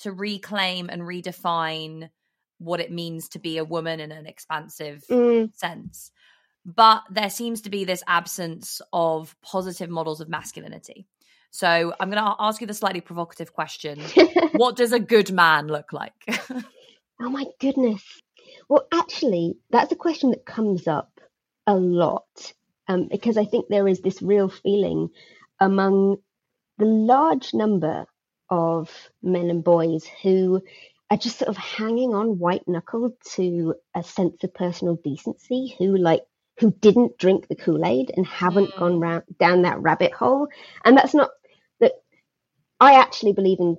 to 0.00 0.12
reclaim 0.12 0.88
and 0.90 1.02
redefine 1.02 2.10
what 2.58 2.80
it 2.80 2.92
means 2.92 3.28
to 3.30 3.38
be 3.38 3.58
a 3.58 3.64
woman 3.64 4.00
in 4.00 4.12
an 4.12 4.26
expansive 4.26 5.04
mm. 5.08 5.54
sense. 5.56 6.10
But 6.76 7.04
there 7.10 7.30
seems 7.30 7.62
to 7.62 7.70
be 7.70 7.84
this 7.84 8.02
absence 8.06 8.82
of 8.92 9.34
positive 9.40 9.88
models 9.88 10.20
of 10.20 10.28
masculinity. 10.28 11.06
So 11.50 11.94
I'm 11.98 12.10
going 12.10 12.22
to 12.22 12.36
ask 12.38 12.60
you 12.60 12.66
the 12.66 12.74
slightly 12.74 13.00
provocative 13.00 13.54
question 13.54 13.98
What 14.52 14.76
does 14.76 14.92
a 14.92 15.00
good 15.00 15.32
man 15.32 15.68
look 15.68 15.94
like? 15.94 16.12
oh 17.20 17.30
my 17.30 17.46
goodness. 17.58 18.04
Well, 18.68 18.86
actually, 18.92 19.54
that's 19.70 19.92
a 19.92 19.96
question 19.96 20.30
that 20.32 20.44
comes 20.44 20.86
up 20.86 21.10
a 21.66 21.74
lot 21.74 22.52
um, 22.86 23.08
because 23.10 23.38
I 23.38 23.46
think 23.46 23.68
there 23.68 23.88
is 23.88 24.02
this 24.02 24.20
real 24.20 24.50
feeling 24.50 25.08
among 25.58 26.18
the 26.76 26.84
large 26.84 27.54
number 27.54 28.04
of 28.50 28.90
men 29.22 29.48
and 29.48 29.64
boys 29.64 30.04
who 30.22 30.62
are 31.10 31.16
just 31.16 31.38
sort 31.38 31.48
of 31.48 31.56
hanging 31.56 32.14
on 32.14 32.38
white 32.38 32.68
knuckle 32.68 33.16
to 33.36 33.74
a 33.94 34.02
sense 34.02 34.44
of 34.44 34.52
personal 34.52 34.96
decency, 35.02 35.74
who 35.78 35.96
like 35.96 36.24
who 36.58 36.72
didn't 36.72 37.18
drink 37.18 37.48
the 37.48 37.54
Kool 37.54 37.84
Aid 37.84 38.10
and 38.16 38.26
haven't 38.26 38.72
mm. 38.72 38.78
gone 38.78 39.00
round, 39.00 39.24
down 39.38 39.62
that 39.62 39.80
rabbit 39.80 40.12
hole. 40.12 40.48
And 40.84 40.96
that's 40.96 41.14
not 41.14 41.30
that 41.80 41.92
I 42.80 42.94
actually 42.94 43.32
believe 43.32 43.60
in 43.60 43.76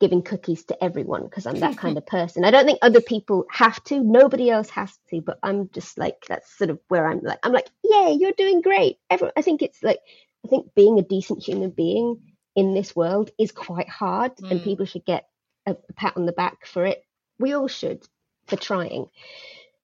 giving 0.00 0.22
cookies 0.22 0.64
to 0.64 0.84
everyone 0.84 1.24
because 1.24 1.46
I'm 1.46 1.58
that 1.60 1.76
kind 1.76 1.96
of 1.98 2.06
person. 2.06 2.44
I 2.44 2.50
don't 2.50 2.66
think 2.66 2.78
other 2.82 3.00
people 3.00 3.46
have 3.50 3.82
to. 3.84 4.02
Nobody 4.02 4.50
else 4.50 4.70
has 4.70 4.96
to, 5.10 5.20
but 5.20 5.38
I'm 5.42 5.70
just 5.70 5.98
like 5.98 6.24
that's 6.28 6.56
sort 6.56 6.70
of 6.70 6.78
where 6.88 7.06
I'm 7.06 7.20
like 7.20 7.38
I'm 7.42 7.52
like, 7.52 7.68
yeah, 7.82 8.08
you're 8.08 8.32
doing 8.32 8.60
great. 8.60 8.98
Everyone, 9.10 9.32
I 9.36 9.42
think 9.42 9.62
it's 9.62 9.82
like 9.82 9.98
I 10.44 10.48
think 10.48 10.74
being 10.74 10.98
a 10.98 11.02
decent 11.02 11.42
human 11.42 11.70
being 11.70 12.20
in 12.54 12.74
this 12.74 12.94
world 12.94 13.30
is 13.38 13.52
quite 13.52 13.88
hard, 13.88 14.36
mm. 14.36 14.50
and 14.50 14.62
people 14.62 14.86
should 14.86 15.04
get 15.04 15.26
a, 15.66 15.72
a 15.72 15.92
pat 15.94 16.16
on 16.16 16.26
the 16.26 16.32
back 16.32 16.66
for 16.66 16.84
it. 16.84 17.02
We 17.38 17.54
all 17.54 17.68
should 17.68 18.06
for 18.46 18.56
trying. 18.56 19.06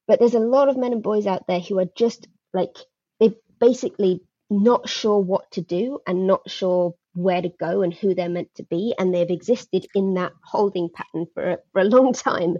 But 0.06 0.18
there's 0.18 0.34
a 0.34 0.40
lot 0.40 0.68
of 0.68 0.76
men 0.76 0.92
and 0.92 1.02
boys 1.02 1.26
out 1.26 1.46
there 1.46 1.60
who 1.60 1.78
are 1.78 1.88
just 1.96 2.28
like 2.54 2.76
they're 3.20 3.34
basically 3.60 4.22
not 4.50 4.88
sure 4.88 5.18
what 5.18 5.50
to 5.52 5.60
do 5.60 6.00
and 6.06 6.26
not 6.26 6.48
sure 6.50 6.94
where 7.14 7.42
to 7.42 7.48
go 7.48 7.82
and 7.82 7.94
who 7.94 8.14
they're 8.14 8.28
meant 8.28 8.54
to 8.56 8.62
be. 8.64 8.94
And 8.98 9.14
they've 9.14 9.30
existed 9.30 9.86
in 9.94 10.14
that 10.14 10.32
holding 10.42 10.88
pattern 10.88 11.26
for, 11.34 11.58
for 11.72 11.80
a 11.80 11.84
long 11.84 12.12
time 12.12 12.56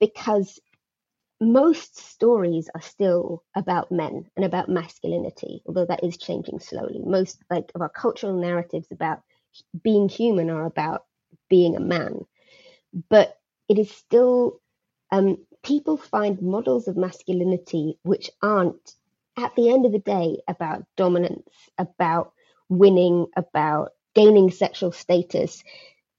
because 0.00 0.60
most 1.40 1.98
stories 1.98 2.70
are 2.74 2.80
still 2.80 3.44
about 3.54 3.92
men 3.92 4.24
and 4.36 4.44
about 4.44 4.68
masculinity, 4.68 5.62
although 5.66 5.84
that 5.84 6.02
is 6.02 6.16
changing 6.16 6.60
slowly. 6.60 7.00
Most 7.04 7.38
like 7.50 7.70
of 7.74 7.82
our 7.82 7.90
cultural 7.90 8.34
narratives 8.34 8.88
about 8.90 9.20
being 9.82 10.08
human 10.08 10.50
are 10.50 10.64
about 10.64 11.04
being 11.48 11.76
a 11.76 11.80
man, 11.80 12.20
but 13.10 13.38
it 13.68 13.78
is 13.78 13.90
still 13.90 14.60
um, 15.12 15.38
people 15.62 15.96
find 15.96 16.40
models 16.40 16.88
of 16.88 16.96
masculinity 16.96 17.98
which 18.02 18.30
aren't 18.42 18.94
at 19.36 19.54
the 19.56 19.70
end 19.70 19.86
of 19.86 19.92
the 19.92 19.98
day 19.98 20.40
about 20.48 20.84
dominance, 20.96 21.50
about 21.78 22.32
winning, 22.68 23.26
about 23.36 23.92
gaining 24.14 24.50
sexual 24.50 24.92
status. 24.92 25.62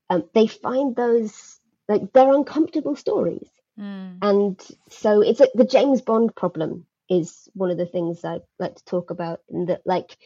Um, 0.10 0.24
they 0.34 0.48
find 0.48 0.96
those 0.96 1.60
like 1.90 2.14
they're 2.14 2.34
uncomfortable 2.34 2.96
stories 2.96 3.50
Mm. 3.80 4.18
And 4.22 4.68
so 4.90 5.22
it's 5.22 5.40
like 5.40 5.52
the 5.54 5.66
James 5.66 6.02
Bond 6.02 6.36
problem 6.36 6.86
is 7.10 7.48
one 7.54 7.72
of 7.72 7.78
the 7.78 7.86
things 7.86 8.26
I 8.26 8.40
like 8.60 8.76
to 8.76 8.86
talk 8.86 9.12
about, 9.12 9.42
and 9.50 9.70
that 9.70 9.82
like 9.86 10.18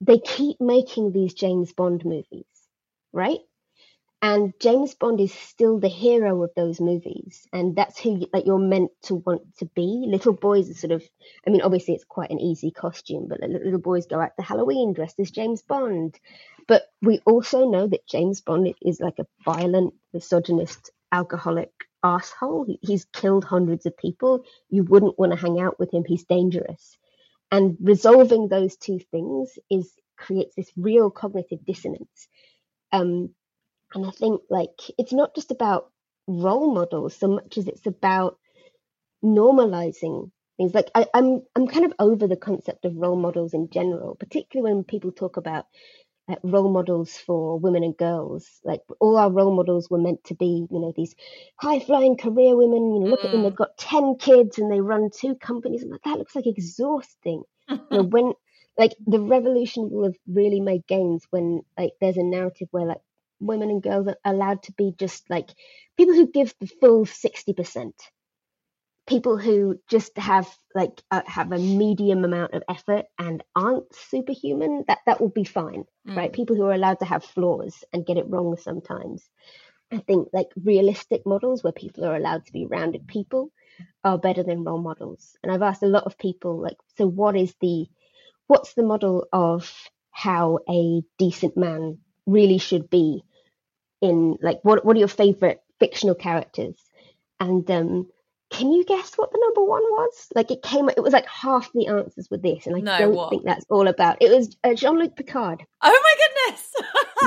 they 0.00 0.18
keep 0.18 0.60
making 0.60 1.12
these 1.12 1.34
James 1.34 1.72
Bond 1.72 2.04
movies, 2.04 2.46
right? 3.12 3.38
And 4.24 4.54
James 4.60 4.94
Bond 4.94 5.20
is 5.20 5.34
still 5.34 5.80
the 5.80 5.88
hero 5.88 6.44
of 6.44 6.52
those 6.54 6.80
movies, 6.80 7.48
and 7.52 7.74
that's 7.74 7.98
who 7.98 8.24
like 8.32 8.46
you're 8.46 8.56
meant 8.56 8.92
to 9.02 9.16
want 9.16 9.42
to 9.58 9.66
be. 9.66 10.04
Little 10.06 10.32
boys 10.32 10.70
are 10.70 10.74
sort 10.74 10.92
of, 10.92 11.02
I 11.44 11.50
mean, 11.50 11.60
obviously 11.60 11.94
it's 11.94 12.04
quite 12.04 12.30
an 12.30 12.38
easy 12.40 12.70
costume, 12.70 13.26
but 13.28 13.40
little 13.40 13.80
boys 13.80 14.06
go 14.06 14.20
out 14.20 14.36
to 14.36 14.42
Halloween 14.44 14.92
dressed 14.92 15.18
as 15.18 15.32
James 15.32 15.62
Bond. 15.62 16.20
But 16.68 16.84
we 17.02 17.18
also 17.26 17.68
know 17.68 17.88
that 17.88 18.06
James 18.06 18.40
Bond 18.40 18.72
is 18.80 19.00
like 19.00 19.18
a 19.18 19.26
violent, 19.44 19.94
misogynist, 20.12 20.92
alcoholic 21.10 21.72
asshole. 22.04 22.66
He's 22.80 23.04
killed 23.06 23.44
hundreds 23.44 23.86
of 23.86 23.96
people. 23.96 24.44
You 24.70 24.84
wouldn't 24.84 25.18
want 25.18 25.32
to 25.32 25.38
hang 25.38 25.60
out 25.60 25.80
with 25.80 25.92
him. 25.92 26.04
He's 26.06 26.24
dangerous. 26.24 26.96
And 27.50 27.76
resolving 27.80 28.46
those 28.46 28.76
two 28.76 29.00
things 29.10 29.58
is 29.68 29.92
creates 30.16 30.54
this 30.54 30.70
real 30.76 31.10
cognitive 31.10 31.64
dissonance. 31.66 32.28
Um, 32.92 33.34
and 33.94 34.06
I 34.06 34.10
think 34.10 34.42
like 34.50 34.80
it's 34.98 35.12
not 35.12 35.34
just 35.34 35.50
about 35.50 35.90
role 36.26 36.72
models 36.72 37.16
so 37.16 37.28
much 37.28 37.58
as 37.58 37.68
it's 37.68 37.86
about 37.86 38.38
normalizing 39.24 40.30
things. 40.56 40.74
Like 40.74 40.90
I, 40.94 41.06
I'm 41.14 41.42
I'm 41.56 41.66
kind 41.66 41.84
of 41.84 41.92
over 41.98 42.26
the 42.26 42.36
concept 42.36 42.84
of 42.84 42.96
role 42.96 43.16
models 43.16 43.54
in 43.54 43.70
general, 43.70 44.14
particularly 44.14 44.74
when 44.74 44.84
people 44.84 45.12
talk 45.12 45.36
about 45.36 45.66
role 46.42 46.70
models 46.70 47.16
for 47.16 47.58
women 47.58 47.82
and 47.82 47.96
girls. 47.96 48.48
Like 48.64 48.80
all 49.00 49.16
our 49.16 49.30
role 49.30 49.54
models 49.54 49.90
were 49.90 49.98
meant 49.98 50.24
to 50.24 50.34
be, 50.34 50.66
you 50.70 50.80
know, 50.80 50.92
these 50.96 51.14
high 51.56 51.80
flying 51.80 52.16
career 52.16 52.56
women. 52.56 52.94
You 52.94 53.00
know, 53.00 53.06
look 53.06 53.20
mm. 53.20 53.26
at 53.26 53.32
them; 53.32 53.42
they've 53.42 53.52
mm. 53.52 53.56
got 53.56 53.76
ten 53.76 54.16
kids 54.16 54.58
and 54.58 54.70
they 54.70 54.80
run 54.80 55.10
two 55.10 55.34
companies. 55.34 55.82
I'm 55.82 55.90
like, 55.90 56.02
that 56.04 56.18
looks 56.18 56.34
like 56.34 56.46
exhausting. 56.46 57.42
you 57.68 57.78
know, 57.90 58.02
when 58.02 58.32
like 58.78 58.94
the 59.06 59.20
revolution 59.20 59.90
will 59.90 60.04
have 60.04 60.16
really 60.26 60.60
made 60.60 60.86
gains 60.86 61.26
when 61.30 61.62
like 61.78 61.92
there's 62.00 62.16
a 62.16 62.22
narrative 62.22 62.68
where 62.70 62.86
like 62.86 63.02
women 63.42 63.70
and 63.70 63.82
girls 63.82 64.08
are 64.08 64.16
allowed 64.24 64.62
to 64.64 64.72
be 64.72 64.94
just 64.98 65.28
like 65.28 65.50
people 65.96 66.14
who 66.14 66.26
give 66.26 66.54
the 66.60 66.66
full 66.80 67.06
sixty 67.06 67.52
percent. 67.52 67.94
People 69.06 69.36
who 69.36 69.80
just 69.90 70.16
have 70.16 70.48
like 70.74 71.02
uh, 71.10 71.22
have 71.26 71.50
a 71.52 71.58
medium 71.58 72.24
amount 72.24 72.54
of 72.54 72.62
effort 72.68 73.06
and 73.18 73.42
aren't 73.56 73.92
superhuman 73.94 74.84
that 74.86 75.00
that 75.06 75.20
will 75.20 75.28
be 75.28 75.44
fine 75.44 75.84
mm. 76.06 76.16
right? 76.16 76.32
People 76.32 76.56
who 76.56 76.64
are 76.64 76.72
allowed 76.72 77.00
to 77.00 77.04
have 77.04 77.24
flaws 77.24 77.84
and 77.92 78.06
get 78.06 78.16
it 78.16 78.28
wrong 78.28 78.56
sometimes. 78.56 79.28
I 79.90 79.98
think 79.98 80.28
like 80.32 80.48
realistic 80.56 81.26
models 81.26 81.62
where 81.62 81.72
people 81.72 82.04
are 82.04 82.16
allowed 82.16 82.46
to 82.46 82.52
be 82.52 82.64
rounded 82.64 83.06
people 83.06 83.50
are 84.04 84.18
better 84.18 84.42
than 84.42 84.64
role 84.64 84.80
models. 84.80 85.36
And 85.42 85.52
i've 85.52 85.62
asked 85.62 85.82
a 85.82 85.86
lot 85.86 86.04
of 86.04 86.18
people 86.18 86.60
like 86.60 86.76
so 86.96 87.06
what 87.06 87.36
is 87.36 87.54
the 87.60 87.86
what's 88.46 88.74
the 88.74 88.82
model 88.82 89.26
of 89.32 89.70
how 90.10 90.58
a 90.68 91.02
decent 91.18 91.56
man 91.56 91.98
really 92.26 92.58
should 92.58 92.88
be 92.90 93.22
in 94.02 94.36
like 94.42 94.58
what 94.62 94.84
what 94.84 94.96
are 94.96 94.98
your 94.98 95.08
favorite 95.08 95.62
fictional 95.78 96.14
characters 96.14 96.76
and 97.40 97.70
um 97.70 98.06
can 98.52 98.70
you 98.70 98.84
guess 98.84 99.14
what 99.16 99.32
the 99.32 99.40
number 99.40 99.64
one 99.64 99.82
was? 99.82 100.28
Like 100.34 100.50
it 100.50 100.62
came, 100.62 100.90
it 100.90 101.02
was 101.02 101.14
like 101.14 101.26
half 101.26 101.72
the 101.72 101.86
answers 101.86 102.28
were 102.30 102.36
this, 102.36 102.66
and 102.66 102.76
I 102.76 102.80
no, 102.80 102.98
don't 102.98 103.14
what? 103.14 103.30
think 103.30 103.44
that's 103.44 103.64
all 103.70 103.88
about. 103.88 104.18
It 104.20 104.30
was 104.30 104.54
uh, 104.62 104.74
Jean 104.74 104.98
Luc 104.98 105.16
Picard. 105.16 105.64
Oh 105.82 106.00
my 106.02 106.52
goodness! 106.52 106.72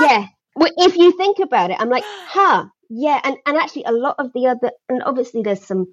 yeah, 0.00 0.26
well, 0.54 0.70
if 0.76 0.96
you 0.96 1.10
think 1.16 1.40
about 1.40 1.70
it, 1.70 1.78
I'm 1.80 1.88
like, 1.88 2.04
huh, 2.28 2.66
yeah, 2.88 3.20
and 3.24 3.36
and 3.44 3.56
actually 3.56 3.84
a 3.84 3.92
lot 3.92 4.14
of 4.18 4.32
the 4.34 4.46
other, 4.46 4.70
and 4.88 5.02
obviously 5.02 5.42
there's 5.42 5.66
some 5.66 5.92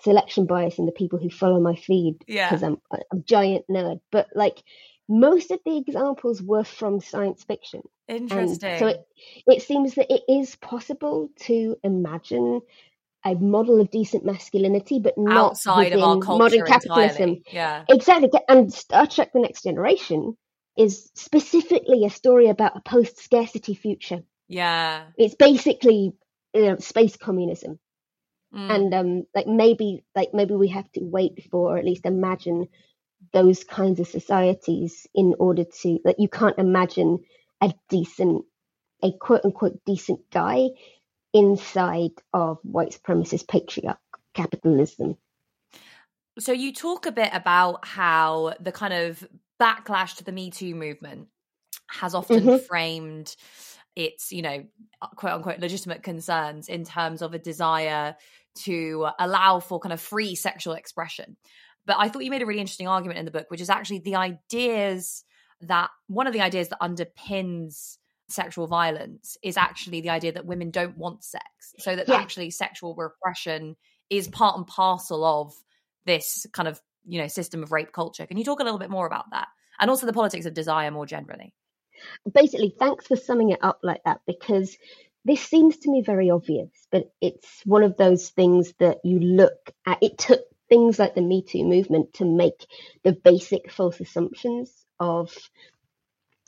selection 0.00 0.46
bias 0.46 0.78
in 0.78 0.86
the 0.86 0.92
people 0.92 1.18
who 1.18 1.30
follow 1.30 1.60
my 1.60 1.74
feed 1.74 2.18
because 2.26 2.62
I'm 2.62 2.78
a 2.92 2.98
giant 3.24 3.64
nerd, 3.68 4.00
but 4.12 4.28
like 4.34 4.62
most 5.12 5.50
of 5.50 5.60
the 5.66 5.76
examples 5.76 6.42
were 6.42 6.64
from 6.64 7.00
science 7.00 7.44
fiction. 7.44 7.82
Interesting. 8.08 8.70
And 8.70 8.78
so 8.78 8.86
it, 8.86 9.06
it 9.46 9.62
seems 9.62 9.94
that 9.96 10.10
it 10.10 10.22
is 10.26 10.56
possible 10.56 11.28
to 11.40 11.76
imagine 11.84 12.62
a 13.24 13.34
model 13.34 13.80
of 13.80 13.90
decent 13.90 14.24
masculinity, 14.24 15.00
but 15.00 15.18
not 15.18 15.36
outside 15.36 15.92
of 15.92 16.02
our 16.02 16.16
modern 16.16 16.64
capitalism. 16.64 17.22
Entirely. 17.22 17.42
Yeah, 17.52 17.84
exactly. 17.88 18.30
And 18.48 18.72
Star 18.72 19.06
Trek: 19.06 19.32
The 19.32 19.40
Next 19.40 19.62
Generation 19.62 20.36
is 20.78 21.10
specifically 21.14 22.06
a 22.06 22.10
story 22.10 22.48
about 22.48 22.76
a 22.76 22.80
post-scarcity 22.80 23.74
future. 23.74 24.22
Yeah, 24.48 25.04
it's 25.18 25.34
basically 25.34 26.14
you 26.54 26.62
know, 26.62 26.78
space 26.78 27.16
communism, 27.16 27.78
mm. 28.52 28.74
and 28.74 28.94
um, 28.94 29.26
like 29.34 29.46
maybe 29.46 30.04
like 30.16 30.30
maybe 30.32 30.54
we 30.54 30.68
have 30.68 30.90
to 30.92 31.00
wait 31.00 31.46
for 31.50 31.74
or 31.74 31.78
at 31.78 31.84
least 31.84 32.06
imagine 32.06 32.68
those 33.32 33.64
kinds 33.64 34.00
of 34.00 34.06
societies 34.06 35.06
in 35.14 35.34
order 35.38 35.64
to 35.82 35.98
like 36.04 36.16
you 36.18 36.28
can't 36.28 36.58
imagine 36.58 37.18
a 37.62 37.72
decent 37.88 38.44
a 39.02 39.12
quote 39.12 39.44
unquote 39.44 39.80
decent 39.84 40.20
guy 40.30 40.68
inside 41.32 42.10
of 42.32 42.58
white 42.62 42.90
supremacist 42.90 43.48
patriarch 43.48 43.98
capitalism. 44.34 45.16
So 46.38 46.52
you 46.52 46.72
talk 46.72 47.06
a 47.06 47.12
bit 47.12 47.30
about 47.32 47.84
how 47.86 48.54
the 48.60 48.72
kind 48.72 48.92
of 48.92 49.26
backlash 49.60 50.16
to 50.16 50.24
the 50.24 50.32
Me 50.32 50.50
Too 50.50 50.74
movement 50.74 51.28
has 51.88 52.14
often 52.14 52.40
mm-hmm. 52.40 52.64
framed 52.66 53.34
its, 53.94 54.32
you 54.32 54.42
know, 54.42 54.64
quote 55.16 55.32
unquote 55.32 55.58
legitimate 55.58 56.02
concerns 56.02 56.68
in 56.68 56.84
terms 56.84 57.22
of 57.22 57.34
a 57.34 57.38
desire 57.38 58.16
to 58.54 59.08
allow 59.18 59.60
for 59.60 59.78
kind 59.78 59.92
of 59.92 60.00
free 60.00 60.34
sexual 60.34 60.74
expression. 60.74 61.36
But 61.86 61.96
I 61.98 62.08
thought 62.08 62.24
you 62.24 62.30
made 62.30 62.42
a 62.42 62.46
really 62.46 62.60
interesting 62.60 62.88
argument 62.88 63.18
in 63.18 63.24
the 63.24 63.30
book, 63.30 63.46
which 63.50 63.60
is 63.60 63.70
actually 63.70 64.00
the 64.00 64.16
ideas 64.16 65.24
that 65.62 65.90
one 66.06 66.26
of 66.26 66.32
the 66.32 66.40
ideas 66.40 66.68
that 66.68 66.80
underpins 66.80 67.96
sexual 68.28 68.66
violence 68.66 69.36
is 69.42 69.56
actually 69.56 70.00
the 70.00 70.10
idea 70.10 70.32
that 70.32 70.46
women 70.46 70.70
don't 70.70 70.96
want 70.96 71.24
sex. 71.24 71.44
So 71.78 71.94
that 71.94 72.08
yeah. 72.08 72.16
actually 72.16 72.50
sexual 72.50 72.94
repression 72.94 73.76
is 74.10 74.28
part 74.28 74.56
and 74.56 74.66
parcel 74.66 75.24
of 75.24 75.54
this 76.06 76.46
kind 76.52 76.68
of, 76.68 76.80
you 77.06 77.20
know, 77.20 77.28
system 77.28 77.62
of 77.62 77.72
rape 77.72 77.92
culture. 77.92 78.26
Can 78.26 78.38
you 78.38 78.44
talk 78.44 78.60
a 78.60 78.64
little 78.64 78.78
bit 78.78 78.90
more 78.90 79.06
about 79.06 79.30
that? 79.30 79.48
And 79.78 79.90
also 79.90 80.06
the 80.06 80.12
politics 80.12 80.46
of 80.46 80.54
desire 80.54 80.90
more 80.90 81.06
generally. 81.06 81.52
Basically, 82.32 82.74
thanks 82.78 83.06
for 83.06 83.16
summing 83.16 83.50
it 83.50 83.60
up 83.62 83.80
like 83.82 84.02
that 84.04 84.20
because 84.26 84.76
this 85.24 85.40
seems 85.40 85.78
to 85.78 85.90
me 85.90 86.02
very 86.02 86.30
obvious, 86.30 86.70
but 86.90 87.12
it's 87.20 87.62
one 87.64 87.84
of 87.84 87.96
those 87.96 88.30
things 88.30 88.74
that 88.80 88.98
you 89.04 89.20
look 89.20 89.70
at. 89.86 89.98
It 90.02 90.18
took 90.18 90.40
things 90.72 90.98
like 90.98 91.14
the 91.14 91.20
Me 91.20 91.42
Too 91.42 91.64
movement 91.64 92.14
to 92.14 92.24
make 92.24 92.66
the 93.04 93.12
basic 93.12 93.70
false 93.70 94.00
assumptions 94.00 94.72
of 94.98 95.30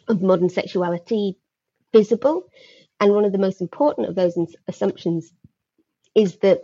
of 0.08 0.22
modern 0.22 0.48
sexuality 0.48 1.36
visible. 1.92 2.44
And 2.98 3.12
one 3.12 3.26
of 3.26 3.32
the 3.32 3.44
most 3.46 3.60
important 3.60 4.08
of 4.08 4.14
those 4.14 4.34
assumptions 4.66 5.30
is 6.14 6.38
that 6.38 6.62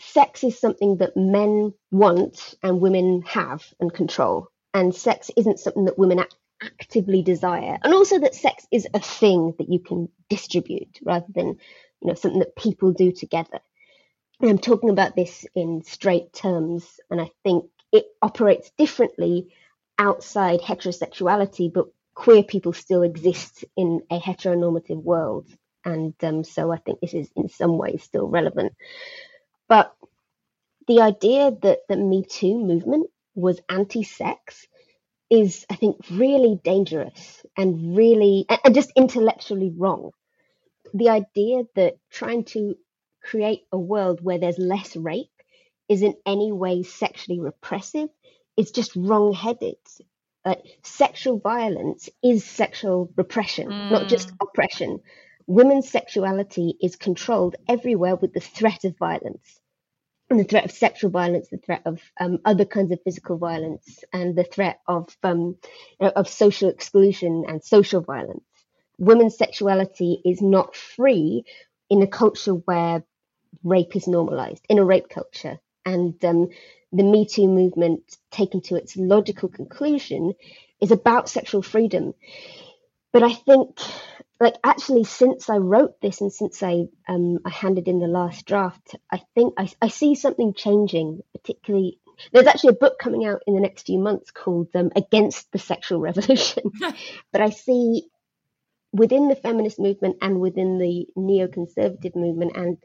sex 0.00 0.42
is 0.42 0.58
something 0.58 0.96
that 0.96 1.16
men 1.16 1.72
want 1.92 2.56
and 2.64 2.80
women 2.80 3.22
have 3.22 3.64
and 3.78 3.94
control. 3.94 4.48
And 4.74 4.92
sex 4.92 5.30
isn't 5.36 5.60
something 5.60 5.84
that 5.84 5.98
women 5.98 6.24
actively 6.60 7.22
desire. 7.22 7.78
And 7.84 7.94
also 7.94 8.18
that 8.18 8.34
sex 8.34 8.66
is 8.72 8.88
a 8.92 8.98
thing 8.98 9.54
that 9.58 9.68
you 9.68 9.78
can 9.78 10.08
distribute 10.28 10.98
rather 11.04 11.26
than, 11.32 11.46
you 12.00 12.08
know, 12.08 12.14
something 12.14 12.40
that 12.40 12.56
people 12.56 12.92
do 12.92 13.12
together. 13.12 13.60
I'm 14.40 14.58
talking 14.58 14.90
about 14.90 15.16
this 15.16 15.44
in 15.54 15.82
straight 15.82 16.32
terms, 16.32 17.00
and 17.10 17.20
I 17.20 17.30
think 17.42 17.66
it 17.92 18.06
operates 18.22 18.70
differently 18.78 19.48
outside 19.98 20.60
heterosexuality, 20.60 21.72
but 21.72 21.86
queer 22.14 22.44
people 22.44 22.72
still 22.72 23.02
exist 23.02 23.64
in 23.76 24.02
a 24.10 24.20
heteronormative 24.20 25.02
world. 25.02 25.46
And 25.84 26.14
um, 26.22 26.44
so 26.44 26.70
I 26.70 26.78
think 26.78 27.00
this 27.00 27.14
is 27.14 27.30
in 27.34 27.48
some 27.48 27.78
ways 27.78 28.02
still 28.02 28.28
relevant. 28.28 28.74
But 29.68 29.94
the 30.86 31.00
idea 31.00 31.50
that 31.62 31.80
the 31.88 31.96
Me 31.96 32.24
Too 32.24 32.58
movement 32.58 33.10
was 33.34 33.60
anti 33.68 34.04
sex 34.04 34.66
is, 35.30 35.66
I 35.68 35.74
think, 35.74 35.96
really 36.10 36.60
dangerous 36.62 37.44
and 37.56 37.96
really, 37.96 38.46
and 38.64 38.74
just 38.74 38.92
intellectually 38.96 39.72
wrong. 39.76 40.12
The 40.94 41.10
idea 41.10 41.64
that 41.74 41.96
trying 42.10 42.44
to 42.44 42.76
create 43.22 43.62
a 43.72 43.78
world 43.78 44.20
where 44.22 44.38
there's 44.38 44.58
less 44.58 44.96
rape 44.96 45.30
is 45.88 46.02
in 46.02 46.14
any 46.26 46.52
way 46.52 46.82
sexually 46.82 47.40
repressive 47.40 48.08
It's 48.56 48.70
just 48.70 48.96
wrong 48.96 49.32
headed. 49.32 49.76
Like 50.44 50.62
sexual 50.82 51.38
violence 51.38 52.08
is 52.22 52.44
sexual 52.44 53.12
repression, 53.16 53.68
mm. 53.68 53.90
not 53.90 54.08
just 54.08 54.32
oppression. 54.40 55.00
Women's 55.46 55.88
sexuality 55.88 56.76
is 56.80 56.96
controlled 56.96 57.56
everywhere 57.68 58.16
with 58.16 58.32
the 58.34 58.40
threat 58.40 58.84
of 58.84 58.96
violence 58.98 59.60
and 60.30 60.38
the 60.38 60.44
threat 60.44 60.64
of 60.64 60.70
sexual 60.70 61.10
violence, 61.10 61.48
the 61.48 61.58
threat 61.58 61.82
of 61.86 62.00
um, 62.20 62.38
other 62.44 62.64
kinds 62.64 62.92
of 62.92 63.00
physical 63.02 63.38
violence, 63.38 64.04
and 64.12 64.36
the 64.36 64.44
threat 64.44 64.80
of 64.86 65.16
um, 65.22 65.56
of 66.00 66.28
social 66.28 66.68
exclusion 66.68 67.44
and 67.48 67.64
social 67.64 68.00
violence. 68.00 68.44
Women's 68.98 69.38
sexuality 69.38 70.20
is 70.24 70.42
not 70.42 70.76
free 70.76 71.44
in 71.90 72.02
a 72.02 72.06
culture 72.06 72.52
where 72.52 73.04
rape 73.64 73.96
is 73.96 74.06
normalized, 74.06 74.64
in 74.68 74.78
a 74.78 74.84
rape 74.84 75.08
culture, 75.08 75.58
and 75.84 76.22
um, 76.24 76.48
the 76.92 77.02
Me 77.02 77.26
Too 77.26 77.48
movement, 77.48 78.16
taken 78.30 78.60
to 78.62 78.76
its 78.76 78.96
logical 78.96 79.48
conclusion, 79.48 80.34
is 80.80 80.90
about 80.90 81.28
sexual 81.28 81.62
freedom. 81.62 82.14
But 83.12 83.22
I 83.22 83.32
think 83.32 83.80
like 84.40 84.54
actually 84.62 85.04
since 85.04 85.50
I 85.50 85.56
wrote 85.56 86.00
this 86.00 86.20
and 86.20 86.32
since 86.32 86.62
I 86.62 86.84
um, 87.08 87.38
I 87.44 87.50
handed 87.50 87.88
in 87.88 87.98
the 87.98 88.06
last 88.06 88.46
draft, 88.46 88.94
I 89.10 89.22
think 89.34 89.54
I, 89.58 89.70
I 89.82 89.88
see 89.88 90.14
something 90.14 90.54
changing, 90.54 91.22
particularly 91.32 91.98
there's 92.32 92.46
actually 92.46 92.70
a 92.70 92.84
book 92.84 92.98
coming 92.98 93.26
out 93.26 93.42
in 93.46 93.54
the 93.54 93.60
next 93.60 93.86
few 93.86 93.98
months 93.98 94.30
called 94.30 94.68
um, 94.74 94.90
Against 94.96 95.52
the 95.52 95.58
Sexual 95.58 96.00
Revolution. 96.00 96.64
but 97.32 97.40
I 97.40 97.50
see 97.50 98.08
within 98.92 99.28
the 99.28 99.36
feminist 99.36 99.78
movement 99.78 100.16
and 100.22 100.40
within 100.40 100.78
the 100.78 101.06
neoconservative 101.16 102.16
movement 102.16 102.56
and 102.56 102.78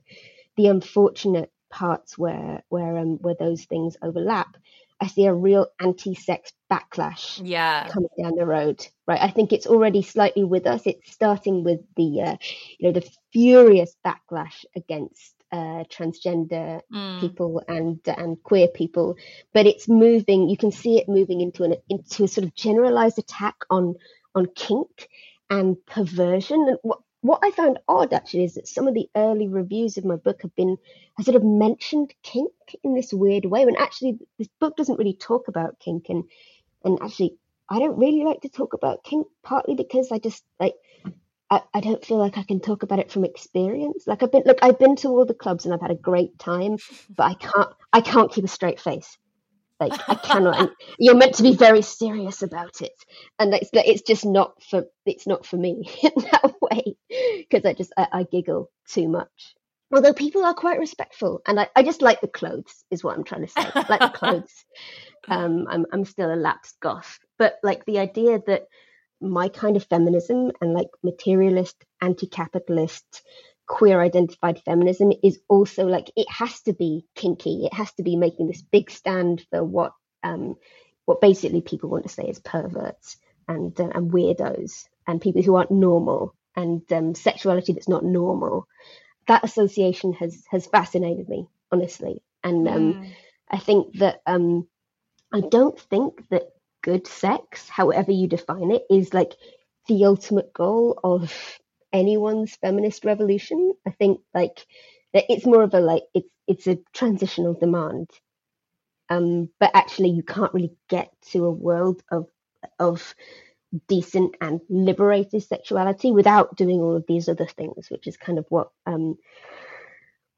the 0.58 0.68
unfortunate 0.68 1.52
parts 1.70 2.18
where 2.18 2.64
where 2.70 2.98
um, 2.98 3.18
where 3.22 3.36
those 3.40 3.64
things 3.66 3.98
overlap, 4.02 4.56
I 5.00 5.08
see 5.08 5.26
a 5.26 5.34
real 5.34 5.68
anti-sex 5.80 6.54
backlash 6.72 7.42
yeah. 7.44 7.88
coming 7.90 8.10
down 8.22 8.36
the 8.36 8.46
road. 8.46 8.86
Right, 9.08 9.22
I 9.22 9.32
think 9.32 9.52
it's 9.52 9.68
already 9.68 10.02
slightly 10.02 10.44
with 10.44 10.68
us. 10.68 10.84
It's 10.86 11.12
starting 11.12 11.64
with 11.64 11.82
the 11.96 12.22
uh, 12.22 12.36
you 12.78 12.88
know 12.88 12.92
the 12.92 13.10
furious 13.32 13.96
backlash 14.06 14.66
against 14.76 15.34
uh, 15.52 15.84
transgender 15.86 16.82
mm. 16.92 17.20
people 17.20 17.64
and 17.68 18.00
and 18.06 18.42
queer 18.44 18.68
people, 18.68 19.18
but 19.54 19.66
it's 19.66 19.88
moving. 19.88 20.50
You 20.50 20.58
can 20.58 20.72
see 20.72 21.00
it 21.00 21.10
moving 21.10 21.42
into 21.42 21.64
an 21.64 21.76
into 21.90 22.26
a 22.26 22.28
sort 22.28 22.46
of 22.46 22.56
generalized 22.56 23.20
attack 23.20 23.56
on 23.70 23.96
on 24.36 24.48
kink 24.56 25.10
and 25.54 25.78
perversion. 25.86 26.68
And 26.68 26.78
what 26.82 27.00
what 27.22 27.40
I 27.42 27.52
found 27.52 27.80
odd 27.88 28.12
actually 28.12 28.44
is 28.44 28.56
that 28.56 28.68
some 28.68 28.88
of 28.88 28.94
the 28.94 29.10
early 29.16 29.48
reviews 29.48 29.98
of 29.98 30.04
my 30.04 30.18
book 30.18 30.42
have 30.42 30.56
been 30.56 30.78
have 31.16 31.26
sort 31.26 31.38
of 31.38 31.44
mentioned 31.44 32.14
kink 32.24 32.52
in 32.84 32.96
this 32.96 33.14
weird 33.14 33.46
way. 33.46 33.66
When 33.66 33.78
actually 33.78 34.18
this 34.38 34.50
book 34.60 34.76
doesn't 34.76 34.98
really 34.98 35.14
talk 35.14 35.48
about 35.48 35.80
kink 35.80 36.08
and 36.10 36.24
and 36.84 37.00
actually 37.02 37.38
I 37.70 37.80
don't 37.80 37.98
really 37.98 38.24
like 38.24 38.42
to 38.42 38.50
talk 38.50 38.74
about 38.74 39.04
kink 39.04 39.28
partly 39.44 39.76
because 39.76 40.12
I 40.12 40.18
just 40.18 40.44
like 40.60 40.76
I, 41.50 41.62
I 41.74 41.82
don't 41.82 42.04
feel 42.04 42.18
like 42.18 42.38
I 42.38 42.44
can 42.44 42.60
talk 42.60 42.82
about 42.82 43.00
it 43.00 43.12
from 43.12 43.26
experience. 43.26 44.08
Like 44.08 44.24
I've 44.24 44.32
been 44.32 44.44
look, 44.46 44.60
I've 44.64 44.80
been 44.80 44.96
to 44.98 45.10
all 45.10 45.26
the 45.26 45.36
clubs 45.36 45.66
and 45.66 45.74
I've 45.74 45.82
had 45.82 45.92
a 45.92 45.96
great 45.96 46.40
time, 46.40 46.78
but 47.16 47.24
I 47.24 47.34
can't 47.36 47.70
I 47.94 48.02
can't 48.02 48.32
keep 48.32 48.44
a 48.44 48.48
straight 48.48 48.80
face. 48.80 49.18
Like 49.88 50.10
I 50.10 50.16
cannot. 50.16 50.60
and 50.60 50.70
you're 51.00 51.16
meant 51.16 51.36
to 51.36 51.44
be 51.44 51.56
very 51.56 51.82
serious 51.82 52.42
about 52.42 52.82
it, 52.82 52.94
and 53.40 53.54
it's 53.54 53.70
it's 53.74 54.02
just 54.02 54.26
not 54.26 54.62
for 54.64 54.86
it's 55.06 55.28
not 55.28 55.46
for 55.46 55.58
me 55.58 55.90
in 56.04 56.12
that 56.32 56.54
way 56.62 56.96
because 57.40 57.66
I 57.66 57.74
just 57.74 57.94
I, 57.98 58.08
I, 58.12 58.24
giggle 58.24 58.70
too 58.90 59.08
much. 59.08 59.56
Although 59.94 60.14
people 60.14 60.44
are 60.46 60.54
quite 60.54 60.80
respectful, 60.80 61.42
and 61.48 61.60
I, 61.60 61.68
I 61.76 61.84
just 61.84 62.02
like 62.02 62.22
the 62.22 62.28
clothes 62.28 62.84
is 62.90 63.04
what 63.04 63.16
I'm 63.16 63.24
trying 63.24 63.46
to 63.46 63.48
say. 63.48 63.62
I 63.62 63.86
like 63.90 64.00
the 64.00 64.18
clothes. 64.18 64.54
Um, 65.30 65.68
I'm 65.70 65.86
I'm 65.94 66.04
still 66.04 66.34
a 66.34 66.36
lapsed 66.36 66.76
goth, 66.82 67.18
but 67.40 67.56
like 67.64 67.86
the 67.86 68.00
idea 68.00 68.42
that 68.48 68.64
my 69.22 69.48
kind 69.48 69.78
of 69.78 69.86
feminism 69.86 70.52
and 70.60 70.74
like 70.74 70.90
materialist, 71.02 71.78
anti-capitalist, 72.02 73.24
queer 73.68 74.02
identified 74.02 74.62
feminism 74.64 75.12
is 75.24 75.40
also 75.48 75.86
like 75.88 76.12
it 76.16 76.30
has 76.30 76.62
to 76.62 76.74
be 76.74 77.06
kinky. 77.16 77.66
It 77.66 77.74
has 77.74 77.92
to 77.94 78.04
be 78.04 78.16
making 78.16 78.48
this 78.48 78.62
big 78.62 78.92
stand 78.92 79.46
for 79.50 79.64
what 79.64 79.94
um, 80.24 80.56
what 81.06 81.22
basically 81.22 81.62
people 81.62 81.90
want 81.90 82.04
to 82.04 82.10
say 82.10 82.24
is 82.24 82.40
perverts 82.40 83.18
and 83.48 83.80
uh, 83.80 83.90
and 83.94 84.12
weirdos 84.12 84.86
and 85.08 85.22
people 85.22 85.42
who 85.42 85.56
aren't 85.56 85.72
normal 85.72 86.36
and 86.56 86.82
um, 86.92 87.16
sexuality 87.16 87.74
that's 87.74 87.90
not 87.90 88.06
normal. 88.06 88.68
That 89.28 89.44
association 89.44 90.14
has 90.14 90.44
has 90.50 90.68
fascinated 90.68 91.30
me 91.30 91.48
honestly, 91.72 92.22
and 92.44 92.68
um, 92.68 92.94
mm. 92.94 93.12
I 93.50 93.60
think 93.60 93.98
that 94.00 94.22
um, 94.26 94.68
I 95.32 95.42
don't 95.42 95.80
think 95.80 96.28
that 96.30 96.50
good 96.82 97.08
sex, 97.08 97.68
however 97.70 98.12
you 98.12 98.28
define 98.28 98.72
it, 98.72 98.84
is 98.90 99.14
like 99.14 99.34
the 99.88 100.06
ultimate 100.06 100.54
goal 100.54 101.00
of 101.04 101.34
anyone's 101.94 102.56
feminist 102.56 103.06
revolution. 103.06 103.74
I 103.88 103.92
think 103.92 104.20
like 104.34 104.66
it's 105.14 105.46
more 105.46 105.64
of 105.64 105.74
a 105.74 105.80
like 105.80 106.04
it's 106.14 106.30
it's 106.48 106.68
a 106.68 106.80
transitional 106.94 107.54
demand. 107.54 108.10
Um, 109.10 109.50
but 109.60 109.72
actually 109.74 110.10
you 110.10 110.24
can't 110.24 110.54
really 110.54 110.74
get 110.90 111.12
to 111.32 111.46
a 111.46 111.52
world 111.52 112.02
of 112.12 112.28
of 112.80 113.16
decent 113.88 114.36
and 114.42 114.62
liberated 114.70 115.44
sexuality 115.44 116.12
without 116.12 116.56
doing 116.56 116.80
all 116.80 116.96
of 116.96 117.06
these 117.08 117.30
other 117.30 117.46
things, 117.46 117.90
which 117.90 118.08
is 118.08 118.18
kind 118.18 118.38
of 118.38 118.46
what 118.50 118.70
um, 118.86 119.18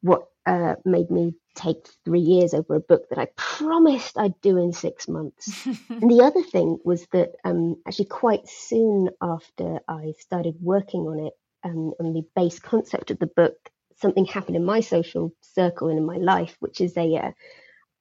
what 0.02 0.28
uh, 0.46 0.76
made 0.86 1.10
me 1.10 1.34
take 1.56 1.88
three 2.04 2.20
years 2.20 2.54
over 2.54 2.76
a 2.76 2.80
book 2.80 3.10
that 3.10 3.18
I 3.18 3.28
promised 3.36 4.18
I'd 4.18 4.40
do 4.42 4.58
in 4.58 4.74
six 4.74 5.08
months. 5.08 5.66
and 5.90 6.12
the 6.12 6.24
other 6.24 6.44
thing 6.44 6.78
was 6.84 7.08
that 7.12 7.32
um, 7.44 7.78
actually 7.88 8.06
quite 8.06 8.48
soon 8.48 9.10
after 9.22 9.80
I 9.88 10.14
started 10.20 10.56
working 10.62 11.02
on 11.02 11.26
it, 11.26 11.34
um, 11.66 11.94
on 12.00 12.14
the 12.14 12.24
base 12.36 12.60
concept 12.60 13.12
of 13.12 13.20
the 13.20 13.28
book, 13.28 13.58
something 13.98 14.26
happened 14.26 14.56
in 14.56 14.64
my 14.64 14.80
social 14.80 15.34
circle 15.42 15.90
and 15.90 15.98
in 15.98 16.06
my 16.06 16.18
life, 16.18 16.56
which 16.60 16.80
is 16.80 16.96
a, 16.96 17.16
a 17.16 17.20
uh, 17.20 17.32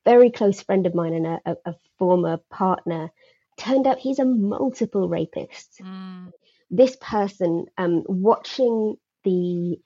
very 0.05 0.31
close 0.31 0.61
friend 0.61 0.87
of 0.87 0.95
mine 0.95 1.15
and 1.15 1.27
a, 1.27 1.41
a, 1.47 1.57
a, 1.65 1.75
former 1.99 2.39
partner. 2.51 3.11
Turned 3.59 3.87
out 3.87 3.99
he's 3.99 4.19
a 4.19 4.25
multiple 4.25 5.09
rapist. 5.09 5.81
Mm. 5.83 6.33
This 6.71 6.97
person, 7.01 7.67
um, 7.79 8.03
watching 8.07 8.97
the 9.23 9.81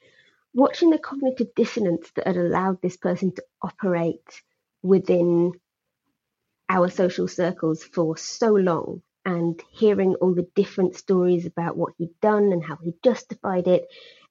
watching 0.55 0.91
the 0.91 0.99
cognitive 0.99 1.55
dissonance 1.55 2.11
that 2.17 2.27
had 2.27 2.37
allowed 2.37 2.83
this 2.83 2.97
person 2.97 3.33
to 3.33 3.45
operate 3.63 4.43
within 4.83 5.53
our 6.69 6.89
social 6.89 7.29
circles 7.29 7.85
for 7.85 8.17
so 8.17 8.49
long 8.49 9.03
and 9.29 9.63
hearing 9.71 10.15
all 10.23 10.35
the 10.35 10.49
different 10.57 10.97
stories 10.97 11.45
about 11.45 11.77
what 11.77 11.93
he'd 11.99 12.19
done 12.23 12.51
and 12.51 12.65
how 12.65 12.79
he 12.83 12.95
justified 13.05 13.67
it 13.69 13.87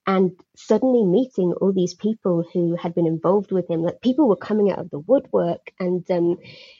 and 0.08 0.32
suddenly 0.56 1.04
meeting 1.04 1.54
all 1.54 1.72
these 1.72 1.93
people 1.93 2.43
who 2.52 2.76
had 2.76 2.95
been 2.95 3.06
involved 3.06 3.52
with 3.52 3.70
him 3.70 3.84
like 3.84 4.02
people 4.02 4.28
were 4.28 4.36
coming 4.50 4.72
out 4.72 4.80
of 4.80 4.89
the 4.89 4.98
woodwork 4.98 5.72
and 5.80 6.10
um, 6.10 6.38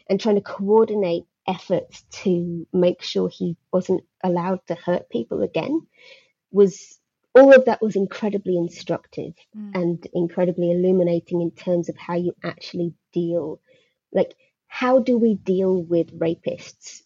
and 0.09 0.20
trying 0.20 0.34
to 0.34 0.41
coordinate 0.41 1.26
efforts 1.47 2.05
to 2.09 2.65
make 2.74 3.03
sure 3.03 3.30
he 3.30 3.55
wasn't 3.72 4.01
allowed 4.24 4.61
to 4.65 4.74
hurt 4.74 5.11
people 5.11 5.43
again 5.43 5.86
was 6.51 6.97
all 7.36 7.53
of 7.53 7.65
that 7.65 7.84
was 7.84 7.95
incredibly 7.95 8.57
instructive 8.57 9.34
mm. 9.55 9.76
and 9.76 10.07
incredibly 10.15 10.72
illuminating 10.72 11.41
in 11.41 11.51
terms 11.51 11.88
of 11.88 11.95
how 11.95 12.15
you 12.15 12.34
actually 12.43 12.95
deal 13.13 13.61
like 14.11 14.34
how 14.68 14.97
do 14.97 15.20
we 15.20 15.36
deal 15.36 15.84
with 15.84 16.20
rapists 16.20 17.01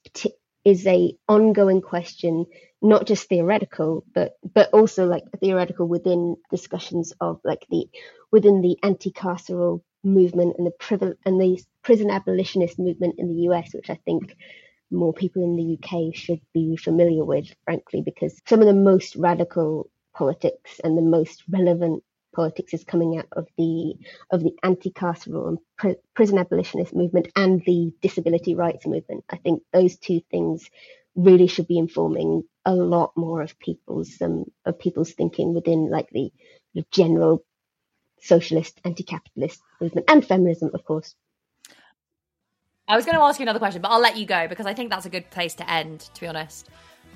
is 0.65 0.85
a 0.87 1.13
ongoing 1.27 1.81
question 1.81 2.45
not 2.81 3.05
just 3.07 3.27
theoretical 3.29 4.03
but 4.13 4.33
but 4.53 4.69
also 4.73 5.05
like 5.05 5.23
theoretical 5.39 5.87
within 5.87 6.35
discussions 6.51 7.13
of 7.21 7.39
like 7.43 7.65
the 7.69 7.85
within 8.31 8.61
the 8.61 8.77
anti-carceral 8.83 9.81
movement 10.03 10.55
and 10.57 10.65
the 10.67 10.71
privil 10.71 11.13
and 11.25 11.39
the 11.39 11.59
prison 11.83 12.09
abolitionist 12.09 12.79
movement 12.79 13.15
in 13.17 13.27
the 13.27 13.41
US 13.49 13.73
which 13.73 13.89
I 13.89 13.99
think 14.05 14.35
more 14.91 15.13
people 15.13 15.43
in 15.43 15.55
the 15.55 15.77
UK 15.77 16.15
should 16.15 16.41
be 16.53 16.77
familiar 16.77 17.23
with 17.25 17.47
frankly 17.63 18.01
because 18.01 18.39
some 18.47 18.61
of 18.61 18.67
the 18.67 18.73
most 18.73 19.15
radical 19.15 19.89
politics 20.13 20.79
and 20.83 20.97
the 20.97 21.01
most 21.01 21.43
relevant 21.49 22.03
politics 22.33 22.73
is 22.73 22.83
coming 22.83 23.17
out 23.17 23.27
of 23.31 23.47
the 23.57 23.95
of 24.31 24.41
the 24.41 24.53
anti-carceral 24.63 25.47
and 25.49 25.57
pr- 25.77 26.01
prison 26.13 26.37
abolitionist 26.37 26.95
movement 26.95 27.27
and 27.35 27.61
the 27.65 27.93
disability 28.01 28.55
rights 28.55 28.85
movement. 28.85 29.23
I 29.29 29.37
think 29.37 29.63
those 29.73 29.97
two 29.97 30.21
things 30.31 30.69
really 31.15 31.47
should 31.47 31.67
be 31.67 31.77
informing 31.77 32.43
a 32.65 32.73
lot 32.73 33.11
more 33.15 33.41
of 33.41 33.57
people's 33.59 34.21
um, 34.21 34.45
of 34.65 34.79
people's 34.79 35.11
thinking 35.11 35.53
within 35.53 35.89
like 35.89 36.09
the, 36.11 36.31
the 36.73 36.85
general 36.91 37.43
socialist 38.21 38.79
anti-capitalist 38.85 39.61
movement 39.79 40.09
and 40.09 40.25
feminism, 40.25 40.71
of 40.73 40.85
course. 40.85 41.15
I 42.87 42.95
was 42.95 43.05
going 43.05 43.15
to 43.15 43.23
ask 43.23 43.39
you 43.39 43.43
another 43.43 43.59
question, 43.59 43.81
but 43.81 43.89
I'll 43.89 44.01
let 44.01 44.17
you 44.17 44.25
go 44.25 44.47
because 44.47 44.65
I 44.65 44.73
think 44.73 44.89
that's 44.89 45.05
a 45.05 45.09
good 45.09 45.29
place 45.29 45.53
to 45.55 45.69
end. 45.69 46.01
To 46.13 46.21
be 46.21 46.27
honest. 46.27 46.69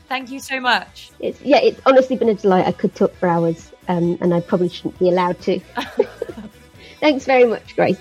Thank 0.07 0.29
you 0.29 0.39
so 0.39 0.59
much. 0.59 1.11
It's, 1.19 1.41
yeah, 1.41 1.59
it's 1.61 1.81
honestly 1.85 2.15
been 2.15 2.29
a 2.29 2.35
delight. 2.35 2.65
I 2.67 2.71
could 2.71 2.93
talk 2.95 3.13
for 3.15 3.27
hours, 3.27 3.71
um, 3.87 4.17
and 4.21 4.33
I 4.33 4.39
probably 4.39 4.69
shouldn't 4.69 4.99
be 4.99 5.09
allowed 5.09 5.41
to. 5.41 5.59
Thanks 6.99 7.25
very 7.25 7.45
much, 7.45 7.75
Grace. 7.75 7.99